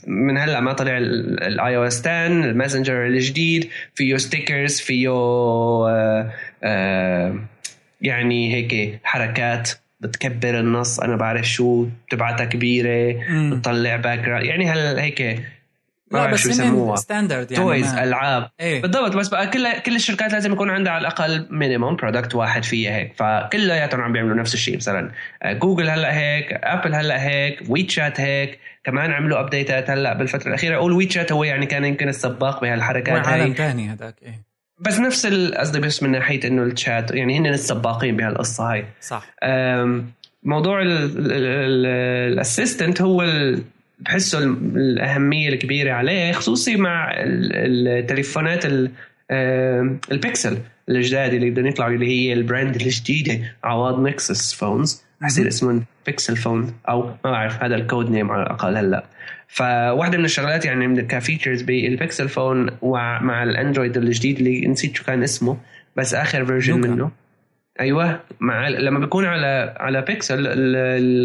من 0.08 0.38
هلأ 0.38 0.60
ما 0.60 0.74
طلع 0.74 0.98
ال 0.98 1.76
iOS 1.78 2.00
10 2.08 2.28
ال 2.28 2.35
messenger 2.35 3.06
الجديد 3.06 3.70
فيه 3.96 4.18
stickers 4.18 4.80
فيه 4.80 5.10
آه، 5.10 6.32
آه، 6.64 7.36
يعني 8.02 8.54
هيك 8.56 9.00
حركات 9.04 9.70
بتكبر 10.00 10.60
النص 10.60 11.00
أنا 11.00 11.16
بعرف 11.16 11.46
شو 11.50 11.88
بتبعتها 12.08 12.46
كبيرة. 12.46 13.16
بتطلع 13.52 13.96
back 13.96 14.28
يعني 14.28 14.70
هل 14.70 15.00
هيك 15.00 15.40
لا 16.12 16.32
بس 16.32 16.46
يسموها. 16.46 16.96
standard 16.96 17.52
يعني 17.52 17.64
toys 17.64 17.94
ما- 17.94 18.04
ألعاب. 18.04 18.50
إيه. 18.60 18.82
بالضبط 18.82 19.16
بس 19.16 19.28
بقى 19.28 19.48
كل 19.48 19.68
كل 19.86 19.96
الشركات 19.96 20.32
لازم 20.34 20.54
يكون 20.54 20.70
عندها 20.70 20.94
على 20.94 21.02
الأقل 21.02 21.48
minimum 21.50 21.96
product 21.96 22.36
واحد 22.36 22.64
فيها 22.64 22.96
هيك. 22.96 23.14
فكلياتهم 23.18 24.02
عم 24.02 24.14
بيعملوا 24.14 24.36
نفس 24.36 24.54
الشيء 24.54 24.76
مثلا. 24.76 25.12
آه، 25.44 25.54
جوجل 25.54 25.90
هلأ 25.90 26.18
هيك 26.18 26.46
ابل 26.54 26.96
هلأ 26.96 27.24
هيك 27.28 27.60
ويتشات 27.70 28.20
هيك. 28.20 28.60
كمان 28.84 29.12
عملوا 29.12 29.40
update 29.40 29.82
ات 29.82 29.90
هلأ 29.90 30.14
بالفترة 30.14 30.48
الأخيرة. 30.48 30.76
أقول 30.76 30.92
ويتشات 30.92 31.32
هو 31.32 31.44
يعني 31.44 31.66
كان 31.66 31.86
يمكن 31.86 32.10
السباق 32.10 32.62
بهالحركات 32.62 33.28
عالم 33.28 33.44
هاي 33.44 33.54
ثاني 33.54 33.90
هذاك 33.90 34.16
إيه. 34.24 34.50
بس 34.80 35.00
نفس 35.00 35.26
قصدي 35.58 35.80
بس 35.80 36.04
من 36.04 36.12
ناحية 36.12 36.48
إنه 36.48 36.64
الشات 36.64 37.12
يعني 37.12 37.38
هن 37.40 37.48
السباقين 37.48 38.18
بهالقصة 38.18 38.72
هاي. 38.72 38.86
صح. 39.02 39.26
موضوع 40.44 40.82
ال 42.00 42.10
assistant 42.10 43.02
هو 43.02 43.22
ال- 43.24 43.64
بحسه 44.00 44.40
ال- 44.40 44.58
الأهمية 44.78 45.50
الكبيرة 45.50 45.94
عليه 45.94 46.32
خصوصي 46.32 46.76
مع 46.76 47.12
ال- 47.12 47.88
التليفونات 47.88 48.64
البيكسل 50.12 50.58
الجداد 50.90 51.34
اللي 51.34 51.50
بدهم 51.50 51.66
يطلعوا 51.68 51.92
اللي 51.94 52.08
هي 52.08 52.34
ال 52.34 52.41
brand 52.41 52.76
الجديدة 52.76 53.40
عوض 53.64 54.00
Nexus 54.00 54.54
phones 54.54 55.04
حيصير 55.22 55.48
اسمهم 55.48 55.86
Pixel 56.06 56.38
phone 56.38 56.74
أو 56.90 57.06
ما 57.26 57.32
بعرف 57.32 57.64
هذا 57.64 57.76
ال 57.76 57.83
code 57.83 58.12
name 58.12 58.32
على 58.32 58.44
الأقل 58.44 58.78
هلأ. 58.78 59.04
فواحدة 59.48 60.18
من 60.18 60.26
الشغلات 60.26 60.66
يعني 60.66 60.88
من 60.88 61.08
ك 61.08 61.14
features 61.14 61.62
بال 61.62 61.81
Pixel 61.81 62.30
phone 62.30 62.70
ومع 62.82 63.44
الأندرويد 63.44 63.98
الجديد 63.98 64.38
اللي 64.38 64.68
نسيت 64.68 64.96
شو 64.96 65.04
كان 65.04 65.24
اسمه 65.24 65.58
بس 65.96 66.14
آخر 66.14 66.46
version. 66.46 66.82
منه. 66.82 67.12
أيوه 67.80 68.20
مع 68.40 68.68
لما 68.68 69.00
بيكون 69.00 69.26
على 69.26 69.76
على 69.80 70.02
بيكسل 70.02 70.48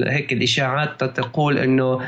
هيك 0.09 0.33
الإشاعات 0.33 1.05
تقول 1.05 1.59
إنه 1.59 2.01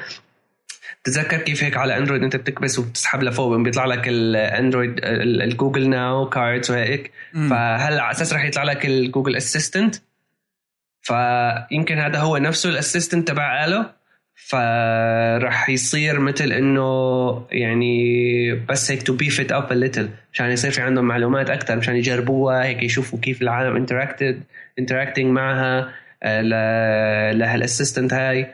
تتذكر 1.06 1.36
كيف 1.38 1.64
هيك 1.64 1.76
على 1.76 1.96
Android 1.98 2.22
انت 2.22 2.36
بتكبس 2.36 2.78
وبتسحب 2.78 3.22
لفوق 3.22 3.56
بيطلع 3.56 3.84
لك 3.84 4.08
ال 4.08 4.19
Android 4.19 4.98
ال- 4.98 5.42
ال 5.42 5.49
Google 5.49 5.88
Now 5.88 6.28
cards 6.28 6.70
وهيك؟ 6.70 7.10
مم. 7.34 7.50
فهلا 7.50 8.02
على 8.02 8.10
أساس 8.10 8.32
رح 8.32 8.44
يطلع 8.44 8.62
لك 8.62 8.86
ال 8.86 8.93
Google 8.93 9.36
Assistant 9.36 9.96
فيمكن 11.02 11.98
هذا 11.98 12.18
هو 12.18 12.36
نفسه 12.36 12.70
ال 12.70 12.76
assistant 12.76 13.28
تبع 13.28 13.64
ألو 13.64 13.84
فراح 14.34 15.68
يصير 15.68 16.20
مثل 16.20 16.52
إنه 16.52 17.46
يعني 17.52 18.52
بس 18.54 18.90
هيك 18.90 19.02
to 19.02 19.16
beef 19.16 19.40
it 19.40 19.52
up 19.52 19.72
a 19.72 19.77
little 19.77 20.08
مشان 20.32 20.50
يصير 20.50 20.70
في 20.70 20.80
عندهم 20.80 21.04
معلومات 21.04 21.50
أكثر 21.50 21.76
مشان 21.76 21.96
يجربوها 21.96 22.64
هيك 22.64 22.82
يشوفوا 22.82 23.18
كيف 23.18 23.42
العالم 23.42 23.76
interacted 23.76 24.42
interacting 24.78 25.26
معها 25.26 25.92
آه، 26.22 27.32
لهال 27.32 27.52
assistant 27.52 28.12
هاي. 28.14 28.46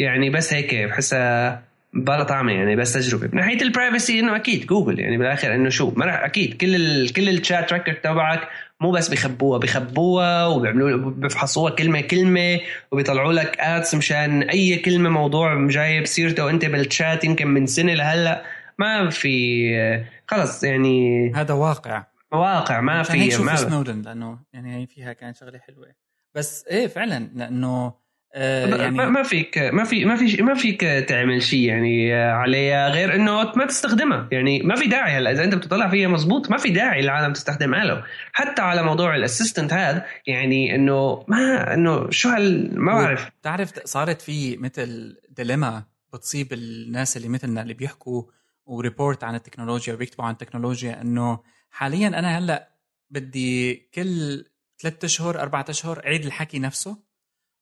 فيعني 0.00 0.30
بس 0.30 0.54
هيك 0.54 0.74
بحسها 0.74 1.62
بلا 1.94 2.22
طعمه 2.22 2.52
يعني 2.52 2.76
بس 2.76 2.92
تجربة. 2.92 3.28
من 3.32 3.34
ناحية 3.34 3.62
ال 3.62 3.69
privacy 3.69 4.20
إنه 4.20 4.36
أكيد 4.36 4.66
جوجل 4.66 5.00
يعني 5.00 5.18
بالآخر 5.18 5.54
إنه 5.54 5.68
شو؟ 5.68 5.92
ما 5.96 6.06
رح 6.06 6.24
أكيد 6.24 6.56
كل 6.56 6.74
ال 6.74 7.12
كل 7.12 7.28
ال 7.28 7.37
chat 7.37 7.72
record 7.72 7.96
تبعك 7.96 8.48
مو 8.80 8.90
بس 8.90 9.08
بيخبوها 9.08 9.58
بيخبوها 9.58 10.46
وبيعملوا 10.46 11.10
بيفحصوها 11.10 11.70
كلمة 11.70 12.00
كلمة 12.00 12.60
وبيطلعوا 12.92 13.32
لك 13.32 13.56
ادس 13.60 13.94
مشان 13.94 14.42
أي 14.42 14.76
كلمة 14.76 15.10
موضوع 15.10 15.66
جايب 15.68 16.06
سيرته 16.06 16.44
وأنت 16.44 16.64
بالشات 16.64 17.24
يمكن 17.24 17.46
من 17.48 17.66
سنة 17.66 17.94
لهلأ. 17.94 18.44
ما 18.78 19.10
في 19.10 20.10
خلص 20.26 20.64
يعني 20.64 21.32
هذا 21.34 21.54
واقع. 21.54 22.04
واقع 22.32 22.80
ما 22.80 23.02
في 23.02 23.38
ما 23.38 23.56
سنودن 23.56 24.02
لأنه 24.02 24.38
يعني 24.52 24.86
فيها 24.86 25.12
كانت 25.12 25.36
شغلة 25.36 25.58
حلوة. 25.58 25.86
بس 26.34 26.64
إيه 26.70 26.86
فعلا 26.86 27.30
لأنه 27.34 27.92
يعني 28.34 28.90
ما 28.90 29.22
فيك 29.22 29.58
ما 29.58 29.84
في 29.84 30.04
ما 30.04 30.16
في 30.16 30.42
ما 30.42 30.54
فيك 30.54 30.80
تعمل 30.80 31.42
شيء 31.42 31.60
يعني 31.60 32.14
عليها 32.14 32.88
غير 32.88 33.14
إنه 33.14 33.52
ما 33.56 33.66
تستخدمها. 33.66 34.28
يعني 34.32 34.62
ما 34.62 34.74
في 34.74 34.88
داعي 34.88 35.12
هلا. 35.12 35.30
إذا 35.30 35.44
أنت 35.44 35.54
بتطلع 35.54 35.88
فيها 35.88 36.08
مزبوط 36.08 36.50
ما 36.50 36.56
في 36.56 36.70
داعي 36.70 37.00
العالم 37.00 37.32
تستخدم 37.32 37.74
اله 37.74 38.04
حتى 38.32 38.62
على 38.62 38.82
موضوع 38.82 39.16
ال 39.16 39.22
assistant 39.22 39.72
هذا 39.72 40.06
يعني 40.26 40.74
إنه 40.74 41.24
ما 41.28 41.74
إنه 41.74 42.10
شو 42.10 42.28
هال 42.28 42.80
ما 42.80 42.92
بعرف. 42.92 43.30
بتعرف 43.40 43.72
صارت 43.84 44.22
في 44.22 44.56
مثل 44.56 45.16
dilemma 45.28 45.82
بتصيب 46.12 46.52
الناس 46.52 47.16
اللي 47.16 47.28
مثلنا 47.28 47.62
اللي 47.62 47.74
بيحكوا 47.74 48.22
و 48.66 48.74
report 48.74 49.24
عن 49.24 49.34
التكنولوجيا 49.34 49.94
وبيكتبوا 49.94 50.24
عن 50.24 50.32
التكنولوجيا 50.32 51.00
إنه 51.02 51.38
حاليا 51.70 52.08
أنا 52.08 52.38
هلأ 52.38 52.68
بدي 53.10 53.74
كل 53.94 54.44
ثلاثة 54.82 55.06
أشهر 55.06 55.40
أربعة 55.40 55.64
أشهر 55.68 56.02
عيد 56.04 56.24
الحكي 56.24 56.58
نفسه. 56.58 57.09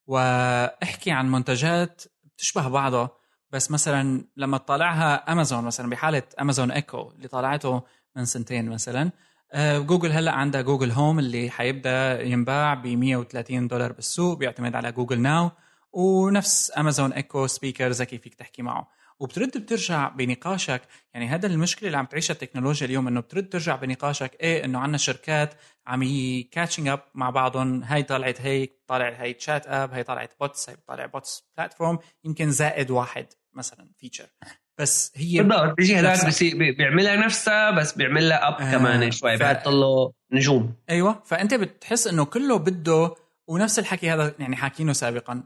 واحكي 0.09 1.11
عن 1.11 1.31
منتجات 1.31 2.03
بتشبه 2.25 2.69
بعضها 2.69 3.11
بس 3.51 3.71
مثلا 3.71 4.25
لما 4.37 4.59
تطالعها 4.59 5.33
امازون 5.33 5.65
مثلا 5.65 5.91
بحالة 5.91 6.23
Amazon 6.41 6.71
Echo 6.71 7.13
اللي 7.17 7.29
طالعته 7.29 7.83
من 8.17 8.25
سنتين 8.25 8.69
مثلا 8.69 9.11
آه، 9.53 9.79
جوجل 9.79 10.13
هلأ 10.13 10.33
عندها 10.33 10.61
Google 10.61 10.91
Home 10.91 11.19
اللي 11.19 11.51
حيبدأ 11.51 12.23
ينباع 12.23 12.75
ب 12.75 12.87
130 12.87 13.69
دولار 13.69 13.93
بالسوق 13.93 14.39
بيعتمد 14.39 14.75
على 14.75 14.93
Google 14.93 15.21
Now 15.21 15.51
ونفس 15.93 16.73
Amazon 16.79 17.13
Echo 17.13 17.47
speaker 17.47 17.89
ذكي 17.89 18.19
فيك 18.19 18.35
تحكي 18.35 18.63
معه. 18.63 18.89
وبترد 19.21 19.59
بترجع 19.59 20.09
بنقاشك. 20.09 20.83
يعني 21.15 21.29
هذا 21.29 21.47
المشكلة 21.47 21.87
اللي 21.87 21.99
عم 21.99 22.07
تعيشها 22.07 22.35
التكنولوجيا 22.35 22.87
اليوم 22.87 23.09
إنه 23.09 23.21
بترد 23.21 23.49
ترجع 23.49 23.77
بنقاشك 23.77 24.37
إيه 24.41 24.65
إنه 24.65 24.79
عندنا 24.79 24.99
شركات 24.99 25.55
عم 25.87 26.05
catching 26.51 26.89
up 26.89 27.01
مع 27.15 27.31
بعضهم. 27.31 27.83
هاي 27.83 28.03
طلعت 28.03 28.41
هيك 28.41 28.83
طالع 28.87 29.09
هاي 29.09 29.33
chat 29.33 29.67
app 29.67 29.93
هاي 29.93 30.03
طلعت 30.03 30.33
bots 30.41 30.69
هاي 30.69 30.77
طالع 30.87 31.07
bots 31.07 31.45
platform 31.57 31.99
يمكن 32.25 32.51
زائد 32.51 32.91
واحد 32.91 33.27
مثلا 33.55 33.89
feature 33.99 34.27
بس 34.79 35.13
هي 35.17 35.43
بالضبط 35.43 35.77
بيجي 35.77 35.97
هذاك 35.97 36.45
بيعملها 36.77 37.17
نفسها 37.17 37.71
بس 37.71 37.93
بيعمل 37.93 38.29
لها 38.29 38.49
up 38.49 38.55
آه 38.55 38.73
كمان 38.73 39.11
شوي 39.11 39.39
ف... 39.39 39.43
بحط 39.43 39.69
له 39.69 40.13
نجوم. 40.33 40.75
أيوه 40.91 41.23
فأنت 41.25 41.55
بتحس 41.55 42.07
إنه 42.07 42.25
كله 42.25 42.59
بده 42.59 43.15
ونفس 43.49 43.79
الحكي 43.79 44.11
هذا 44.11 44.35
يعني 44.39 44.57
حاكينه 44.57 44.93
سابقا. 44.93 45.43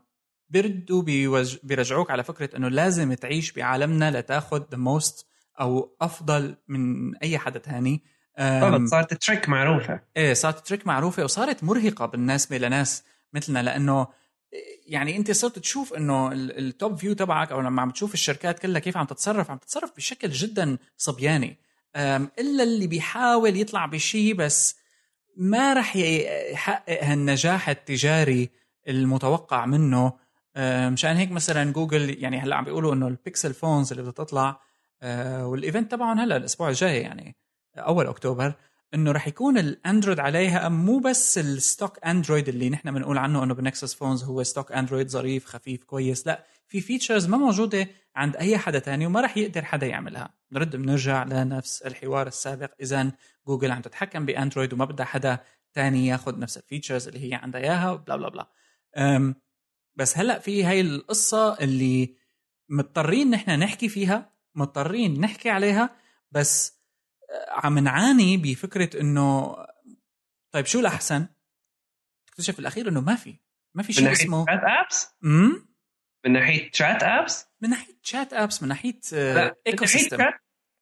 بيردوا 0.52 1.02
بيوج... 1.02 1.56
بيرجعوك 1.62 2.10
على 2.10 2.24
فكرة 2.24 2.56
إنه 2.56 2.68
لازم 2.68 3.14
تعيش 3.14 3.52
بعالمنا 3.52 4.18
لتاخذ 4.18 4.62
the 4.70 4.76
most 4.76 5.26
أو 5.60 5.96
أفضل 6.00 6.56
من 6.68 7.16
أي 7.16 7.38
حدا 7.38 7.58
تاني. 7.58 8.02
صارت 8.84 9.14
trick 9.14 9.48
معروفة. 9.48 10.00
إيه 10.16 10.34
صارت 10.34 10.66
trick 10.66 10.86
معروفة 10.86 11.24
وصارت 11.24 11.64
مرهقة 11.64 12.06
بالنسبة 12.06 12.58
لناس 12.58 13.04
مثلنا 13.32 13.62
لأنه 13.62 14.06
يعني 14.86 15.16
أنت 15.16 15.30
صرت 15.30 15.58
تشوف 15.58 15.94
إنه 15.94 16.32
ال 16.32 16.48
top 16.48 16.96
view 16.96 17.12
تبعك 17.12 17.52
أو 17.52 17.60
لما 17.60 17.82
عم 17.82 17.90
تشوف 17.90 18.14
الشركات 18.14 18.58
كلها 18.58 18.80
كيف 18.80 18.96
عم 18.96 19.06
تتصرف 19.06 19.50
عم 19.50 19.58
تتصرف 19.58 19.96
بشكل 19.96 20.30
جدا 20.30 20.78
صبياني. 20.96 21.58
إلا 22.38 22.62
اللي 22.62 22.86
بيحاول 22.86 23.56
يطلع 23.56 23.86
بشيء 23.86 24.34
بس 24.34 24.76
ما 25.36 25.74
رح 25.74 25.96
يحقق 25.96 27.04
هالنجاح 27.04 27.68
التجاري 27.68 28.50
المتوقع 28.88 29.66
منه 29.66 30.21
مشان 30.88 31.16
هيك 31.16 31.30
مثلا 31.30 31.72
جوجل 31.72 32.22
يعني 32.22 32.38
هلأ 32.38 32.56
عم 32.56 32.64
بيقولوا 32.64 32.94
إنه 32.94 33.08
ال 33.08 33.16
Pixel 33.16 33.54
phones 33.54 33.92
اللي 33.92 34.02
بدها 34.02 34.12
تطلع 34.12 34.60
آه، 35.02 35.46
وال 35.46 35.59
event 35.59 35.90
تبعهم 35.90 36.18
هلأ 36.18 36.36
الأسبوع 36.36 36.68
الجاي 36.68 37.00
يعني 37.00 37.36
أول 37.78 38.06
أكتوبر 38.06 38.54
إنه 38.94 39.12
رح 39.12 39.28
يكون 39.28 39.58
الأندرويد 39.58 40.20
عليها 40.20 40.68
مو 40.68 40.98
بس 40.98 41.38
ال 41.38 41.49
stock 41.49 42.04
Android 42.06 42.48
اللي 42.48 42.70
نحن 42.70 42.94
بنقول 42.94 43.18
عنه 43.18 43.44
إنه 43.44 43.54
بال 43.54 43.66
Nexus 43.66 43.94
phones 43.94 44.24
هو 44.24 44.42
stock 44.42 44.72
Android 44.72 45.08
ظريف 45.08 45.44
خفيف 45.44 45.84
كويس 45.84 46.26
لأ 46.26 46.44
في 46.68 46.80
features 46.80 47.26
ما 47.28 47.36
موجودة 47.36 47.88
عند 48.16 48.36
أي 48.36 48.58
حدا 48.58 48.78
تاني 48.78 49.06
وما 49.06 49.20
رح 49.20 49.36
يقدر 49.36 49.64
حدا 49.64 49.86
يعملها. 49.86 50.34
نرد 50.52 50.76
بنرجع 50.76 51.24
لنفس 51.24 51.82
الحوار 51.82 52.26
السابق 52.26 52.70
اذا 52.80 53.12
جوجل 53.46 53.70
عم 53.70 53.80
تتحكم 53.82 54.26
بأندرويد 54.26 54.72
وما 54.72 54.84
بدها 54.84 55.06
حدا 55.06 55.38
تاني 55.72 56.06
ياخذ 56.06 56.38
نفس 56.38 56.56
ال 56.56 56.62
features 56.62 57.08
اللي 57.08 57.30
هي 57.30 57.34
عندها 57.34 57.60
إياها 57.60 57.94
بلا 57.94 58.16
بلا 58.16 58.28
بلا. 58.28 58.46
بس 59.96 60.18
هلا 60.18 60.38
في 60.38 60.64
هاي 60.64 60.80
القصة 60.80 61.58
اللي 61.58 62.16
مضطرين 62.68 63.30
نحن 63.30 63.50
نحكي 63.50 63.88
فيها 63.88 64.32
مضطرين 64.54 65.20
نحكي 65.20 65.50
عليها 65.50 65.96
بس 66.30 66.82
آه، 67.30 67.66
عم 67.66 67.78
نعاني 67.78 68.36
بفكرة 68.36 69.00
إنه 69.00 69.56
طيب 70.52 70.66
شو 70.66 70.80
الأحسن؟ 70.80 71.26
اكتشف 72.28 72.58
الاخير 72.58 72.88
إنه 72.88 73.00
ما 73.00 73.14
في 73.14 73.34
ما 73.74 73.82
في 73.82 73.92
شيء 73.92 74.12
اسمه 74.12 74.46
chat 74.46 74.60
apps؟ 74.64 75.08
امم 75.24 75.72
من 76.26 76.32
ناحية 76.32 76.70
chat 76.72 77.02
apps؟ 77.02 77.46
من 77.60 77.70
ناحية 77.70 77.94
chat 78.02 78.32
apps 78.32 78.62
من 78.62 78.68
ناحية 78.68 79.00
ecosystem 79.66 80.18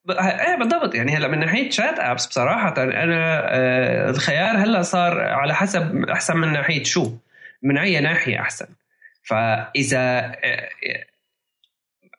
إيه 0.09 0.55
بالضبط 0.55 0.95
يعني 0.95 1.17
هلا 1.17 1.27
من 1.27 1.39
ناحية 1.39 1.69
chat 1.69 1.99
apps 1.99 2.27
بصراحة 2.27 2.83
أنا 2.83 3.41
آه، 3.49 4.09
الخيار 4.09 4.57
هلا 4.57 4.81
صار 4.81 5.21
على 5.21 5.55
حسب 5.55 6.05
أحسن 6.09 6.37
من 6.37 6.53
ناحية 6.53 6.83
شو 6.83 7.17
من 7.63 7.77
أي 7.77 7.99
ناحية 7.99 8.39
أحسن 8.39 8.67
فإذا 9.23 10.31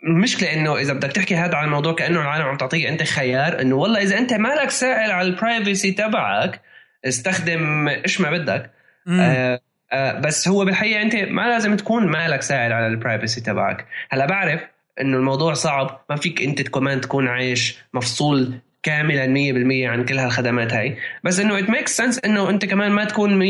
المشكلة 0.04 0.52
انه 0.52 0.76
إذا 0.76 0.92
بدك 0.92 1.12
تحكي 1.12 1.36
هذا 1.36 1.54
عن 1.54 1.64
الموضوع 1.64 1.94
كأنه 1.94 2.20
العالم 2.20 2.44
عم 2.44 2.56
تعطيك 2.56 2.86
أنت 2.86 3.02
خيار 3.02 3.60
إنه 3.60 3.76
والله 3.76 4.02
إذا 4.02 4.18
أنت 4.18 4.32
مالك 4.32 4.70
سائل 4.70 5.10
على 5.10 5.28
ال 5.28 5.36
privacy 5.36 5.92
تبعك 5.92 6.60
استخدم 7.04 7.88
إيش 7.88 8.20
ما 8.20 8.30
بدك. 8.30 8.70
آه 9.08 9.60
آه 9.92 10.20
بس 10.20 10.48
هو 10.48 10.64
بالحقيقة 10.64 11.02
أنت 11.02 11.16
ما 11.16 11.42
لازم 11.48 11.76
تكون 11.76 12.06
مالك 12.06 12.42
سائل 12.42 12.72
على 12.72 12.86
ال 12.86 12.93
privacy 12.93 13.40
تبعك. 13.40 13.86
هلا 14.10 14.26
بعرف 14.26 14.60
إنه 15.00 15.16
الموضوع 15.16 15.54
صعب 15.54 16.04
ما 16.10 16.16
فيك 16.16 16.42
أنت 16.42 16.68
كمان 16.68 17.00
تكون 17.00 17.28
عايش 17.28 17.78
مفصول 17.94 18.54
كاملا 18.82 19.26
100% 19.26 19.90
عن 19.90 20.04
كل 20.04 20.18
هالخدمات 20.18 20.72
هاي. 20.72 20.96
بس 21.24 21.40
إنه 21.40 21.58
it 21.58 21.70
make 21.70 21.88
sense 21.88 22.20
إنه 22.24 22.50
أنت 22.50 22.64
كمان 22.64 22.92
ما 22.92 23.04
تكون 23.04 23.38
100% 23.38 23.42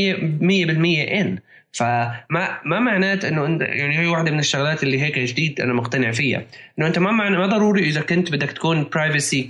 in 1.12 1.38
فما 1.72 2.60
ما 2.64 2.80
معنات 2.80 3.24
إنه 3.24 3.64
يعني 3.64 3.98
هي 3.98 4.06
واحدة 4.06 4.30
من 4.30 4.38
الشغلات 4.38 4.82
اللي 4.82 5.02
هيك 5.02 5.18
جديد 5.18 5.60
أنا 5.60 5.72
مقتنع 5.72 6.10
فيها. 6.10 6.42
إنه 6.78 6.86
أنت 6.86 6.98
ما 6.98 7.10
معنى 7.10 7.38
ما 7.38 7.46
ضروري 7.46 7.88
إذا 7.88 8.00
كنت 8.00 8.32
بدك 8.32 8.52
تكون 8.52 8.88
privacy 8.94 9.48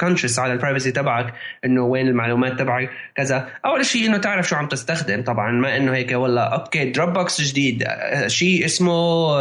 conscious 0.00 0.38
على 0.38 0.52
ال 0.52 0.57
privacy 0.57 0.92
تبعك 0.92 1.34
إنه 1.64 1.82
وين 1.82 2.08
المعلومات 2.08 2.58
تبعك 2.58 2.90
كذا. 3.14 3.48
أول 3.64 3.86
شيء 3.86 4.06
إنه 4.06 4.18
تعرف 4.18 4.48
شو 4.48 4.56
عم 4.56 4.68
تستخدم 4.68 5.22
طبعا 5.22 5.50
ما 5.50 5.76
إنه 5.76 5.94
هيك 5.94 6.12
والله 6.12 6.42
okay 6.42 6.90
Dropbox 6.90 7.40
جديد 7.40 7.82
آه، 7.86 8.26
شيء 8.26 8.64
اسمه 8.64 9.36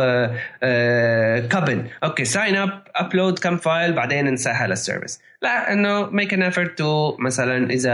كابن 1.40 1.88
okay 2.04 2.26
sign 2.26 2.56
up 2.56 2.84
upload 2.96 3.40
كم 3.40 3.58
file 3.58 3.94
بعدين 3.94 4.28
انساها 4.28 4.68
لل 4.68 4.80
service 4.80 5.22
لا 5.46 5.74
إنه 5.74 6.10
make 6.10 6.34
an 6.34 6.42
effort 6.42 6.78
to 6.78 7.18
مثلا 7.20 7.70
إذا 7.70 7.92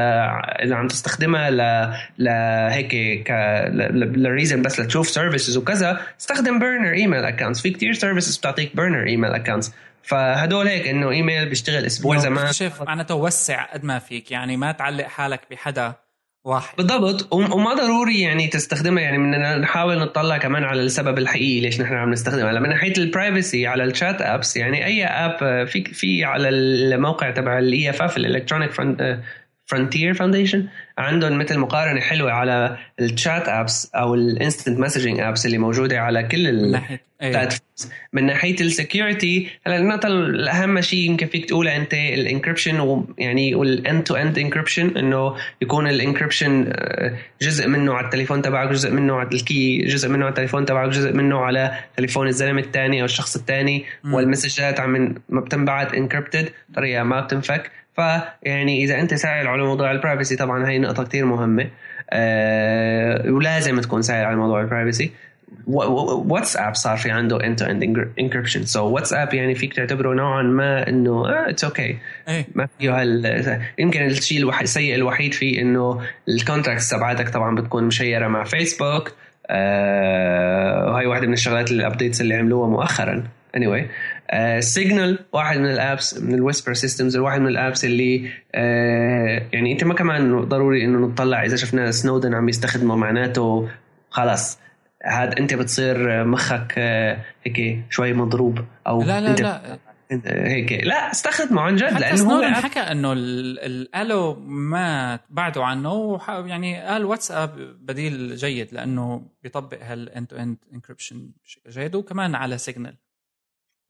إذا 0.64 0.76
عم 0.76 0.88
تستخدمها 0.88 1.50
ل 1.50 1.92
لهيك 2.18 3.24
ك 3.28 3.32
ل 4.16 4.22
reason 4.22 4.62
بس 4.62 4.80
لتشوف 4.80 5.10
services 5.10 5.58
وكذا 5.58 6.02
استخدم 6.20 6.60
burner 6.60 6.94
email 6.94 7.26
accounts 7.26 7.62
في 7.62 7.70
كتير 7.70 7.94
services 7.94 8.38
بتعطيك 8.38 8.76
burner 8.76 9.08
email 9.08 9.32
accounts 9.32 9.72
فهدول 10.04 10.68
هيك 10.68 10.88
إنه 10.88 11.10
ايميل 11.10 11.50
بيشتغل 11.50 11.86
أسبوع 11.86 12.18
زمان. 12.18 12.54
شوف 12.54 12.82
معناته 12.82 13.16
وسع 13.16 13.64
قد 13.64 13.84
ما 13.84 14.00
فيك 14.00 14.32
يعني 14.32 14.58
ما 14.58 14.72
تعلق 14.72 15.06
حالك 15.06 15.42
بحدا 15.52 15.94
واحد. 16.44 16.78
بالضبط. 16.78 17.34
وما 17.34 17.74
ضروري 17.74 18.22
يعني 18.22 18.48
تستخدمها. 18.48 19.04
يعني 19.04 19.18
بدنا 19.18 19.58
نحاول 19.58 20.00
نطلع 20.00 20.38
كمان 20.38 20.64
على 20.64 20.82
السبب 20.82 21.18
الحقيقي 21.18 21.60
ليش 21.60 21.82
نحن 21.82 21.94
عم 21.94 22.10
نستخدمها. 22.12 22.60
من 22.60 22.70
ناحية 22.70 22.94
ال 22.98 23.07
privacy 23.07 23.68
على 23.68 23.84
ال 23.84 23.91
chat 23.91 24.22
apps 24.22 24.58
يعني 24.58 24.86
أي 24.86 25.06
app 25.06 25.68
في 25.68 25.84
في 25.84 26.24
على 26.24 26.50
الموقع 26.50 27.32
تبع 27.32 27.60
ال 27.60 27.90
EFF 27.90 28.02
ال 28.02 28.18
Electronic 28.18 28.72
Frontier 29.66 30.14
Foundation 30.14 30.68
عندهم 31.02 31.38
مثل 31.38 31.60
مقارنة 31.60 32.02
حلوة 32.02 32.32
على 32.32 32.78
ال 33.00 33.10
chat 33.10 33.50
apps 33.50 33.92
أو 33.96 34.16
ال 34.16 34.24
instant 34.24 34.80
messaging 34.80 35.20
apps 35.20 35.46
اللي 35.46 35.58
موجودة 35.58 36.00
على 36.00 36.24
كل 36.24 36.48
ال 37.22 37.29
platforms 37.29 37.92
من 38.14 38.26
ناحيه 38.26 38.56
ال 38.62 38.72
security 38.72 39.50
هلا 39.66 39.78
النقطه 39.78 40.08
الأهم 40.08 40.82
شيء 40.82 41.00
يمكن 41.00 41.28
فيك 41.28 41.46
تقولها 41.46 41.78
أنت 41.78 41.94
ال 41.94 42.04
encryption 42.04 43.06
يعني 43.18 43.56
وال 43.56 43.75
end 43.75 44.04
to 44.04 44.16
end 44.16 44.38
encryption 44.38 44.98
إنه 44.98 45.36
يكون 45.62 45.88
ال 45.88 45.95
encryption 45.95 46.66
آه، 46.74 47.16
جزء 47.42 47.68
منه 47.68 47.94
على 47.94 48.06
التليفون 48.06 48.42
تبعك 48.42 48.70
جزء 48.70 48.92
منه 48.92 49.16
على 49.16 49.30
ال 49.34 49.45
key 49.45 49.78
جزء 49.78 50.10
منه 50.10 50.26
على 50.26 50.30
التليفون 50.30 50.66
تبعك 50.66 50.90
جزء 50.90 51.14
منه 51.14 51.40
على 51.40 51.80
تليفون 51.98 52.28
الزلمة 52.28 52.62
الثاني 52.62 53.02
أو 53.02 53.06
الشخص 53.06 53.36
الثاني 53.36 53.86
وال 54.06 54.21
message 54.21 54.72
ات 54.72 54.80
عم 54.80 55.16
ما 55.30 55.42
بتنبعت 55.42 55.94
encrypted 55.94 56.50
طريقه 56.76 57.04
ما 57.04 57.22
بتنفك. 57.22 57.72
فيعني 57.96 58.84
إذا 58.84 59.00
أنت 59.00 59.14
سائل 59.14 59.48
على 59.48 59.64
موضوع 59.64 59.92
ال 59.92 59.97
privacy 59.97 60.36
طبعا 60.36 60.70
هي 60.70 60.80
نقطة 60.80 61.04
كثير 61.04 61.26
مهمة. 61.26 61.68
أه 62.10 63.32
ولازم 63.32 63.80
تكون 63.80 64.02
سائل 64.02 64.26
على 64.26 64.36
موضوع 64.36 64.62
ال 64.62 64.68
privacy 64.68 65.12
واتساب 65.68 66.76
صار 66.76 66.98
في 66.98 67.12
عنده 67.12 67.40
to 67.40 67.62
end 67.62 67.84
encryption. 68.22 68.64
so 68.64 68.90
واتساب 68.90 69.34
يعني 69.34 69.56
فيك 69.56 69.74
تعتبره 69.74 70.14
نوعا 70.14 70.44
ما 70.44 70.90
إنه 70.90 71.24
it's 71.50 71.64
okay 71.64 71.98
ما 72.56 72.68
فيه 72.80 73.02
هال 73.02 73.62
يمكن 73.80 74.06
الشيء 74.06 74.38
الوحيد 74.38 74.62
الشيء 74.62 74.96
الوحيد 74.96 75.34
فيه 75.34 75.62
إنه 75.62 76.02
ال 76.30 76.37
contacts 76.37 76.90
تبعتك 76.90 77.30
طبعا 77.30 77.56
بتكون 77.56 77.84
مشيّرة 77.84 78.28
مع 78.28 78.44
فيسبوك 78.44 79.14
آه 79.48 80.92
وهي 80.92 81.06
واحدة 81.06 81.28
من 81.28 81.34
الشغلات 81.34 81.72
ال 81.72 81.78
updates 81.78 82.22
اللي 82.22 82.36
عملوها 82.36 82.70
مؤخرا. 82.70 83.24
Anyway. 83.58 83.84
سيجنال 84.60 85.18
uh, 85.18 85.22
واحد 85.34 85.58
من 85.60 85.72
ال 85.72 85.82
apps 85.82 86.20
من 86.20 86.34
ال 86.34 86.39
Whisper 86.39 86.74
Systems 86.74 87.18
واحد 87.18 87.42
من 87.42 87.48
ال 87.48 87.56
apps 87.56 87.86
اللي 87.86 88.30
uh, 88.30 88.56
يعني 89.54 89.72
انت 89.72 89.84
ما 89.84 89.94
كمان 89.94 90.42
ضروري 90.42 90.86
انه 90.86 91.08
نطلع 91.08 91.46
إذا 91.46 91.56
شفنا 91.56 91.92
سنودن 91.92 92.34
عم 92.34 92.50
يستخدمه 92.50 92.96
معناته 92.96 93.70
خلاص. 94.10 94.60
هذا 95.04 95.38
انت 95.40 95.54
بتصير 95.54 96.26
مخك 96.26 96.72
uh, 96.72 97.22
هيك 97.48 97.84
شوي 97.90 98.14
مضروب 98.14 98.60
أو 98.88 99.02
لا 99.04 99.22
لا 99.22 99.30
انت 99.32 99.42
لا. 99.42 99.80
هيك. 100.26 100.72
لا 100.72 101.12
استخدمه 101.12 101.62
عن 101.62 101.76
جد 101.76 102.00
لأنه 102.00 102.34
هو 102.34 102.44
حكى 102.54 102.80
إنه 102.80 103.14
ال- 103.14 103.60
الألو 103.60 104.36
ما 104.46 105.20
بعدوا 105.30 105.64
عنه 105.64 105.94
وح- 105.94 106.30
يعني 106.30 106.82
قال 106.82 107.06
واتساب 107.06 107.76
بديل 107.82 108.36
جيد 108.36 108.74
لأنه 108.74 109.22
بيطبق 109.44 109.78
هال 109.84 110.02
end 110.02 110.28
to 110.28 110.36
end 110.36 110.58
encryption 110.74 111.32
بشكل 111.46 111.70
جيد 111.70 111.96
وكمان 111.96 112.36
على 112.36 112.58
سيجنال 112.58 112.96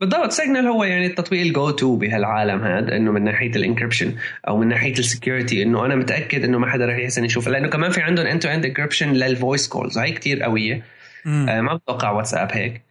بالضبط 0.01 0.31
سيجنال 0.31 0.67
هو 0.67 0.83
يعني 0.83 1.05
التطبيق 1.05 1.41
ال 1.41 1.51
go 1.51 1.69
to 1.69 1.95
بهالعالم 1.95 2.63
هذا 2.63 2.95
إنه 2.95 3.11
من 3.11 3.23
ناحية 3.23 3.51
ال 3.55 3.61
encryption 3.61 4.15
أو 4.47 4.57
من 4.57 4.67
ناحية 4.67 4.93
ال 4.93 5.01
security 5.01 5.63
إنه 5.63 5.85
أنا 5.85 5.95
متأكد 5.95 6.43
إنه 6.43 6.57
ما 6.57 6.67
حدا 6.67 6.85
رح 6.85 6.97
يحسن 6.97 7.25
يشوفها 7.25 7.53
لأنه 7.53 7.67
كمان 7.67 7.91
في 7.91 8.01
عندهم 8.01 8.25
end 8.25 8.41
to 8.41 8.49
end 8.49 8.65
encryption 8.65 9.13
لل 9.13 9.29
voice 9.29 9.67
calls 9.67 9.97
هاي 9.97 10.11
كتير 10.11 10.43
قوية. 10.43 10.83
آه 11.27 11.61
ما 11.61 11.75
بتوقع 11.75 12.11
واتساب 12.11 12.51
هيك 12.51 12.81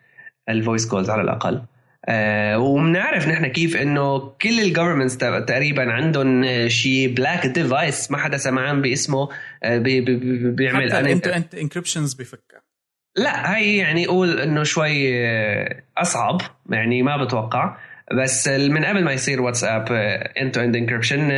ال 0.49 0.55
voice 0.55 0.89
calls 0.89 1.11
على 1.11 1.23
الأقل. 1.23 1.63
آه 2.07 2.59
وبنعرف 2.59 3.29
نحن 3.29 3.47
كيف 3.47 3.77
إنه 3.77 4.19
كل 4.19 4.61
ال 4.61 4.65
governments 4.65 5.17
تقريبا 5.19 5.93
عندهم 5.93 6.45
شيء 6.69 7.15
black 7.15 7.47
device 7.47 8.11
ما 8.11 8.19
حدا 8.19 8.37
سمعان 8.37 8.83
باسمه 8.83 9.29
آه 9.63 9.79
بي 9.79 10.01
بي 10.01 10.17
بي 10.17 10.51
بيعمل 10.51 10.93
حتى 10.93 11.61
encryptions 11.61 12.15
بفكها 12.15 12.70
لا 13.21 13.57
هي 13.57 13.77
يعني 13.77 14.07
قول 14.07 14.41
إنه 14.41 14.63
شوي 14.63 15.15
أصعب 15.99 16.41
يعني 16.71 17.03
ما 17.03 17.25
بتوقع. 17.25 17.77
بس 18.15 18.49
من 18.49 18.85
قبل 18.85 19.05
ما 19.05 19.13
يصير 19.13 19.43
واتساب 19.43 19.93
end 20.43 20.53
to 20.53 20.61
end 20.61 20.77
encryption 20.77 21.29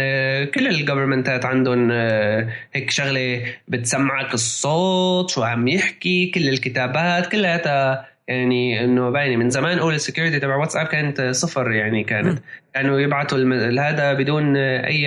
كل 0.55 0.67
ال 0.69 0.75
government 0.75 1.39
ات 1.39 1.45
عندهم 1.45 1.89
آه، 1.93 2.49
هيك 2.75 2.91
شغلة 2.91 3.43
بتسمعك 3.69 4.35
الصوت 4.35 5.31
شو 5.31 5.43
عم 5.43 5.69
يحكي 5.69 6.31
كل 6.35 6.49
الكتابات 6.49 7.27
كلها 7.27 8.07
يعني 8.29 8.85
إنه 8.85 9.11
باينه 9.11 9.37
من 9.37 9.51
زمان 9.51 9.79
قول 9.79 9.95
ال 9.95 10.00
security 10.00 10.41
تبع 10.41 10.57
واتساب 10.57 10.87
كانت 10.87 11.21
صفر 11.21 11.73
يعني 11.73 12.05
كانت. 12.05 12.39
كانوا 12.75 13.01
يبعثوا 13.01 13.39
الم- 13.39 13.79
هذا 13.79 14.13
بدون 14.13 14.57
أي 14.57 15.07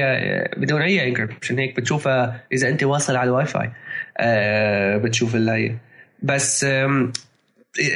بدون 0.57 0.81
أي 0.81 1.07
encryption 1.07 1.59
هيك 1.59 1.75
بتشوفها 1.75 2.43
إذا 2.53 2.69
أنت 2.69 2.83
واصل 2.83 3.15
على 3.15 3.27
الواي 3.27 3.45
فاي. 3.45 3.71
آه، 4.17 4.97
بتشوف 4.97 5.35
الهي 5.35 5.71
بس 6.25 6.65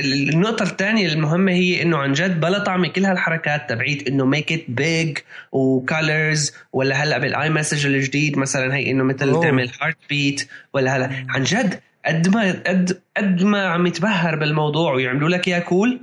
النقطة 0.04 0.64
الثانية 0.64 1.14
المهمة 1.14 1.52
هي 1.52 1.82
إنه 1.82 1.98
عن 1.98 2.14
جد 2.14 2.40
بلا 2.40 2.60
طعمة 2.60 2.88
كل 2.88 3.06
هالحركات 3.06 3.70
تبعيت 3.70 4.08
إنه 4.08 4.26
ميك 4.26 4.52
ات 4.54 4.66
بيج 4.68 5.18
وكالرز 5.52 6.54
ولا 6.74 6.96
هلأ 6.96 7.18
بالآي 7.18 7.50
مسج 7.50 7.86
الجديد 7.86 8.38
مثلا 8.38 8.76
هي 8.76 8.92
إنه 8.92 9.04
مثل 9.04 9.30
أوه. 9.30 9.44
تعمل 9.44 9.70
هارت 9.82 9.98
بيت 10.10 10.48
ولا 10.74 10.98
هلأ. 10.98 11.26
عن 11.30 11.44
جد 11.44 11.80
قد 12.06 12.28
ما 12.36 12.52
قد 12.68 13.02
قد 13.18 13.44
ما 13.44 13.66
عم 13.68 13.88
يتبهر 13.88 14.36
بالموضوع 14.36 14.94
ويعملوا 14.94 15.30
لك 15.30 15.48
إياه 15.48 15.60
كول 15.60 16.00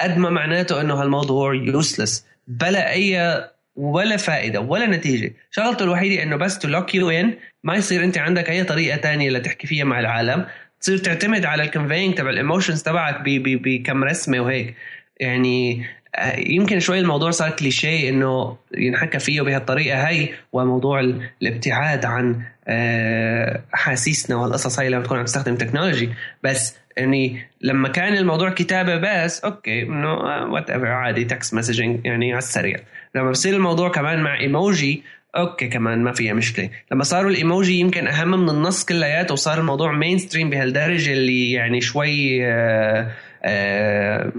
قد 0.00 0.18
ما 0.18 0.30
معناته 0.30 0.80
إنه 0.80 0.94
هالموضوع 0.94 1.54
يوسلس 1.54 2.26
بلا 2.48 2.90
أي 2.92 3.40
ولا 3.76 4.16
فائدة 4.16 4.60
ولا 4.60 4.86
نتيجة. 4.86 5.32
شغلته 5.50 5.82
الوحيدة 5.82 6.22
إنه 6.22 6.36
بس 6.36 6.58
تو 6.58 6.68
لوك 6.68 6.94
يو 6.94 7.10
ان 7.10 7.34
ما 7.64 7.74
يصير 7.74 8.04
أنت 8.04 8.18
عندك 8.18 8.50
أي 8.50 8.64
طريقة 8.64 8.96
تانية 8.96 9.30
لتحكي 9.30 9.66
فيها 9.66 9.84
مع 9.84 10.00
العالم. 10.00 10.46
تصير 10.80 10.98
تعتمد 10.98 11.44
على 11.44 11.62
الكونفينج 11.62 12.14
تبع 12.14 12.30
الايموشنز 12.30 12.82
تبعك 12.82 13.20
بكم 13.24 14.04
رسمة 14.04 14.40
وهيك. 14.40 14.74
يعني 15.20 15.84
آه، 16.16 16.36
يمكن 16.38 16.80
شوي 16.80 16.98
الموضوع 17.00 17.30
صار 17.30 17.50
كليشيه 17.50 18.08
إنه 18.10 18.56
ينحكى 18.76 19.18
فيه 19.18 19.40
بهالطريقة 19.42 20.08
هي 20.08 20.28
وموضوع 20.52 21.00
ال- 21.00 21.22
الابتعاد 21.42 22.04
عن 22.04 22.42
آه، 22.68 23.60
أحاسيسنا 23.74 24.36
والقصص 24.36 24.78
هاي 24.78 24.88
لما 24.88 25.02
تكون 25.04 25.18
عم 25.18 25.24
تستخدم 25.24 25.54
تكنولوجي 25.56 26.10
بس 26.44 26.76
يعني 26.96 27.42
لما 27.60 27.88
كان 27.88 28.16
الموضوع 28.16 28.50
كتابة 28.50 28.96
بس 28.96 29.40
أوكي 29.44 29.82
إنه 29.82 30.14
وات 30.52 30.70
ايفر 30.70 30.86
عادي 30.86 31.24
تكست 31.24 31.54
مسجنج 31.54 32.06
يعني 32.06 32.30
على 32.32 32.38
السريع. 32.38 32.76
لما 33.14 33.30
بصير 33.30 33.54
الموضوع 33.54 33.88
كمان 33.88 34.22
مع 34.22 34.40
emoji 34.40 35.02
okay 35.38 35.68
كمان 35.68 36.02
ما 36.02 36.12
فيها 36.12 36.32
مشكلة. 36.32 36.70
لما 36.92 37.04
صاروا 37.04 37.30
الإيموجي 37.30 37.78
يمكن 37.78 38.06
أهم 38.06 38.30
من 38.30 38.50
النص 38.50 38.84
كلياته 38.84 39.32
وصار 39.32 39.58
الموضوع 39.58 39.92
mainstream 39.92 40.50
بهالدرجة 40.50 41.12
اللي 41.12 41.52
يعني 41.52 41.80
شوي 41.80 42.46
آه 42.46 43.10
آه 43.44 44.32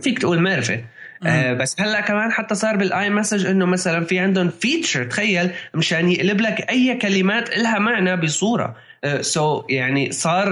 فيك 0.00 0.18
تقول 0.18 0.40
مقرفة 0.40 0.84
آه 1.26 1.52
بس 1.52 1.80
هلأ 1.80 2.00
كمان 2.00 2.32
حتى 2.32 2.54
صار 2.54 2.76
بال 2.76 3.10
iMessage 3.10 3.46
إنه 3.46 3.66
مثلا 3.66 4.04
في 4.04 4.18
عندهم 4.18 4.48
feature 4.48 5.04
تخيل 5.04 5.50
مشان 5.74 6.08
يقلب 6.08 6.40
لك 6.40 6.70
أي 6.70 6.98
كلمات 7.02 7.58
لها 7.58 7.78
معنى 7.78 8.16
بصورة. 8.16 8.76
so 9.20 9.60
uh, 9.60 9.64
so 9.64 9.64
يعني 9.70 10.12
صار 10.12 10.48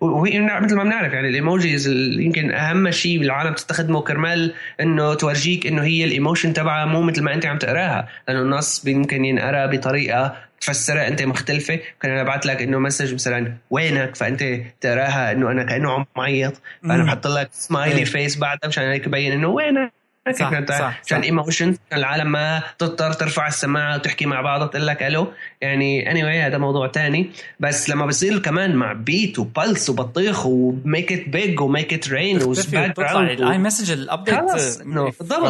وهي 0.00 0.40
مثل 0.40 0.76
ما 0.76 0.84
بنعرف 0.84 1.12
يعني 1.12 1.28
ال 1.28 1.37
emojis 1.37 1.88
يمكن 2.18 2.54
أهم 2.54 2.90
شيء 2.90 3.22
العالم 3.22 3.54
تستخدمه 3.54 4.00
كرمال 4.00 4.54
إنه 4.80 5.14
تورجيك 5.14 5.66
إنه 5.66 5.82
هي 5.82 6.04
الإيموشن 6.04 6.52
تبعها 6.52 6.84
مو 6.84 7.02
مثل 7.02 7.22
ما 7.22 7.34
أنت 7.34 7.46
عم 7.46 7.58
تقراها. 7.58 8.08
لأنه 8.28 8.40
النص 8.42 8.86
يمكن 8.86 9.24
ينقرأ 9.24 9.66
بطريقة 9.66 10.36
تفسرها 10.60 11.08
أنت 11.08 11.22
مختلفة. 11.22 11.74
ممكن 11.74 12.10
أنا 12.10 12.20
أبعث 12.20 12.46
لك 12.46 12.62
إنه 12.62 12.78
مسج 12.78 13.14
مثلا 13.14 13.52
وينك؟ 13.70 14.16
فأنت 14.16 14.44
تقراها 14.80 15.32
إنه 15.32 15.50
أنا 15.50 15.64
كأنه 15.64 15.92
عم 15.92 16.04
معيط 16.16 16.60
فأنا 16.82 17.04
بحط 17.04 17.26
لك 17.26 17.48
سمايلي 17.52 18.04
فيس 18.04 18.38
بعدها 18.38 18.68
مشان 18.68 18.84
هيك 18.84 19.06
يبين 19.06 19.32
إنه 19.32 19.48
وينك؟ 19.48 19.92
صح 20.32 20.64
صح 20.68 21.00
عشان 21.04 21.20
ايموشنز 21.20 21.76
العالم 21.92 22.32
ما 22.32 22.62
تضطر 22.78 23.12
ترفع 23.12 23.46
السماعة 23.48 23.96
وتحكي 23.96 24.26
مع 24.26 24.40
بعض 24.40 24.68
تقول 24.68 24.86
لك 24.86 25.02
ألو 25.02 25.32
يعني 25.60 26.10
اني 26.10 26.22
anyway 26.22 26.44
هذا 26.46 26.58
موضوع 26.58 26.86
تاني. 26.86 27.30
بس 27.60 27.90
لما 27.90 28.06
بصير 28.06 28.38
كمان 28.38 28.76
مع 28.76 28.92
بيت 28.92 29.38
وبلس 29.38 29.90
وبطيخ 29.90 30.46
وميك 30.46 31.12
ات 31.12 31.28
بيج 31.28 31.60
وميك 31.60 31.92
ات 31.92 32.08
رين 32.08 32.42
وباك 32.42 32.96
جراوند 33.00 33.30
الاي 33.30 33.58
مسج 33.58 33.90
الابديت 33.90 34.34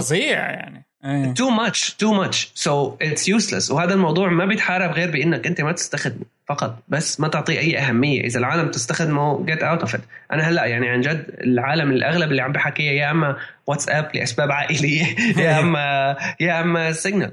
فظيع 0.00 0.50
يعني. 0.50 0.86
تو 1.36 1.50
ماتش 1.50 1.94
تو 1.94 2.12
ماتش 2.12 2.52
سو 2.54 2.96
اتس 3.02 3.28
يوسلس 3.28 3.70
وهذا 3.70 3.94
الموضوع 3.94 4.28
ما 4.28 4.44
بيتحارب 4.44 4.90
غير 4.90 5.10
بإنك 5.10 5.46
أنت 5.46 5.60
ما 5.60 5.72
تستخدمه. 5.72 6.24
فقط. 6.48 6.78
بس 6.88 7.20
ما 7.20 7.28
تعطيه 7.28 7.58
أي 7.58 7.78
أهمية. 7.78 8.24
إذا 8.24 8.38
العالم 8.38 8.70
تستخدمه 8.70 9.46
جيت 9.46 9.62
اوت 9.62 9.80
اوف 9.80 9.96
أنا 10.32 10.42
هلأ 10.42 10.64
يعني 10.64 10.88
عن 10.88 11.00
جد 11.00 11.26
العالم 11.40 11.90
الأغلب 11.90 12.30
اللي 12.30 12.42
عم 12.42 12.52
بحكيه 12.52 12.90
يا 12.90 13.10
إما 13.10 13.36
واتساب 13.66 14.10
لأسباب 14.14 14.52
عائلية 14.52 15.04
يا 15.44 15.60
اما 15.60 16.16
يا 16.40 16.60
إما 16.60 16.92
سيجنال 16.92 17.32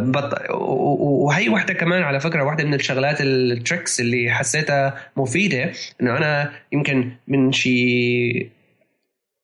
بط... 0.00 0.50
وهي 0.50 1.48
واحدة 1.48 1.74
كمان 1.74 2.02
على 2.02 2.20
فكرة 2.20 2.42
واحدة 2.42 2.64
من 2.64 2.74
الشغلات 2.74 3.20
ال 3.20 3.31
tricks 3.31 4.00
اللي 4.00 4.30
حسيتها 4.30 4.94
مفيدة 5.16 5.72
إنه 6.00 6.16
أنا 6.16 6.50
يمكن 6.72 7.12
من 7.28 7.52
شي 7.52 8.50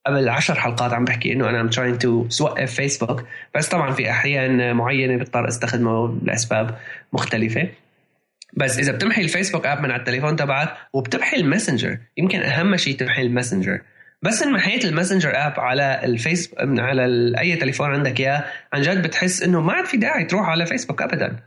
قبل 0.05 0.29
عشر 0.29 0.55
حلقات 0.55 0.93
عم 0.93 1.05
بحكي 1.05 1.33
إنه 1.33 1.49
أنا 1.49 1.69
I'm 1.69 1.73
trying 1.73 2.03
to 2.03 2.41
اوقف 2.41 2.73
فيسبوك 2.73 3.25
بس 3.55 3.69
طبعا 3.69 3.91
في 3.91 4.09
أحيان 4.09 4.75
معينة 4.75 5.17
بضطر 5.17 5.47
أستخدمه 5.47 6.19
لأسباب 6.23 6.77
مختلفة. 7.13 7.69
بس 8.53 8.79
إذا 8.79 8.91
بتمحي 8.91 9.21
الفيسبوك 9.21 9.65
app 9.65 9.81
من 9.81 9.91
على 9.91 9.99
التليفون 9.99 10.35
تبعك 10.35 10.77
وبتمحي 10.93 11.37
الماسنجر 11.37 11.97
يمكن 12.17 12.39
أهم 12.41 12.77
شيء 12.77 12.95
تمحي 12.95 13.21
الماسنجر. 13.21 13.81
بس 14.21 14.43
إن 14.43 14.53
محيت 14.53 14.85
الماسنجر 14.85 15.29
app 15.35 15.59
على 15.59 16.01
الفيس 16.03 16.51
على 16.59 17.33
أي 17.39 17.55
تليفون 17.55 17.89
عندك 17.89 18.19
إياه 18.19 18.45
عن 18.73 18.81
جد 18.81 19.01
بتحس 19.01 19.43
إنه 19.43 19.61
ما 19.61 19.73
عاد 19.73 19.85
في 19.85 19.97
داعي 19.97 20.25
تروح 20.25 20.49
على 20.49 20.65
فيسبوك 20.65 21.01
ابدا. 21.01 21.39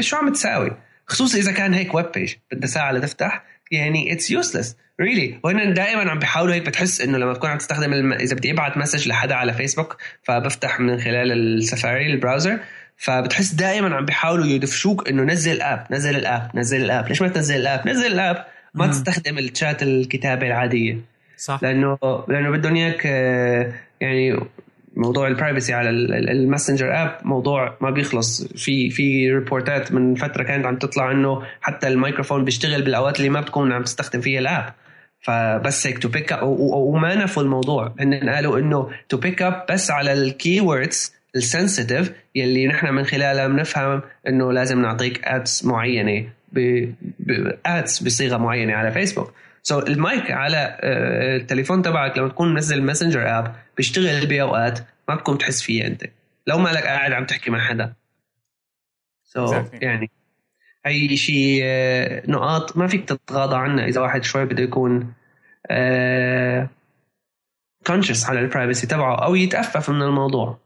شو 0.00 0.16
عم 0.16 0.32
تساوي؟ 0.32 0.70
خصوصا 1.06 1.38
إذا 1.38 1.52
كان 1.52 1.74
هيك 1.74 1.94
web 1.94 2.06
page 2.14 2.34
بدها 2.52 2.66
ساعة 2.68 2.92
لتفتح. 2.92 3.44
يعني 3.72 4.12
it's 4.12 4.30
useless 4.30 4.76
really 5.00 5.38
وهن 5.42 5.74
دائما 5.74 6.10
عم 6.10 6.18
بيحاولوا 6.18 6.54
هيك 6.54 6.66
بتحس 6.66 7.00
إنه 7.00 7.18
لما 7.18 7.34
تكون 7.34 7.50
عم 7.50 7.58
تستخدم 7.58 7.92
الم... 7.92 8.12
إذا 8.12 8.36
بدي 8.36 8.52
أبعت 8.52 8.76
message 8.76 9.08
لحدا 9.08 9.34
على 9.34 9.52
فيسبوك 9.54 9.96
فبفتح 10.22 10.80
من 10.80 11.00
خلال 11.00 11.32
السفاري 11.32 12.06
ال 12.06 12.12
browser 12.12 12.58
فبتحس 12.96 13.52
دائما 13.52 13.96
عم 13.96 14.04
بيحاولوا 14.04 14.46
يدفشوك 14.46 15.08
إنه 15.08 15.22
نزل 15.22 15.52
الاب 15.52 15.86
نزل 15.90 16.16
الاب 16.16 16.50
نزل 16.54 16.84
الاب 16.84 17.08
ليش 17.08 17.22
ما 17.22 17.28
تنزل 17.28 17.56
الاب 17.56 17.88
نزل 17.88 18.12
الاب 18.12 18.44
ما. 18.74 18.86
تستخدم 18.86 19.38
الشات 19.38 19.82
الكتابة 19.82 20.46
العادية. 20.46 20.98
صح. 21.36 21.60
لأنه 21.62 21.98
لأنه 22.28 22.50
بدهم 22.50 22.74
إياك 22.74 23.04
يعني 24.00 24.40
موضوع 24.96 25.28
ال 25.28 25.34
privacy 25.34 25.72
على 25.72 25.90
ال 25.90 26.01
Messenger 26.01 27.02
app 27.02 27.18
موضوع 27.22 27.76
ما 27.80 27.90
بيخلص. 27.90 28.46
في 28.46 28.90
في 28.90 29.32
reportات 29.32 29.92
من 29.92 30.14
فترة 30.14 30.42
كانت 30.42 30.66
عم 30.66 30.76
تطلع 30.76 31.10
إنه 31.10 31.42
حتى 31.60 31.88
الميكروفون 31.88 32.44
بيشتغل 32.44 32.82
بالأوقات 32.82 33.16
اللي 33.16 33.28
ما 33.28 33.40
بتكون 33.40 33.72
عم 33.72 33.82
تستخدم 33.82 34.20
فيها 34.20 34.40
ال 34.40 34.49
app 34.49 34.74
فبس 35.20 35.86
هيك 35.86 35.98
to 35.98 36.08
pick 36.08 36.32
up 36.32 36.42
وما 36.42 37.14
نفوا 37.14 37.42
الموضوع. 37.42 37.94
هن 38.00 38.30
قالوا 38.30 38.58
إنه 38.58 38.90
to 39.08 39.16
pick 39.16 39.42
up 39.42 39.66
بس 39.70 39.90
على 39.90 40.12
ال 40.12 40.60
keywords 40.60 41.14
ال 41.36 41.44
sensitive 41.44 42.12
يلي 42.34 42.66
نحن 42.66 42.94
من 42.94 43.04
خلالها 43.04 43.46
بنفهم 43.46 44.02
إنه 44.28 44.52
لازم 44.52 44.82
نعطيك 44.82 45.20
ads 45.24 45.62
معينة 45.64 46.26
ads 47.66 47.98
بصيغة 47.98 48.36
معينة 48.36 48.74
على 48.74 48.92
فيسبوك 48.92 49.32
so 49.62 49.86
المايك 49.86 50.30
على 50.30 50.76
آه، 50.80 51.36
التليفون 51.36 51.82
تبعك 51.82 52.18
لما 52.18 52.28
تكون 52.28 52.54
منزل 52.54 52.82
Messenger 52.82 53.38
app 53.38 53.54
بيشتغل 53.76 54.26
باوقات 54.26 54.78
ما 55.08 55.14
بتكون 55.14 55.38
تحس 55.38 55.62
فيها 55.62 55.86
أنت. 55.86 56.04
لو 56.46 56.58
مالك 56.58 56.82
قاعد 56.82 57.12
عم 57.12 57.26
تحكي 57.26 57.50
مع 57.50 57.60
حدا. 57.60 57.94
so 59.24 59.50
exactly. 59.50 59.82
يعني 59.82 60.10
هي 60.86 61.16
شيء 61.16 61.60
آه، 61.64 62.22
نقاط 62.30 62.76
ما 62.76 62.86
فيك 62.86 63.08
تتغاضى 63.08 63.56
عنها 63.56 63.86
إذا 63.86 64.00
واحد 64.00 64.24
شوي 64.24 64.44
بده 64.44 64.62
يكون 64.62 65.14
conscious 67.86 68.24
آه، 68.24 68.30
على 68.30 68.40
ال 68.40 68.46
privacy 68.46 68.86
تبعه 68.86 69.24
أو 69.24 69.34
يتأفف 69.34 69.90
من 69.90 70.02
الموضوع. 70.02 70.58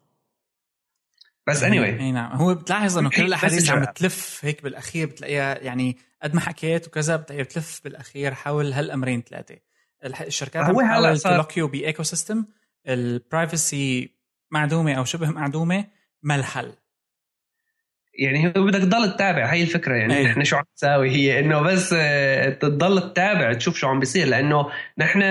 بس 1.46 1.62
anyway. 1.62 2.00
إي 2.00 2.12
نعم. 2.12 2.36
هو 2.36 2.54
بتلاحظ 2.54 2.98
إنه 2.98 3.11
كل 3.11 3.24
الأحاديث 3.24 3.70
عم 3.70 3.84
بتلف 3.84 4.40
هيك 4.42 4.62
بالأخير 4.62 5.07
بتلاقيها 5.07 5.59
يعني 5.59 5.96
قد 6.22 6.34
ما 6.34 6.40
حكيت 6.40 6.86
وكذا 6.86 7.16
بتلاقيها 7.16 7.44
بتلف 7.44 7.80
بالأخير 7.84 8.34
حول 8.34 8.72
هالأمرين 8.72 9.22
ثلاثة. 9.22 9.57
الشركات 10.04 10.64
عم 10.64 10.80
تحاول 10.80 11.18
ت 11.18 11.28
lock 11.28 11.68
you 11.68 11.89
by 11.89 12.02
ecosystem 12.02 12.44
ال 12.88 13.04
privacy 13.04 14.11
معدومة 14.51 14.95
أو 14.95 15.05
شبه 15.05 15.30
معدومة 15.30 15.84
ما 16.22 16.34
الحل 16.34 16.72
يعني 18.18 18.49
بدك 18.49 18.80
تضل 18.80 19.12
تتابع 19.12 19.47
هي 19.47 19.62
الفكرة. 19.62 19.95
يعني 19.95 20.16
أيه. 20.16 20.26
نحن 20.26 20.45
شو 20.45 20.57
عم 20.57 20.64
نساوي؟ 20.76 21.11
هي 21.11 21.39
إنه 21.41 21.61
بس 21.61 21.95
آه، 21.99 22.51
تضل 22.51 23.12
تتابع 23.12 23.53
تشوف 23.53 23.76
شو 23.78 23.89
عم 23.89 24.01
بيصير. 24.01 24.26
لأنه 24.26 24.66
نحن 24.99 25.22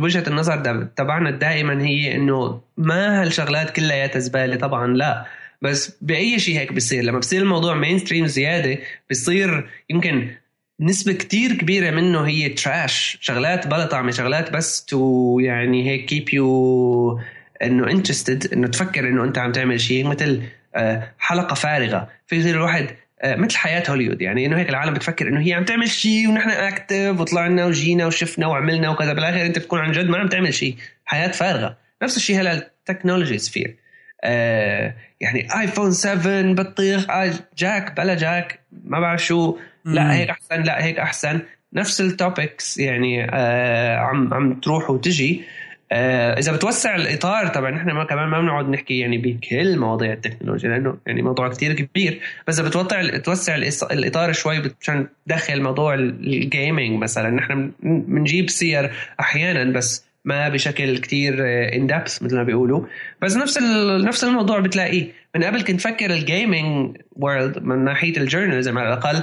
وجهة 0.00 0.24
النظر 0.26 0.84
تبعنا 0.96 1.30
دائما 1.30 1.84
هي 1.84 2.14
إنه 2.14 2.60
ما 2.76 3.22
هالشغلات 3.22 3.70
كلها 3.70 4.18
زبالة 4.18 4.56
طبعا 4.56 4.86
لا. 4.86 5.26
بس 5.62 5.98
بأي 6.00 6.38
شيء 6.38 6.58
هيك 6.58 6.72
بيصير. 6.72 7.04
لما 7.04 7.18
بصير 7.18 7.42
الموضوع 7.42 7.74
mainstream 7.74 8.26
زيادة 8.26 8.78
بيصير 9.08 9.70
يمكن 9.90 10.30
نسبة 10.82 11.12
كتير 11.12 11.52
كبيرة 11.52 11.90
منه 11.90 12.26
هي 12.26 12.48
trash 12.48 13.18
شغلات 13.20 13.66
بلا 13.66 13.86
طعمة 13.86 14.10
شغلات 14.10 14.52
بس 14.52 14.84
to 14.84 15.38
يعني 15.40 15.90
هيك 15.90 16.04
keep 16.06 16.34
you 16.34 17.20
إنه 17.62 17.90
interested 17.90 18.52
إنه 18.52 18.66
تفكر 18.66 19.08
إنه 19.08 19.24
أنت 19.24 19.38
عم 19.38 19.52
تعمل 19.52 19.80
شيء 19.80 20.06
مثل 20.06 20.42
آه، 20.74 21.08
حلقة 21.18 21.54
فارغة. 21.54 22.08
في 22.26 22.36
يصير 22.36 22.54
الواحد 22.54 22.86
آه، 23.22 23.36
مثل 23.36 23.56
حياة 23.56 23.82
هوليوود 23.90 24.22
يعني 24.22 24.46
إنه 24.46 24.58
هيك 24.58 24.70
العالم 24.70 24.94
بتفكر 24.94 25.28
إنه 25.28 25.40
هي 25.40 25.52
عم 25.52 25.64
تعمل 25.64 25.88
شيء 25.88 26.28
ونحن 26.28 26.50
active 26.50 27.20
وطلعنا 27.20 27.66
وجينا 27.66 28.06
وشفنا 28.06 28.46
وعملنا 28.46 28.88
وكذا. 28.88 29.12
بالآخر 29.12 29.46
أنت 29.46 29.58
بتكون 29.58 29.78
عن 29.78 29.92
جد 29.92 30.08
ما 30.08 30.18
عم 30.18 30.28
تعمل 30.28 30.54
شيء. 30.54 30.76
حياة 31.04 31.28
فارغة. 31.28 31.76
نفس 32.02 32.16
الشيء 32.16 32.40
هلأ 32.40 32.52
ال 32.52 32.60
technology 32.60 33.38
sphere 33.38 33.76
آه 34.24 34.94
يعني 35.20 35.60
iPhone 35.60 35.92
7 35.92 36.42
بطيخ 36.52 37.06
jack 37.58 37.96
بلا 37.96 38.14
jack 38.14 38.60
ما 38.84 39.00
بعرف 39.00 39.24
شو. 39.24 39.56
لا 39.84 40.16
هيك 40.16 40.30
أحسن 40.30 40.62
لا 40.62 40.84
هيك 40.84 40.98
أحسن. 40.98 41.40
نفس 41.74 42.00
ال 42.00 42.11
topics 42.11 42.78
يعني 42.78 43.26
آه 43.30 43.96
عم 43.96 44.34
عم 44.34 44.60
تروح 44.60 44.90
وتجي. 44.90 45.44
آه، 45.92 46.38
إذا 46.38 46.52
بتوسع 46.52 46.96
الإطار 46.96 47.48
طبعا 47.48 47.70
نحن 47.70 47.90
ما 47.90 48.04
كمان 48.04 48.28
ما 48.28 48.40
بنقعد 48.40 48.68
نحكي 48.68 48.98
يعني 48.98 49.18
بكل 49.18 49.78
مواضيع 49.78 50.12
التكنولوجيا 50.12 50.70
لأنه 50.70 50.96
يعني 51.06 51.22
موضوع 51.22 51.48
كتير 51.48 51.72
كبير. 51.72 52.20
بس 52.48 52.58
إذا 52.60 52.68
بتوسع 52.68 53.16
توسع 53.16 53.54
الإطار 53.92 54.32
شوي 54.32 54.62
عشان 54.80 55.06
تدخل 55.26 55.62
موضوع 55.62 55.94
ال 55.94 56.09
gaming 56.09 57.02
مثلا. 57.02 57.30
نحن 57.30 57.72
بنجيب 57.82 58.50
سير 58.50 58.92
أحيانا 59.20 59.72
بس 59.72 60.04
ما 60.24 60.48
بشكل 60.48 60.98
كتير 60.98 61.34
in 61.74 61.90
آه، 61.90 61.98
depth 61.98 62.22
مثل 62.22 62.36
ما 62.36 62.42
بيقولوا. 62.42 62.86
بس 63.22 63.36
نفس 63.36 63.58
نفس 64.04 64.24
الموضوع 64.24 64.60
بتلاقيه. 64.60 65.12
من 65.34 65.44
قبل 65.44 65.62
كنت 65.62 65.80
فكر 65.80 66.10
ال 66.10 66.22
gaming 66.22 66.96
world 67.16 67.58
من 67.58 67.84
ناحية 67.84 68.16
ال 68.16 68.22
journalism 68.22 68.78
على 68.78 68.88
الأقل. 68.88 69.22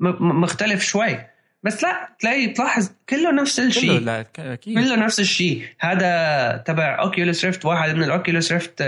مختلف 0.00 0.84
شوي. 0.84 1.18
بس 1.62 1.82
لا 1.82 2.08
تلاقي 2.18 2.46
تلاحظ 2.46 2.90
كله 3.08 3.32
نفس 3.32 3.60
الشيء. 3.60 3.98
كله 3.98 3.98
لا 3.98 4.24
أكيد. 4.38 4.78
كله 4.78 4.96
نفس 4.96 5.20
الشيء. 5.20 5.64
هذا 5.80 6.62
تبع 6.66 6.98
Oculus 7.00 7.44
Rift 7.44 7.64
واحد 7.64 7.94
من 7.94 8.02
ال 8.02 8.09
Oculus 8.09 8.52
Rift 8.52 8.84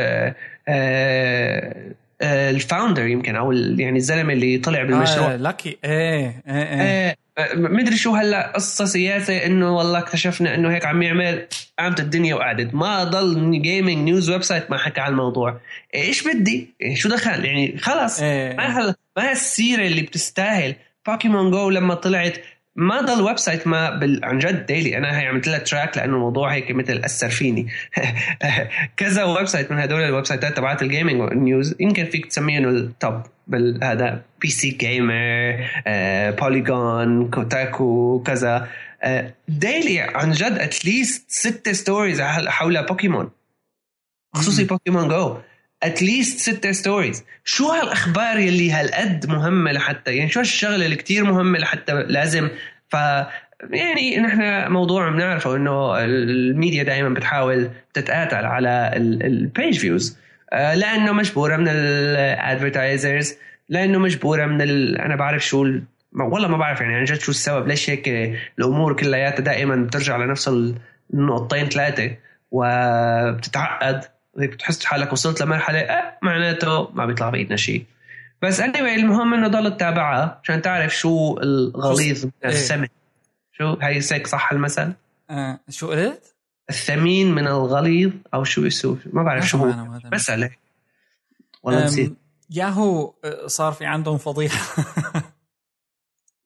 ال 2.23 2.33
founder 2.33 3.07
يمكن 3.07 3.37
أو 3.37 3.53
يعني 3.53 3.97
الزلمة 3.97 4.33
اللي 4.33 4.59
طلع 4.59 4.83
بالمشروع. 4.83 5.35
آه 5.35 5.37
لاكي 5.37 5.79
إيه 5.85 6.43
إيه 6.49 6.55
إيه, 6.55 7.17
إيه 7.39 7.55
مدري 7.55 7.97
شو 7.97 8.15
هلا 8.15 8.53
قصة 8.55 8.85
سياسة 8.85 9.47
إنه 9.47 9.77
والله 9.77 9.99
اكتشفنا 9.99 10.55
إنه 10.55 10.75
هيك 10.75 10.85
عم 10.85 11.03
يعمل 11.03 11.47
قامت 11.79 12.01
الدنيا 12.01 12.35
وقعدت. 12.35 12.75
ما 12.75 13.05
ضل 13.05 13.63
gaming 13.63 13.99
news 13.99 14.31
website 14.31 14.71
ما 14.71 14.79
حكى 14.79 15.01
على 15.01 15.11
الموضوع. 15.11 15.61
إيش 15.95 16.29
بدي؟ 16.29 16.75
إيه 16.83 16.95
شو 16.95 17.09
دخل؟ 17.09 17.45
يعني 17.45 17.79
خلص 17.79 18.21
إيه. 18.21 18.57
ما 18.57 18.95
ما 19.17 19.31
هالسيرة 19.31 19.87
اللي 19.87 20.03
بتستاهل. 20.03 20.75
Pokémon 21.07 21.51
Go 21.51 21.71
لما 21.71 21.95
طلعت 21.95 22.39
ما 22.77 23.01
ضل 23.01 23.23
website 23.23 23.67
ما 23.67 23.91
بال... 23.91 24.25
عن 24.25 24.39
جد 24.39 24.67
daily 24.67 24.99
أنا 24.99 25.21
هي 25.21 25.27
عملت 25.27 25.49
لها 25.49 25.59
track 25.59 25.97
لأنه 25.97 26.15
الموضوع 26.15 26.55
هيك 26.55 26.71
مثل 26.71 27.01
أثر 27.05 27.29
فيني. 27.29 27.67
كذا 28.97 29.25
website 29.25 29.73
من 29.73 29.79
هدول 29.79 30.01
ال 30.01 30.27
websiteات 30.27 30.57
تبعت 30.57 30.83
ال 30.83 30.90
gaming 30.90 31.33
news 31.33 31.75
يمكن 31.81 32.05
فيك 32.05 32.27
تسميه 32.27 32.59
انه 32.59 32.69
ال 32.69 32.82
top 32.82 33.23
هذا 33.83 34.23
PC 34.41 34.49
Gamer 34.49 35.65
Polygon 36.41 37.31
Kotaku 37.31 38.23
كذا. 38.27 38.69
daily 39.49 40.03
آه، 40.03 40.17
عن 40.17 40.33
جد 40.33 40.59
at 40.59 40.80
least 40.80 41.31
ست 41.31 41.69
stories 41.69 42.21
حول 42.21 42.87
بوكيمون 42.87 43.31
خصوصي 44.35 44.65
Pokémon 44.65 45.09
Go 45.09 45.37
at 45.87 46.02
least 46.02 46.39
ست 46.39 46.67
stories 46.67 47.25
شو 47.45 47.69
هالأخبار 47.69 48.39
يلي 48.39 48.73
هالقد 48.73 49.27
مهمة 49.27 49.73
لحتى؟ 49.73 50.17
يعني 50.17 50.31
شو 50.31 50.41
هالشغلة 50.41 50.85
اللي 50.85 50.97
كتير 50.97 51.25
مهمة 51.25 51.59
لحتى 51.59 51.93
لازم؟ 51.93 52.49
ف 52.89 52.97
يعني 53.71 54.17
نحن 54.21 54.73
موضوع 54.73 55.11
بنعرفه 55.11 55.57
إنه 55.57 56.05
الميديا 56.05 56.83
دائما 56.83 57.09
بتحاول 57.09 57.71
تتقاتل 57.95 58.47
على 58.47 58.91
ال 58.97 59.13
page 59.13 59.79
views 59.79 60.19
آه، 60.53 60.75
لأنه 60.75 61.13
مجبورة 61.13 61.57
من 61.57 61.69
ال 61.69 61.83
advertisers 61.83 63.35
لأنه 63.69 63.99
مجبورة 63.99 64.47
من 64.47 64.63
ال... 64.63 64.99
أنا 64.99 65.17
بعرف 65.17 65.47
شو 65.47 65.63
ال... 65.65 65.83
والله 66.13 66.49
ما 66.49 66.57
بعرف 66.57 66.81
يعني 66.81 66.95
عن 66.95 67.05
جد 67.05 67.21
شو 67.21 67.31
السبب. 67.31 67.69
ليش 67.69 67.91
هيك 67.91 68.09
الأمور 68.59 68.97
كلياتها 68.97 69.41
دائما 69.41 69.77
بترجع 69.77 70.17
لنفس 70.17 70.51
النقطتين 71.15 71.69
ثلاثة 71.69 72.17
وبتتعقد. 72.51 74.05
بتحس 74.37 74.85
حالك 74.85 75.13
وصلت 75.13 75.43
لمرحلة 75.43 75.79
أه 75.79 76.19
معناته 76.23 76.91
ما 76.91 77.07
بيطلع 77.07 77.31
بإيدنا 77.31 77.57
شيء 77.57 77.85
بس 78.43 78.61
anyway 78.61 78.77
المهم 78.77 79.35
إنه 79.35 79.49
ضل 79.49 79.77
تتابعها 79.77 80.41
عشان 80.43 80.63
تعرف 80.63 80.97
شو 80.97 81.39
الغليظ 81.39 82.25
من 82.25 82.31
إيه. 82.45 82.51
السمن 82.51 82.89
شو 83.53 83.77
هي 83.83 84.01
هيك 84.13 84.27
صح 84.27 84.53
المثل؟ 84.53 84.93
آه 85.31 85.61
شو 85.69 85.91
قلت؟ 85.91 86.35
الثمين 86.71 87.35
من 87.35 87.47
الغليظ 87.47 88.13
أو 88.35 88.45
شو 88.45 88.65
يسوي؟ 88.65 88.99
ما 89.13 89.23
بعرف 89.23 89.49
شو 89.49 89.59
هو. 89.59 90.01
بس 90.13 90.31
عليه 90.31 90.59
والله 91.63 91.85
نسيت. 91.85 92.15
ياهو 92.51 93.15
آه، 93.25 93.47
صار 93.47 93.73
في 93.73 93.85
عندهم 93.85 94.19
فضيحة. 94.19 94.85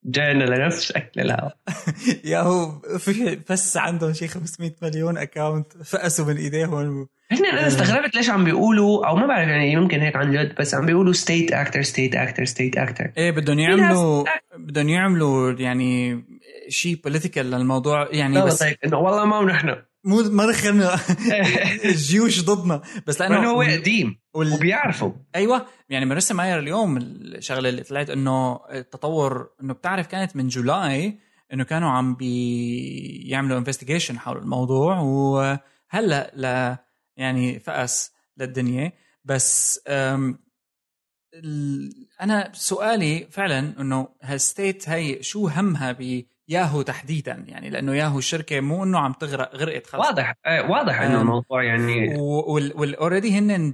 جانا 0.04 0.44
لنفس 0.44 0.82
شكل 0.82 1.20
الهواء. 1.20 1.56
ياهو 2.24 2.80
في 2.98 3.38
بس 3.50 3.76
عندهم 3.76 4.12
شيء 4.12 4.28
500 4.28 4.72
مليون 4.82 5.18
اكونت 5.18 5.82
فقسوا 5.84 6.24
من 6.24 6.36
إيديهم. 6.36 7.08
هن 7.32 7.46
أنا 7.46 7.66
استغربت 7.66 8.14
ليش 8.14 8.30
عم 8.30 8.44
بيقولوا 8.44 9.06
أو 9.06 9.16
ما 9.16 9.26
بعرف 9.26 9.48
يعني 9.48 9.72
يمكن 9.72 10.00
هيك 10.00 10.16
عن 10.16 10.32
جد 10.32 10.54
بس 10.58 10.74
عم 10.74 10.86
بيقولوا 10.86 11.12
ستيت 11.12 11.52
أكتر 11.52 11.82
ستيت 11.82 12.14
أكتر 12.14 12.44
ستيت 12.44 12.78
أكتر 12.78 13.12
إيه 13.16 13.30
بدهم 13.30 13.58
يعملوا 13.58 14.24
بدهم 14.56 14.88
يعملوا 14.88 15.52
يعني 15.52 16.24
شيء 16.68 17.00
بوليتيكال 17.04 17.50
للموضوع 17.50 18.08
يعني 18.12 18.42
بس 18.42 18.62
إنه 18.62 18.98
والله 18.98 19.24
ما 19.24 19.44
نحن 19.44 19.76
مو 20.04 20.22
ما 20.22 20.46
دخلنا. 20.46 20.98
الجيوش 21.84 22.44
ضدنا. 22.44 22.82
بس 23.06 23.20
لأنه 23.20 23.50
هو 23.50 23.62
قديم 23.62 24.20
وال... 24.34 24.52
وبيعرفوا. 24.52 25.12
أيوه. 25.34 25.66
يعني 25.88 26.06
ماريسا 26.06 26.34
ماير 26.34 26.58
اليوم 26.58 26.96
الشغله 26.96 27.68
اللي 27.68 27.82
طلعت 27.82 28.10
إنه 28.10 28.60
التطور 28.70 29.50
إنه 29.62 29.74
بتعرف 29.74 30.06
كانت 30.06 30.36
من 30.36 30.48
July 30.48 31.18
إنه 31.52 31.64
كانوا 31.64 31.90
عم 31.90 32.14
بيعملوا 32.14 33.58
investigation 33.58 34.18
حول 34.18 34.36
الموضوع 34.38 34.98
وهلأ 35.00 36.32
ل 36.36 36.76
يعني 37.16 37.58
فأس 37.58 38.12
للدنيا. 38.36 38.92
بس 39.24 39.80
أنا 42.20 42.52
سؤالي 42.52 43.26
فعلا 43.30 43.80
إنه 43.80 44.08
هال 44.22 44.41
state 44.41 44.88
هي 44.88 45.22
شو 45.22 45.48
همها 45.48 45.92
ياهو 46.50 46.82
تحديدا 46.82 47.44
يعني 47.48 47.70
لأنه 47.70 47.94
ياهو 47.96 48.18
الشركة 48.18 48.60
مو 48.60 48.84
إنه 48.84 48.98
عم 48.98 49.12
تغرق 49.12 49.56
غرقت 49.56 49.86
خلص 49.86 50.06
واضح. 50.06 50.34
آه 50.46 50.70
واضح 50.70 51.00
إنه 51.00 51.20
الموضوع 51.20 51.62
يعني 51.64 52.16
وال 52.18 52.45
already 52.45 53.38
هن 53.38 53.72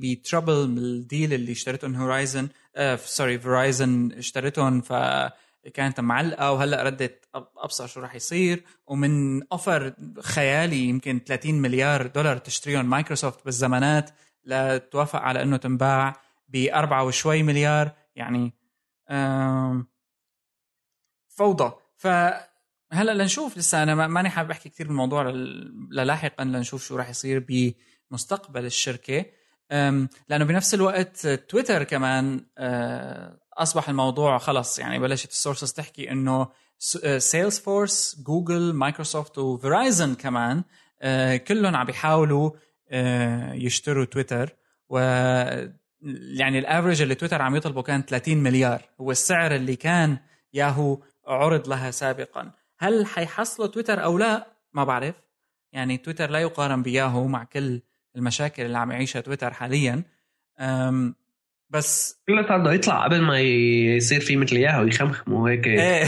ب 0.00 0.07
trouble 0.07 0.52
ال 0.52 0.68
deal 0.68 1.32
اللي 1.34 1.52
اشتريتهم 1.52 1.94
هورايزن 1.96 2.48
آه 2.76 2.96
sorry 2.96 3.38
Verizon 3.38 4.12
اشتريتهم 4.12 4.80
فكانت 4.80 6.00
معلقة 6.00 6.52
وهلأ 6.52 6.82
ردت 6.82 7.28
أبصر 7.34 7.86
شو 7.86 8.00
راح 8.00 8.14
يصير. 8.14 8.64
ومن 8.86 9.42
offer 9.52 9.92
خيالي 10.20 10.78
يمكن 10.84 11.20
30 11.26 11.54
مليار 11.54 12.06
دولار 12.06 12.36
تشتريهم 12.36 12.90
مايكروسوفت 12.90 13.44
بالزمانات 13.44 14.10
لتوافق 14.44 15.18
على 15.20 15.42
إنه 15.42 15.56
تنباع 15.56 16.16
بأربعة 16.48 17.04
وشوي 17.04 17.42
مليار 17.42 17.90
يعني 18.16 18.52
فوضى. 21.28 21.72
فهلا 22.00 23.14
لنشوف 23.14 23.58
لسه. 23.58 23.82
أنا 23.82 24.06
ماني 24.06 24.30
حابب 24.30 24.50
أحكي 24.50 24.68
كثير 24.68 24.86
بالموضوع 24.86 25.30
للاحقا 25.90 26.44
لنشوف 26.44 26.84
شو 26.84 26.96
راح 26.96 27.10
يصير 27.10 27.46
بمستقبل 28.10 28.64
الشركة. 28.64 29.24
لأنه 30.28 30.44
بنفس 30.44 30.74
الوقت 30.74 31.26
تويتر 31.26 31.84
كمان 31.84 32.46
أه، 32.58 33.40
أصبح 33.58 33.88
الموضوع 33.88 34.38
خلص. 34.38 34.78
يعني 34.78 34.98
بلشت 34.98 35.30
ال 35.30 35.35
sources 35.35 35.72
تحكي 35.72 36.10
إنه 36.10 36.48
Salesforce 37.18 38.22
Google 38.26 38.72
Microsoft 38.72 39.38
و 39.38 39.47
Verizon 39.47 40.14
كمان 40.14 40.64
أه، 41.02 41.36
كلهم 41.36 41.76
عم 41.76 41.86
بيحاولوا 41.86 42.50
أه، 42.88 43.52
يشتروا 43.52 44.04
تويتر. 44.04 44.56
و 44.88 44.98
يعني 46.38 46.58
الافرج 46.58 47.02
اللي 47.02 47.14
تويتر 47.14 47.42
عم 47.42 47.56
يطلبه 47.56 47.82
كان 47.82 48.02
30 48.02 48.38
مليار. 48.38 48.82
هو 49.00 49.10
السعر 49.10 49.54
اللي 49.54 49.76
كان 49.76 50.18
ياهو 50.54 50.98
عرض 51.26 51.68
لها 51.68 51.90
سابقا. 51.90 52.50
هل 52.78 53.06
حيحصلوا 53.06 53.68
تويتر 53.68 54.04
أو 54.04 54.18
لا؟ 54.18 54.46
ما 54.72 54.84
بعرف. 54.84 55.22
يعني 55.72 55.96
تويتر 55.96 56.30
لا 56.30 56.38
يقارن 56.38 56.82
بياهو 56.82 57.26
مع 57.26 57.44
كل 57.44 57.80
المشاكل 58.16 58.62
اللي 58.62 58.78
عم 58.78 58.90
يعيشها 58.92 59.20
تويتر 59.20 59.52
حاليا. 59.52 60.02
بس 61.70 62.20
كله 62.26 62.58
بده 62.58 62.72
يطلع 62.72 63.04
قبل 63.04 63.22
ما 63.22 63.40
يصير 63.40 64.20
في 64.20 64.36
مثل 64.36 64.56
اياه 64.56 64.82
ويخمخم 64.82 65.32
وهيك. 65.32 65.66
إيه. 65.66 66.04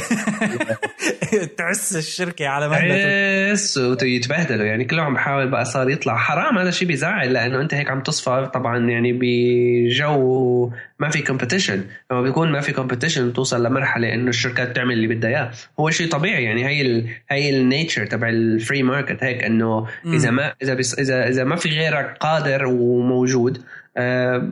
تعس 1.58 1.96
الشركة 1.96 2.46
على 2.46 2.68
مهلته 2.68 3.48
تعس 3.48 3.78
ويتبهدلوا 3.78 4.66
يعني 4.66 4.84
كله 4.84 5.02
عم 5.02 5.14
بحاول 5.14 5.50
بقى 5.50 5.64
صار 5.64 5.90
يطلع. 5.90 6.16
حرام 6.16 6.58
هذا 6.58 6.68
الشيء 6.68 6.88
بيزعل 6.88 7.32
لأنه 7.32 7.60
أنت 7.60 7.74
هيك 7.74 7.90
عم 7.90 8.00
تصفى 8.02 8.50
طبعا 8.54 8.78
يعني 8.78 9.12
بجو 9.12 10.70
ما 10.98 11.08
في 11.08 11.22
competition 11.22 11.84
لما 12.10 12.22
بيكون 12.22 12.52
ما 12.52 12.60
في 12.60 12.72
competition 12.72 13.28
بتوصل 13.28 13.66
لمرحلة 13.66 14.14
إنه 14.14 14.28
الشركات 14.28 14.76
تعمل 14.76 14.92
اللي 14.92 15.06
بدها 15.14 15.30
إياه. 15.30 15.50
هو 15.80 15.90
شيء 15.90 16.08
طبيعي. 16.08 16.44
يعني 16.44 16.66
هي 16.66 16.82
ال 16.82 17.08
هي 17.30 17.50
ال 17.50 17.58
nature 17.58 18.06
تبع 18.06 18.28
ال 18.28 18.39
free 18.39 18.82
market 18.82 19.24
هيك 19.24 19.44
إنه 19.44 19.86
إذا 20.06 20.30
ما 20.30 20.54
إذا 20.62 20.72
اذا 20.98 21.28
إذا 21.28 21.44
ما 21.44 21.56
في 21.56 21.68
غيرك 21.68 22.16
قادر 22.20 22.66
وموجود 22.66 23.62
آه 23.96 24.48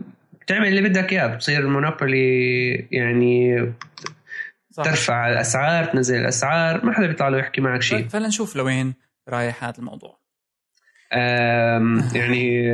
تعمل 0.51 0.69
اللي 0.69 0.89
بدك 0.89 1.13
إياه 1.13 1.27
بتصير 1.27 1.69
monopoly 1.69 2.75
يعني 2.93 3.73
صح. 4.71 4.85
ترفع 4.85 5.33
الأسعار 5.33 5.85
تنزل 5.85 6.21
الأسعار 6.21 6.85
ما 6.85 6.93
حدا 6.93 7.07
بيطلع 7.07 7.29
له 7.29 7.39
يحكي 7.39 7.61
معك 7.61 7.83
شيء. 7.83 8.09
فلنشوف 8.09 8.57
لوين 8.57 8.95
رايح 9.29 9.65
هذا 9.65 9.79
الموضوع. 9.79 10.21
يعني 12.19 12.71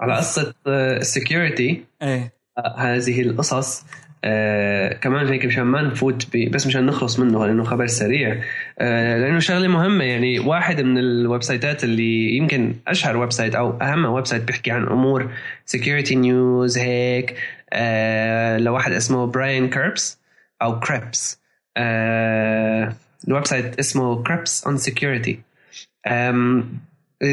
على 0.00 0.16
قصة 0.16 0.54
ال 0.66 0.79
security 0.79 1.84
إيه. 2.02 2.32
هذه 2.76 3.22
القصص 3.22 3.84
آه 4.24 4.92
كمان 4.92 5.28
هيك 5.28 5.46
مشان 5.46 5.62
ما 5.62 5.82
نفوت 5.82 6.36
بس 6.36 6.66
مشان 6.66 6.86
نخلص 6.86 7.18
منه 7.18 7.46
لأنه 7.46 7.64
خبر 7.64 7.86
سريع. 7.86 8.42
آه 8.78 9.18
لأنه 9.18 9.38
شغلة 9.38 9.68
مهمة 9.68 10.04
يعني 10.04 10.38
واحد 10.38 10.80
من 10.80 10.98
ال 10.98 11.42
websiteات 11.42 11.84
اللي 11.84 12.36
يمكن 12.36 12.74
أشهر 12.88 13.16
website 13.16 13.54
أو 13.54 13.78
أهم 13.82 14.04
website 14.04 14.42
بيحكي 14.42 14.70
عن 14.70 14.82
أمور 14.82 15.30
security 15.66 16.14
news 16.14 16.78
هيك 16.78 17.34
آه 17.72 18.58
لواحد 18.58 18.92
اسمه 18.92 19.26
Brian 19.26 19.70
Kerbs 19.70 20.18
أو 20.62 20.80
Krebs 20.80 21.40
آه 21.76 22.92
ال 23.28 23.46
website 23.46 23.78
اسمه 23.78 24.22
Krebs 24.22 24.64
on 24.66 24.76
Security 24.76 25.40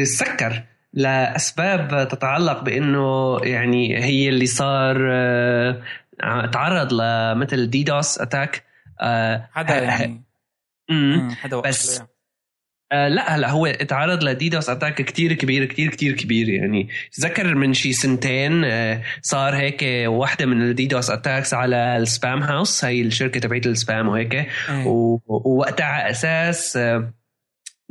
سكر 0.02 0.62
لأسباب 0.94 2.08
تتعلق 2.08 2.62
بإنه 2.62 3.38
يعني 3.42 4.04
هي 4.04 4.28
اللي 4.28 4.46
صار 4.46 4.96
آه، 5.12 5.82
تعرض 6.52 6.92
لمثل 6.92 7.70
DDoS 7.70 8.18
attack 8.18 8.64
حدا 9.52 9.78
آه، 9.78 9.82
يعني 9.82 10.22
حدا 11.34 11.60
بس 11.60 12.02
آه 12.92 13.08
لا 13.08 13.36
هلا 13.36 13.50
هو 13.50 13.72
تعرض 13.72 14.24
ل 14.24 14.33
DDoS 14.33 14.70
attack 14.70 15.02
كتير 15.02 15.32
كبير 15.32 15.64
كتير 15.64 15.90
كتير 15.90 16.16
كبير 16.16 16.48
يعني. 16.48 16.88
تذكر 17.12 17.54
من 17.54 17.74
شي 17.74 17.92
سنتين 17.92 18.64
آه 18.64 19.02
صار 19.22 19.56
هيك 19.56 19.84
واحدة 20.08 20.46
من 20.46 20.62
ال 20.62 20.72
DDoS 20.72 21.10
attacks 21.10 21.54
على 21.54 21.96
ال 21.96 22.42
Spamhaus 22.42 22.84
هي 22.84 23.02
الشركة 23.02 23.40
تبعت 23.40 23.66
ال 23.66 23.74
spam 23.74 24.08
وهيك. 24.08 24.34
أيه. 24.34 24.48
ووقتها 25.26 25.86
على 25.86 26.10
أساس 26.10 26.76
آه 26.76 27.12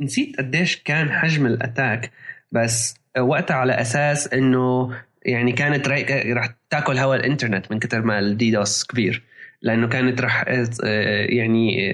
نسيت 0.00 0.38
قديش 0.38 0.76
كان 0.76 1.12
حجم 1.12 1.46
ال 1.46 1.55
attack 1.55 2.10
بس 2.52 2.94
وقتها 3.18 3.56
على 3.56 3.80
أساس 3.80 4.28
إنه 4.32 4.94
يعني 5.22 5.52
كانت 5.52 5.88
راح 6.32 6.48
تاكل 6.70 6.98
هواء 6.98 7.18
الإنترنت 7.18 7.72
من 7.72 7.78
كثر 7.78 8.02
ما 8.02 8.18
ال 8.18 8.31
DDoS 8.31 8.84
كبير. 8.84 9.22
لأنه 9.62 9.88
كانت 9.88 10.20
راح 10.20 10.44
يعني 11.28 11.90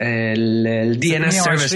ال 0.00 1.16
DNS 1.16 1.34
service 1.34 1.70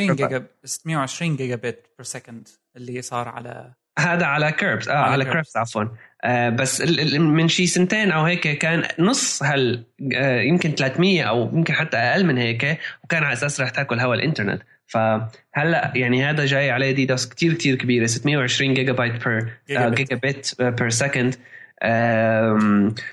620 0.64 1.36
gigabit 1.36 1.86
per 1.98 2.02
second 2.02 2.48
اللي 2.76 3.02
صار 3.02 3.28
على 3.28 3.72
هذا 3.98 4.26
على 4.26 4.52
Krebs 4.52 4.88
آه 4.88 4.92
على, 4.92 5.12
على 5.12 5.24
Krebs 5.24 5.56
عفوا. 5.56 5.84
آه 6.24 6.48
بس 6.48 6.80
من 7.18 7.48
شي 7.48 7.66
سنتين 7.66 8.10
أو 8.10 8.24
هيك 8.24 8.58
كان 8.58 8.88
نص 8.98 9.42
هال 9.42 9.84
آه 10.14 10.40
يمكن 10.40 10.70
300 10.70 11.22
أو 11.22 11.50
يمكن 11.52 11.74
حتى 11.74 11.96
أقل 11.96 12.26
من 12.26 12.38
هيك 12.38 12.78
وكان 13.04 13.24
على 13.24 13.32
أساس 13.32 13.60
رح 13.60 13.70
تاكل 13.70 14.00
هواء 14.00 14.18
الإنترنت. 14.18 14.62
فهلا 14.88 15.92
يعني 15.94 16.24
هذا 16.24 16.46
جاي 16.46 16.70
عليه 16.70 16.92
DDoS 16.92 17.26
كتير 17.28 17.54
كتير 17.54 17.74
كبيرة 17.74 18.06
620 18.06 18.74
gigabyte 18.74 19.28
per 19.28 19.48
gigabit 19.70 20.62
per 20.62 20.90
second 20.90 21.34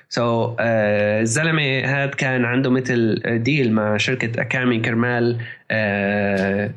so 0.10 0.56
الزلمة 0.60 1.80
هذا 1.80 2.12
كان 2.12 2.46
عنده 2.46 2.70
مثل 2.70 3.22
deal 3.44 3.72
مع 3.74 3.98
شركة 3.98 4.42
Akamai 4.42 4.80
كرمال 4.80 5.38
uh, 5.40 5.76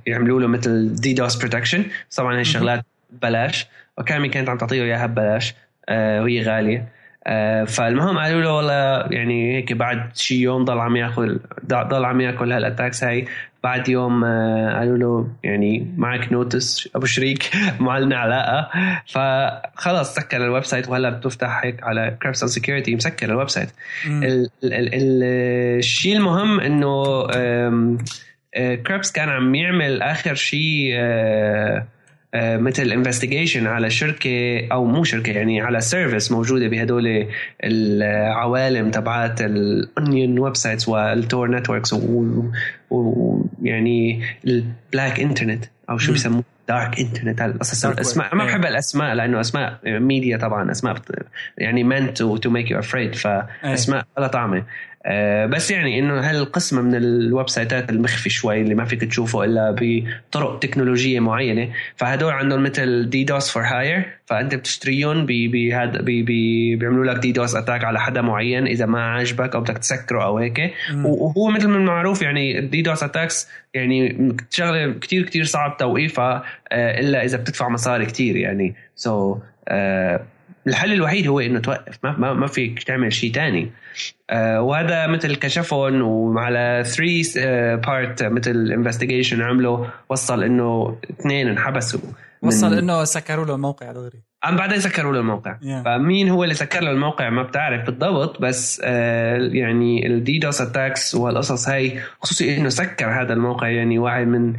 يعملوا 0.06 0.40
له 0.40 0.46
مثل 0.46 0.94
DDoS 0.94 1.36
protection 1.36 1.84
طبعا 2.16 2.34
هاي 2.34 2.40
الشغلات 2.40 2.84
ببلاش 3.10 3.66
و 3.98 4.02
Akamai 4.02 4.28
كانت 4.28 4.48
عم 4.48 4.58
تعطيه 4.58 4.82
إياها 4.82 5.06
ببلاش 5.06 5.52
uh, 5.52 5.54
وهي 5.90 6.42
غالية. 6.42 6.78
uh, 6.78 6.97
فالمهم 7.66 8.18
قالوا 8.18 8.42
له 8.42 8.52
والله 8.52 9.06
يعني 9.10 9.56
هيك 9.56 9.72
بعد 9.72 10.16
شي 10.16 10.34
يوم 10.34 10.64
ضل 10.64 10.78
عم 10.78 10.96
ياكل 10.96 11.40
ضل 11.66 12.04
عم 12.04 12.20
ياكل 12.20 12.52
هال 12.52 12.64
attacks 12.64 13.04
هاي. 13.04 13.26
بعد 13.64 13.88
يوم 13.88 14.24
آه، 14.24 14.78
قالوا 14.78 14.98
له 14.98 15.28
يعني 15.42 15.94
معك 15.96 16.32
notice 16.32 16.88
أبو 16.96 17.06
شريك 17.06 17.50
ما 17.80 18.00
لنا 18.00 18.16
علاقة. 18.16 18.68
فخلص 19.06 20.14
سكر 20.14 20.44
ال 20.44 20.64
website 20.64 20.88
وهلا 20.88 21.10
بتفتح 21.10 21.60
هيك 21.64 21.82
على 21.82 22.16
Krebs 22.22 22.42
on 22.42 22.48
Security 22.48 22.94
مسكر 22.94 23.30
ال 23.30 23.48
website 23.48 23.70
الشيء 24.64 26.16
المهم 26.16 26.60
إنه 26.60 27.26
Krebs 28.86 29.10
آه، 29.10 29.12
كان 29.14 29.28
عم 29.28 29.54
يعمل 29.54 30.02
آخر 30.02 30.34
شيء 30.34 30.90
آه، 30.94 30.98
آه، 31.76 31.86
مثل 32.34 32.92
investigation 32.92 33.66
على 33.66 33.90
شركة 33.90 34.66
أو 34.72 34.84
مو 34.84 35.04
شركة 35.04 35.32
يعني 35.32 35.60
على 35.60 35.80
service 35.80 36.32
موجودة 36.32 36.68
بهدول 36.68 37.26
العوالم 37.64 38.90
تبعات 38.90 39.40
ال 39.40 40.38
onion 40.38 40.56
websites 40.56 40.88
وال 40.88 41.13
Tor 41.13 41.50
networks 41.50 41.94
ويعني 42.90 44.22
ال 44.46 44.58
black 44.58 45.20
internet 45.20 45.64
أو 45.90 45.98
شو 45.98 46.12
بيسموه؟ 46.12 46.44
Dark 46.68 47.00
internet 47.00 47.40
القصص 47.40 47.86
الأسماء. 47.86 48.34
ما 48.34 48.44
بحب 48.44 48.64
الأسماء 48.64 49.14
لأنه 49.14 49.40
أسماء 49.40 49.78
ميديا 49.84 50.36
طبعا 50.36 50.70
أسماء 50.70 50.96
يعني 51.58 51.90
meant 51.90 52.12
to 52.18 52.50
make 52.50 52.68
you 52.68 52.76
afraid 52.86 53.16
فأسماء 53.16 54.06
ولا 54.16 54.26
طعمة. 54.26 54.58
آه، 54.58 54.64
بس 55.46 55.70
يعني 55.70 55.98
إنه 55.98 56.20
هالقسم 56.20 56.84
من 56.84 56.94
ال 56.94 57.48
websiteات 57.48 57.90
المخفي 57.90 58.30
شوي 58.30 58.60
اللي 58.60 58.74
ما 58.74 58.84
فيك 58.84 59.04
تشوفه 59.04 59.44
إلا 59.44 59.76
بطرق 59.80 60.58
تكنولوجية 60.58 61.20
معينة 61.20 61.72
فهدول 61.96 62.32
عندهم 62.32 62.62
مثل 62.62 63.10
DDoS 63.10 63.50
for 63.50 63.62
hire 63.62 64.04
فأنت 64.26 64.54
بتشتريهم 64.54 65.26
بهذا 65.26 66.00
pay 66.00 66.76
بيعملوا 66.76 67.04
لك 67.04 67.16
DDoS 67.16 67.56
attack 67.56 67.84
على 67.84 68.00
حدا 68.00 68.20
معين 68.20 68.66
إذا 68.66 68.86
ما 68.86 69.14
عجبك 69.14 69.54
أو 69.54 69.60
بدك 69.60 69.78
تسكره 69.78 70.24
أو 70.24 70.38
هيك. 70.38 70.74
وهو 71.04 71.50
مثل 71.50 71.68
ما 71.68 71.76
المعروف 71.76 72.22
يعني 72.22 72.58
ال 72.58 72.82
DDoS 72.82 73.02
attacks 73.02 73.48
يعني 73.74 74.28
شغلة 74.50 74.92
كتير 74.92 75.22
كتير 75.22 75.44
صعب 75.44 75.76
توقيفها 75.76 76.44
آه، 76.72 77.00
إلا 77.00 77.24
إذا 77.24 77.38
بتدفع 77.38 77.68
مصاري 77.68 78.06
كتير 78.06 78.36
يعني. 78.36 78.74
so 78.96 79.34
so, 79.34 79.38
الحل 80.68 80.92
الوحيد 80.92 81.28
هو 81.28 81.40
إنه 81.40 81.60
توقف. 81.60 81.98
ما 82.04 82.16
ما, 82.18 82.32
ما 82.32 82.46
فيك 82.46 82.82
تعمل 82.82 83.12
شيء 83.12 83.32
ثاني 83.32 83.70
آه 84.30 84.62
وهذا 84.62 85.06
مثل 85.06 85.36
كشفهم 85.36 86.02
وعلى 86.02 86.82
3 86.86 87.74
part 87.74 88.22
آه، 88.22 88.28
مثل 88.28 88.72
investigation 88.72 89.42
عملوا 89.42 89.86
وصل 90.08 90.42
إنه 90.42 90.98
اثنين 91.10 91.48
انحبسوا 91.48 92.00
وصل 92.42 92.74
إنه 92.74 93.04
سكروا 93.04 93.46
له 93.46 93.54
الموقع 93.54 93.92
دغري 93.92 94.22
عم 94.42 94.56
بعدين 94.56 94.80
سكروا 94.80 95.12
له 95.12 95.20
الموقع. 95.20 95.54
Yeah. 95.54 95.84
فمين 95.84 96.28
هو 96.28 96.44
اللي 96.44 96.54
سكر 96.54 96.80
له 96.80 96.90
الموقع 96.90 97.30
ما 97.30 97.42
بتعرف 97.42 97.86
بالضبط 97.86 98.40
بس 98.42 98.80
آه 98.84 99.36
يعني 99.36 100.06
ال 100.06 100.17
DDoS 100.17 100.60
attacks 100.60 101.14
والقصص 101.14 101.68
هاي 101.68 102.00
خصوصي 102.20 102.56
إنه 102.56 102.68
سكر 102.68 103.22
هذا 103.22 103.32
الموقع 103.32 103.68
يعني 103.68 103.98
واحد 103.98 104.26
من 104.26 104.54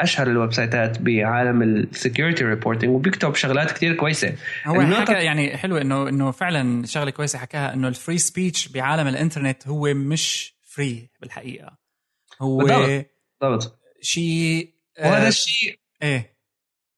أشهر 0.00 0.26
ال 0.26 0.52
websiteات 0.52 1.02
بعالم 1.02 1.62
ال 1.62 1.71
security 1.71 2.44
reporting 2.44 2.90
وبيكتب 2.90 3.34
شغلات 3.34 3.70
كتير 3.70 3.94
كويسة. 3.94 4.34
هو 4.66 4.82
حكى 4.82 5.12
يعني 5.12 5.56
حلو 5.56 5.76
إنه 5.76 6.08
إنه 6.08 6.30
فعلا 6.30 6.86
شغلة 6.86 7.10
كويسة 7.10 7.38
حكاها 7.38 7.74
إنه 7.74 7.88
ال 7.88 7.94
free 7.94 8.18
speech 8.18 8.68
بعالم 8.68 9.08
الإنترنت 9.08 9.68
هو 9.68 9.94
مش 9.94 10.54
free 10.62 11.10
بالحقيقة. 11.20 11.78
هو 12.42 12.56
بالضبط. 13.40 13.80
شيء 14.00 14.74
وهذا 15.00 15.28
الشيء 15.28 15.78
إيه. 16.02 16.34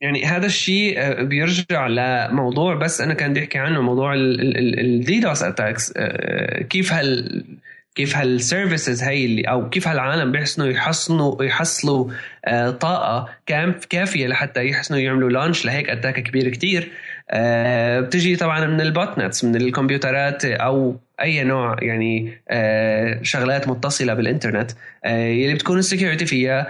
يعني 0.01 0.25
هذا 0.25 0.47
الشيء 0.47 0.95
آه، 0.99 1.23
بيرجع 1.23 1.87
لموضوع 1.87 2.75
بس 2.75 3.01
أنا 3.01 3.15
كان 3.15 3.31
بدي 3.31 3.41
أحكي 3.41 3.59
عنه 3.59 3.81
موضوع 3.81 4.15
ال 4.17 4.42
DDoS 4.42 5.43
attacks 5.43 5.93
آه، 5.97 6.63
كيف 6.63 6.93
هال 6.93 7.45
كيف 7.97 8.17
هال 8.17 8.34
services 8.34 9.03
هي 9.03 9.25
اللي 9.25 9.43
أو 9.43 9.71
كيف 9.71 9.89
هالعالم 9.89 10.33
بيحسنوا 10.33 10.67
يحصنوا 10.67 11.45
يحصلوا 11.45 12.11
آه، 12.45 12.71
طاقة 12.71 13.29
كافية 13.91 14.27
لحتى 14.27 14.67
يحسنوا 14.67 15.01
يعملوا 15.01 15.31
launch 15.31 15.65
لهيك 15.65 15.91
attack 15.91 16.23
كبير 16.23 16.49
كتير. 16.49 16.93
بتجي 18.01 18.37
طبعا 18.37 18.67
من 18.67 18.81
ال 18.81 19.19
botnets 19.19 19.45
من 19.45 19.57
الكمبيوترات 19.57 20.45
أو 20.45 21.01
أي 21.21 21.45
نوع 21.45 21.77
يعني 21.83 22.43
شغلات 23.23 23.69
متصلة 23.69 24.15
بالإنترنت 24.15 24.71
يلي 25.07 25.55
بتكون 25.55 25.79
ال 25.79 25.84
security 25.84 26.27
فيها. 26.27 26.67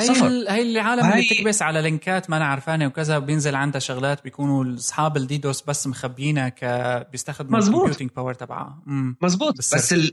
هاي 0.00 0.06
صفر 0.06 0.26
هاي 0.26 0.62
العالم 0.62 1.04
هاي... 1.04 1.12
اللي 1.12 1.34
بتكبس 1.34 1.62
على 1.62 1.82
linkات 1.82 2.30
ما 2.30 2.36
أنا 2.36 2.44
عرفانه 2.46 2.86
وكذا 2.86 3.18
بينزل 3.18 3.54
عندها 3.54 3.80
شغلات 3.80 4.24
بيكونوا 4.24 4.74
أصحاب 4.74 5.16
ال 5.16 5.25
DDoS 5.25 5.62
بس 5.62 5.86
مخبينها 5.86 6.48
ك 6.48 6.64
بيستخدموا 7.12 7.58
ال 7.58 7.63
computing 7.63 8.10
power 8.16 8.34
تبعها. 8.34 8.78
مزبوط 9.22 9.58
بس 9.58 9.92
ال... 9.92 10.12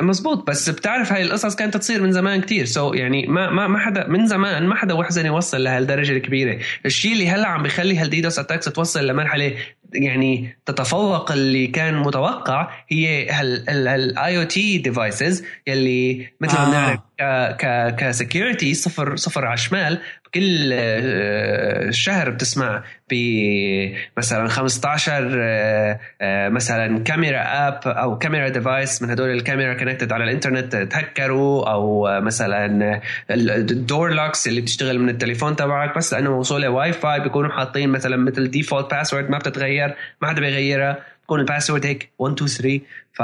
مزبوط 0.00 0.46
بس 0.46 0.70
بتعرف 0.70 1.12
هاي 1.12 1.22
القصص 1.22 1.56
كانت 1.56 1.76
تصير 1.76 2.02
من 2.02 2.12
زمان 2.12 2.40
كتير. 2.40 2.64
so 2.64 2.96
يعني 2.96 3.26
ما 3.26 3.50
ما 3.50 3.68
ما 3.68 3.78
حدا 3.78 4.06
من 4.08 4.26
زمان 4.26 4.66
ما 4.66 4.74
حدا 4.74 4.94
حسن 4.94 5.26
يوصل 5.26 5.64
لهالدرجة 5.64 6.12
الكبيرة. 6.12 6.58
الشيء 6.86 7.12
اللي 7.12 7.28
هلأ 7.28 7.48
عم 7.48 7.62
بيخلي 7.62 7.98
هال 7.98 8.11
DDoS 8.11 8.38
attacks 8.38 8.64
توصل 8.64 9.06
لمرحلة 9.06 9.54
يعني 9.92 10.58
تتفوق 10.66 11.32
اللي 11.32 11.66
كان 11.66 11.94
متوقع 11.94 12.70
هي 12.88 13.40
ال 13.68 14.38
IoT 14.38 14.78
devices 14.78 15.44
يلي 15.66 16.28
مثل 16.40 16.58
ما 16.58 16.64
بنعرف 16.64 17.00
ك 17.20 17.94
ك 17.98 18.06
security 18.06 18.74
صفر 18.74 19.16
صفر 19.16 19.44
على 19.44 19.54
الشمال. 19.54 20.00
كل 20.34 20.70
آه، 20.72 21.90
شهر 21.90 22.30
بتسمع 22.30 22.82
بمثلا 23.10 24.48
15 24.48 25.38
آه، 25.40 26.00
آه، 26.20 26.48
مثلا 26.48 27.04
كاميرا 27.04 27.68
app 27.68 27.80
أو 27.86 28.18
كاميرا 28.18 28.48
device 28.48 29.02
من 29.02 29.10
هدول 29.10 29.30
الكاميرا 29.30 29.74
connected 29.74 30.12
على 30.12 30.24
الإنترنت 30.24 30.76
تهكروا 30.76 31.70
أو 31.70 32.08
مثلا 32.20 33.00
ال 33.30 33.46
door 33.46 34.12
locks 34.12 34.48
اللي 34.48 34.60
بتشتغل 34.60 34.98
من 34.98 35.08
التليفون 35.08 35.56
تبعك. 35.56 35.96
بس 35.96 36.14
لأنه 36.14 36.30
موصوله 36.30 36.68
واي 36.68 36.92
فاي 36.92 37.20
بيكونوا 37.20 37.50
حاطين 37.50 37.88
مثلا 37.88 38.16
مثل 38.16 38.50
default 38.50 38.90
password 38.90 39.30
ما 39.30 39.38
بتتغير 39.38 39.94
ما 40.22 40.28
حدا 40.28 40.40
بيغيرها. 40.40 40.98
بكون 41.24 41.40
ال 41.40 41.45
password 41.45 41.86
هيك 41.86 42.10
1 42.18 42.34
2 42.34 42.48
3 42.48 42.80
ف 43.12 43.22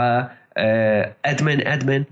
admin 1.27 1.67
admin 1.67 2.05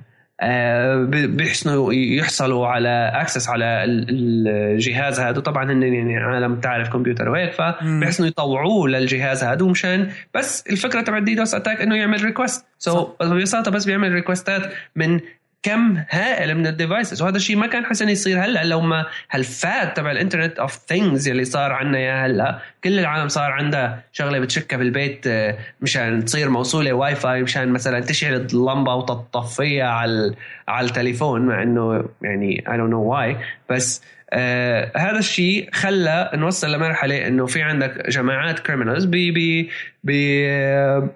بيحسنوا 1.27 1.93
يحصلوا 1.93 2.66
على 2.66 3.12
access 3.14 3.48
على 3.48 3.85
الجهاز 3.85 5.20
هذا 5.20 5.40
طبعا 5.40 5.73
هن 5.73 5.82
يعني 5.82 6.16
عالم 6.16 6.60
تعرف 6.60 6.89
كمبيوتر 6.89 7.28
وهيك 7.28 7.52
فبيحسنوا 7.52 8.28
يطوعوه 8.28 8.89
للجهاز 8.89 9.44
هذا 9.44 9.62
ومشان 9.62 10.10
بس 10.35 10.64
الفكرة 10.70 11.01
تبع 11.01 11.19
ال 11.18 11.26
DDoS 11.26 11.55
attack 11.55 11.80
إنه 11.81 11.97
يعمل 11.97 12.24
request 12.24 13.05
so 13.05 13.24
ببساطة 13.24 13.70
بس 13.70 13.85
بيعمل 13.85 14.12
request 14.12 14.65
ات 14.65 14.72
من 14.97 15.20
كم 15.62 16.05
هائل 16.10 16.55
من 16.55 16.66
ال 16.66 16.73
devices 16.73 17.22
وهذا 17.22 17.36
الشيء 17.36 17.56
ما 17.56 17.66
كان 17.66 17.84
حسن 17.84 18.09
يصير 18.09 18.44
هلأ 18.44 18.64
لو 18.64 18.80
ما 18.80 19.06
هال 19.30 19.57
fad 19.57 19.97
تبع 19.97 20.10
ال 20.10 20.16
internet 20.16 20.59
of 20.59 20.80
things 20.89 21.28
اللي 21.28 21.44
صار 21.44 21.72
عنا 21.72 21.98
يا 21.98 22.26
هلأ؟ 22.26 22.59
كل 22.84 22.98
العالم 22.98 23.28
صار 23.28 23.52
عندها 23.52 24.05
شغلة 24.12 24.39
بتشكها 24.39 24.76
بالبيت 24.76 25.26
آه، 25.26 25.59
مشان 25.80 26.24
تصير 26.24 26.51
موصولة 26.51 26.93
واي 26.93 27.14
فاي 27.14 27.43
مشان 27.43 27.68
مثلا 27.68 28.01
تشعل 28.01 28.34
اللمبة 28.34 28.94
وتطفيها 28.94 29.89
على 29.89 30.34
على 30.68 30.86
التليفون 30.86 31.40
مع 31.47 31.62
إنه 31.62 32.05
يعني 32.22 32.64
I 32.68 32.76
don't 32.76 32.90
know 32.90 33.02
why 33.02 33.36
بس 33.70 34.02
آه 34.32 34.93
هذا 34.97 35.18
الشيء 35.18 35.68
خلى 35.72 36.30
نوصل 36.34 36.72
لمرحلة 36.72 37.26
إنه 37.26 37.47
في 37.47 37.62
عندك 37.62 38.09
جماعات 38.09 38.59
criminals 38.59 39.05
بي 39.05 39.30
بي 39.30 39.70
بي 40.05 40.51
آه 40.51 41.09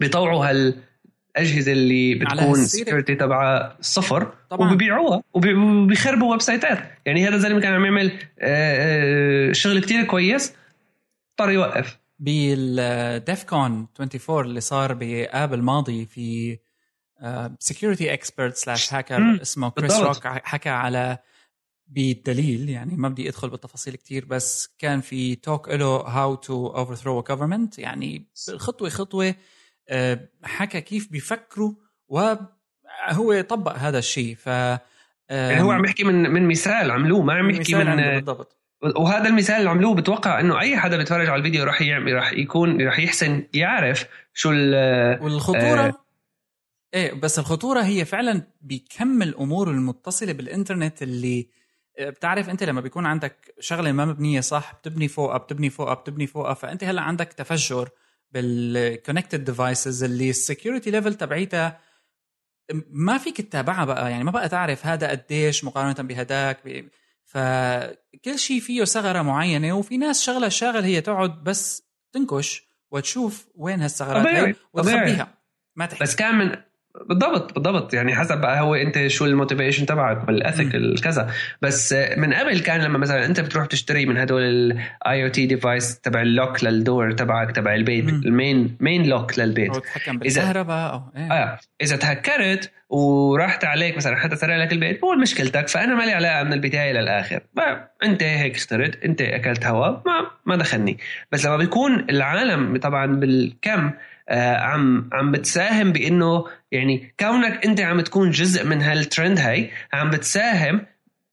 بيطوعوا 0.00 0.46
هال 0.50 0.74
الأجهزة 1.38 1.72
اللي 1.72 2.14
بتكون 2.14 2.60
ال 2.60 2.66
security 2.66 3.14
تبعها 3.14 3.76
صفر 3.80 4.32
طبعا. 4.50 4.66
وبيبيعوها 4.66 5.22
وبيخربوا 5.34 6.30
website 6.30 6.40
ات. 6.40 6.78
يعني 7.06 7.28
هذا 7.28 7.36
الزلمه 7.36 7.60
كان 7.60 7.72
عم 7.72 7.84
يعمل 7.84 8.12
آه، 8.38 9.48
آه، 9.50 9.52
شغل 9.52 9.80
كتير 9.80 10.04
كويس 10.04 10.54
اضطر 11.40 11.50
يوقف. 11.50 11.98
بال 12.18 12.68
DEF 12.68 13.44
CON 13.44 13.86
24 14.00 14.44
اللي 14.44 14.60
صار 14.60 14.94
بآب 14.94 15.54
الماضي 15.54 16.06
في 16.06 16.58
security 17.58 18.12
expert 18.12 18.56
slash 18.56 18.94
hacker 18.94 19.42
اسمه 19.42 19.70
كريس 19.70 20.00
روك 20.00 20.26
حكى 20.26 20.68
على 20.68 21.18
بالدليل 21.88 22.68
يعني 22.68 22.96
ما 22.96 23.08
بدي 23.08 23.28
أدخل 23.28 23.50
بالتفاصيل 23.50 23.96
كتير 23.96 24.24
بس 24.24 24.68
كان 24.78 25.00
في 25.00 25.34
talk 25.34 25.68
له 25.68 25.96
how 25.96 26.34
to 26.34 26.66
overthrow 26.66 27.22
government 27.22 27.78
يعني 27.78 28.28
خطوة 28.56 28.88
خطوة 28.88 29.34
حكى 30.44 30.80
كيف 30.80 31.12
بيفكروا 31.12 31.72
وهو 32.08 33.40
طبق 33.48 33.76
هذا 33.76 33.98
الشيء. 33.98 34.36
ف 34.36 34.46
يعني 35.30 35.62
هو 35.62 35.70
عم 35.70 35.84
يحكي 35.84 36.04
من 36.04 36.30
من 36.30 36.48
مثال 36.48 36.90
عملوه 36.90 37.22
ما 37.22 37.32
عم 37.32 37.50
يحكي 37.50 37.74
من 37.74 37.96
بالضبط. 37.96 38.58
وهذا 38.96 39.28
المثال 39.28 39.56
اللي 39.56 39.70
عملوه 39.70 39.94
بتوقع 39.94 40.40
إنه 40.40 40.60
أي 40.60 40.76
حدا 40.76 40.96
بيتفرج 40.96 41.28
على 41.28 41.38
الفيديو 41.38 41.64
راح 41.64 41.82
يعمل 41.82 42.12
راح 42.12 42.32
يكون 42.32 42.82
راح 42.82 42.98
يحسن 42.98 43.46
يعرف 43.54 44.06
شو 44.34 44.48
والخطوره 45.20 45.80
آه 45.80 45.94
إيه 46.94 47.12
بس 47.12 47.38
الخطورة 47.38 47.80
هي 47.80 48.04
فعلا 48.04 48.42
بكم 48.60 49.22
الأمور 49.22 49.70
المتصلة 49.70 50.32
بالإنترنت 50.32 51.02
اللي 51.02 51.48
آه، 51.98 52.10
بتعرف 52.10 52.50
أنت 52.50 52.62
لما 52.62 52.80
بيكون 52.80 53.06
عندك 53.06 53.54
شغلة 53.60 53.92
ما 53.92 54.04
مبنية 54.04 54.40
صح 54.40 54.74
بتبني 54.74 55.08
فوقها 55.08 55.38
بتبني 55.38 55.70
فوقها 55.70 55.94
بتبني 55.94 56.26
فوقها 56.26 56.54
فأنت 56.54 56.84
هلأ 56.84 57.02
عندك 57.02 57.32
تفجر. 57.32 57.88
بال 58.30 58.51
connected 58.51 59.44
devices 59.44 60.04
اللي 60.04 60.30
ال 60.30 60.37
security 60.37 60.90
level 60.90 61.14
تبعيتها 61.14 61.80
ما 62.90 63.18
فيك 63.18 63.40
تتابعها 63.40 63.84
بقى. 63.84 64.10
يعني 64.10 64.24
ما 64.24 64.30
بقى 64.30 64.48
تعرف 64.48 64.86
هذا 64.86 65.10
قديش 65.10 65.64
مقارنة 65.64 66.08
بهداك. 66.08 66.58
فكل 67.24 68.38
شيء 68.38 68.60
فيه 68.60 68.84
ثغرة 68.84 69.22
معينة 69.22 69.72
وفي 69.72 69.96
ناس 69.96 70.22
شغلة 70.22 70.48
شاغل 70.48 70.84
هي 70.84 71.00
تقعد 71.00 71.44
بس 71.44 71.82
تنكش 72.12 72.68
وتشوف 72.90 73.48
وين 73.54 73.80
هالثغرات. 73.82 74.56
وتخبيها. 74.72 75.38
ما 75.76 75.86
تحكي. 75.86 76.04
بس 76.04 76.16
كان 76.16 76.34
من 76.34 76.56
بالضبط 77.06 77.54
بالضبط. 77.54 77.94
يعني 77.94 78.14
حسب 78.14 78.40
بقى 78.40 78.60
هو 78.60 78.74
انت 78.74 79.06
شو 79.06 79.24
ال 79.24 79.30
motivation 79.30 79.86
تبعك 79.86 80.28
وال 80.28 80.49
ethic 80.49 81.00
كذا. 81.04 81.30
بس 81.62 81.94
من 82.16 82.34
قبل 82.34 82.60
كان 82.60 82.80
لما 82.80 82.98
مثلا 82.98 83.26
انت 83.26 83.40
بتروح 83.40 83.66
تشتري 83.66 84.06
من 84.06 84.16
هدول 84.18 84.42
ال 84.42 85.24
IoT 85.24 85.46
device 85.46 86.00
تبع 86.00 86.22
ال 86.22 86.30
lock 86.30 86.64
لل 86.64 86.80
door 86.80 87.12
تبعك 87.12 87.56
تبع 87.56 87.74
البيت. 87.74 88.08
المين 88.08 88.76
مين 88.80 89.08
lock 89.08 89.38
للبيت. 89.38 89.74
أو 89.74 89.80
تتحكم 89.80 90.18
بالكهرباء 90.18 90.92
أو 90.92 91.02
إيه. 91.16 91.32
آه 91.32 91.58
إذا 91.82 91.96
تهكرت 91.96 92.70
وراحت 92.88 93.64
عليك 93.64 93.96
مثلا 93.96 94.16
حتى 94.16 94.36
سرق 94.36 94.56
لك 94.56 94.72
البيت 94.72 95.04
هو 95.04 95.14
مشكلتك. 95.14 95.68
فأنا 95.68 95.94
ما 95.94 96.02
لي 96.02 96.12
علاقة 96.12 96.42
من 96.42 96.52
البداية 96.52 96.92
للآخر. 96.92 97.40
أنت 98.02 98.22
هيك 98.22 98.56
اخترت 98.56 99.04
أنت 99.04 99.22
أكلت 99.22 99.66
هواء 99.66 100.02
ما 100.06 100.30
ما 100.46 100.56
دخلني. 100.56 100.98
بس 101.32 101.46
لما 101.46 101.56
بيكون 101.56 102.06
العالم 102.10 102.76
طبعا 102.76 103.06
بالكم 103.06 103.90
عم 104.36 105.10
عم 105.12 105.32
بتساهم 105.32 105.92
بإنه 105.92 106.44
يعني 106.72 107.14
كونك 107.20 107.66
أنت 107.66 107.80
عم 107.80 108.00
تكون 108.00 108.30
جزء 108.30 108.64
من 108.64 108.82
هالترند 108.82 109.38
هاي 109.38 109.70
عم 109.92 110.10
بتساهم 110.10 110.80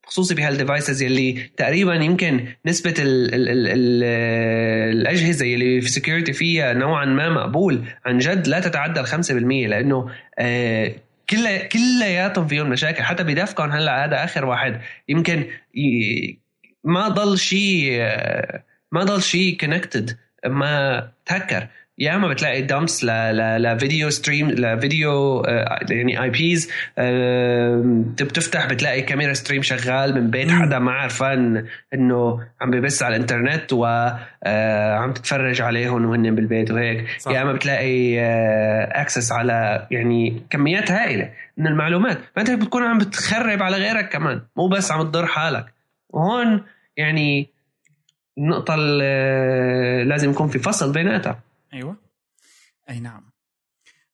خصوصي 0.06 0.36
بهال 0.36 0.55
devices 0.55 1.02
يلي 1.02 1.50
تقريبا 1.58 1.94
يمكن 1.94 2.48
نسبة 2.66 2.94
ال 3.00 3.36
ال 3.36 3.50
ال 3.50 3.68
ال 3.68 4.04
الأجهزة 4.98 5.46
يلي 5.46 5.82
في 5.82 5.90
security 5.90 6.34
فيها 6.34 6.74
نوعا 6.74 7.06
ما 7.06 7.30
مقبول 7.30 7.84
عن 8.06 8.18
جد 8.18 8.48
لا 8.48 8.60
تتعدى 8.60 9.00
ال 9.00 9.08
5% 9.08 9.32
لأنه 9.70 10.10
آه 10.40 10.96
كل 11.30 11.58
كلياتهم 11.58 12.48
فيهم 12.48 12.70
مشاكل 12.70 13.04
حتى 13.04 13.24
ب 13.24 13.30
DEF 13.30 13.51
CON 13.51 13.72
هلأ 13.72 14.06
هذا 14.06 14.24
آخر 14.24 14.46
واحد 14.46 14.82
يمكن 15.10 15.46
ما 16.84 17.08
ضل 17.08 17.38
شيء 17.38 17.90
آه، 18.02 18.64
ما 18.92 19.04
ضل 19.04 19.22
شيء 19.22 19.58
connected 19.58 20.18
ما 20.46 21.08
تهكر. 21.26 21.68
يا 21.98 22.16
اما 22.16 22.28
بتلاقي 22.28 22.62
dumps 22.62 23.06
ل 23.06 23.23
video 23.23 24.10
stream 24.10 24.50
لفيديو 24.50 25.44
يعني 25.90 26.24
IPs 26.24 26.72
بتفتح 28.24 28.66
بتلاقي 28.66 29.02
كاميرا 29.02 29.34
stream 29.34 29.62
شغال 29.62 30.16
من 30.16 30.30
بيت 30.30 30.52
حدا 30.52 30.80
ما 30.80 30.92
عارفان 30.92 31.66
إنه 31.94 32.40
عم 32.62 32.72
ببث 32.72 33.04
على 33.04 33.16
الإنترنت 33.16 33.74
وعم 33.74 35.14
تتفرج 35.14 35.62
عليهم 35.62 36.06
وهن 36.06 36.36
بالبيت 36.36 36.72
وهيك. 36.72 37.06
صح. 37.20 37.32
يا 37.32 37.42
اما 37.42 37.54
بتلاقي 37.54 38.20
access 39.02 39.32
على 39.32 39.88
يعني 39.92 40.42
كميات 40.50 40.92
هائلة 40.92 41.30
من 41.58 41.68
المعلومات. 41.68 42.18
فأنت 42.36 42.52
بتكون 42.52 42.84
عم 42.84 42.98
بتخرب 42.98 43.64
على 43.64 43.78
غيرك 43.78 44.10
كمان. 44.10 44.42
مو 44.56 44.68
بس 44.68 44.92
عم 44.92 45.02
تضر 45.02 45.26
حالك. 45.26 45.66
وهون 46.10 46.64
يعني 46.98 47.50
النقطة 48.38 48.76
لازم 50.06 50.32
يكون 50.32 50.48
في 50.48 50.60
فصل 50.60 50.94
بيناتها. 50.94 51.40
أيوه. 51.76 51.98
أي 52.90 53.00
نعم. 53.00 53.32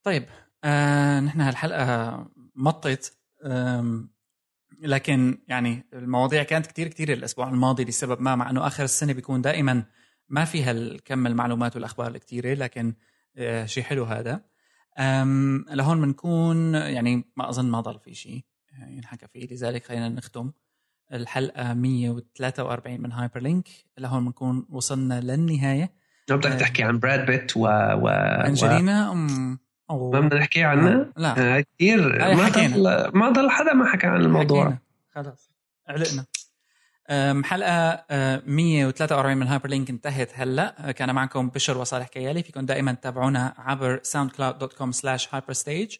طيب 0.03 0.25
آه 0.63 1.19
نحن 1.19 1.41
هالحلقة 1.41 2.25
مطت 2.55 3.17
لكن 4.81 5.37
يعني 5.47 5.83
المواضيع 5.93 6.43
كانت 6.43 6.67
كتير 6.67 6.87
كتير 6.87 7.13
الأسبوع 7.13 7.49
الماضي 7.49 7.83
لسبب 7.83 8.21
ما 8.21 8.35
مع 8.35 8.49
إنه 8.49 8.67
آخر 8.67 8.83
السنة 8.83 9.13
بيكون 9.13 9.41
دائما 9.41 9.85
ما 10.29 10.45
فيها 10.45 10.71
الكم 10.71 11.27
المعلومات 11.27 11.75
والأخبار 11.75 12.07
الكتيرة 12.07 12.53
لكن 12.53 12.93
آه 13.37 13.65
شيء 13.65 13.83
حلو 13.83 14.03
هذا. 14.03 14.51
لهون 15.69 16.01
بنكون 16.01 16.75
يعني 16.75 17.23
ما 17.35 17.49
أظن 17.49 17.65
ما 17.65 17.81
ضل 17.81 17.99
في 17.99 18.13
شيء 18.13 18.43
آه، 18.73 18.89
ينحكى 18.89 19.27
فيه. 19.27 19.47
لذلك 19.47 19.85
خلينا 19.85 20.09
نختم 20.09 20.51
الحلقة 21.13 21.73
143 21.73 23.01
من 23.01 23.11
هايبر 23.11 23.41
لينك 23.41 23.69
لهون 23.97 24.25
بنكون 24.25 24.67
وصلنا 24.69 25.21
للنهاية. 25.21 25.93
بدك 26.29 26.51
آه، 26.51 26.57
تحكي 26.57 26.83
عن 26.83 26.99
براد 26.99 27.25
بيت 27.25 27.57
و, 27.57 27.61
و... 27.61 28.07
أنجلينا؟ 28.07 29.09
و... 29.09 29.13
أو... 29.89 30.11
ما 30.11 30.19
بدنا 30.19 30.39
نحكي 30.39 30.63
عنها؟ 30.63 31.05
لا 31.17 31.57
آه 31.57 31.63
كثير 31.75 32.19
ما 32.35 32.49
ضل 32.49 33.07
ما 33.13 33.29
ضل 33.29 33.49
حدا 33.49 33.73
ما 33.73 33.85
حكى 33.85 34.07
عن 34.07 34.21
الموضوع. 34.21 34.63
حكينا. 34.63 34.79
خلص 35.15 35.51
علقنا. 35.87 36.25
حلقة 37.43 38.03
143 38.45 39.37
من 39.37 39.47
هايبر 39.47 39.69
لينك 39.69 39.89
انتهت 39.89 40.31
هلأ. 40.33 40.91
كان 40.91 41.15
معكم 41.15 41.49
بشر 41.49 41.77
وصالح 41.77 42.07
كيالي. 42.07 42.43
فيكم 42.43 42.65
دائما 42.65 42.93
تتابعونا 42.93 43.53
عبر 43.57 44.01
soundcloud.com 44.11 44.91
slash 44.91 45.27
hyperstage 45.27 45.97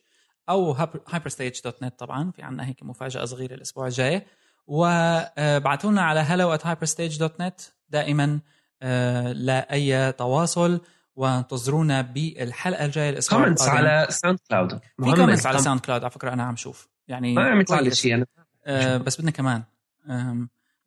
أو 0.50 0.76
hyperstage.net 1.10 1.90
طبعا. 1.98 2.32
في 2.32 2.42
عنا 2.42 2.68
هيك 2.68 2.84
مفاجأة 2.84 3.26
صغيرة 3.26 3.54
الأسبوع 3.54 3.88
الجاي. 3.88 4.26
وابعتوا 4.68 5.92
لنا 5.92 6.02
على 6.02 6.26
hello 6.26 6.60
at 6.60 6.64
hyperstage.net 6.64 7.62
دائما 7.90 8.40
آه، 8.82 9.32
لاي 9.32 10.12
تواصل 10.12 10.82
وانتظرونا 11.16 12.02
بالحلقة 12.02 12.86
الجاية 12.86 13.10
الأسبوع 13.10 13.44
comments 13.44 13.68
على 13.68 14.08
SoundCloud 14.10 14.80
في 15.04 15.12
comments 15.16 15.46
على 15.46 15.58
SoundCloud 15.58 16.02
على 16.02 16.12
فكرة 16.12 16.34
أنا 16.34 16.44
عم 16.44 16.56
شوف. 16.56 16.88
يعني 17.08 17.34
ما 17.34 17.50
عم 17.50 17.62
يطلع 17.62 17.80
لي 17.80 17.92
شيء 17.92 18.16
أنا 18.16 18.26
آه 18.66 18.98
بس 18.98 19.20
بدنا 19.20 19.32
كمان. 19.32 19.64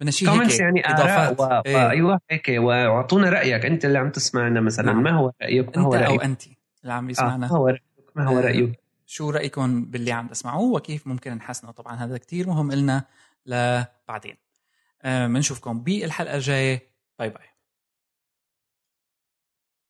بدنا 0.00 0.10
شيء 0.10 0.30
هيك 0.30 0.60
يعني 0.60 0.90
إضافات. 0.90 1.40
و... 1.40 1.44
إيه. 1.44 1.90
أيوه 1.90 2.20
هيك 2.30 2.46
واعطونا 2.48 3.30
رأيك. 3.30 3.66
أنت 3.66 3.84
اللي 3.84 3.98
عم 3.98 4.10
تسمعنا 4.10 4.60
مثلا. 4.60 4.86
نعم. 4.86 5.02
ما 5.02 5.10
هو 5.10 5.32
رأيك؟ 5.42 5.78
ما 5.78 5.84
هو 5.84 5.94
أنت 5.94 6.02
رأيك. 6.02 6.20
أو 6.20 6.26
أنت 6.26 6.42
اللي 6.82 6.92
عم 6.92 7.10
يسمعنا. 7.10 7.46
آه. 7.46 7.50
ما 7.50 7.56
هو 7.56 7.68
رأيك؟ 7.68 7.82
ما 8.14 8.28
هو 8.28 8.38
رأيك؟ 8.38 8.68
آه. 8.68 8.74
شو 9.06 9.30
رأيكم 9.30 9.84
باللي 9.84 10.12
عم 10.12 10.26
تسمعوه؟ 10.26 10.72
وكيف 10.72 11.06
ممكن 11.06 11.34
نحسنه؟ 11.34 11.70
طبعا 11.70 11.94
هذا 11.94 12.18
كتير 12.18 12.48
مهم 12.48 12.72
لنا 12.72 13.04
لبعدين. 13.46 14.36
بنشوفكم 15.04 15.80
بالحلقة 15.80 16.34
الجاية. 16.34 16.82
باي 17.18 17.28
باي 17.28 17.53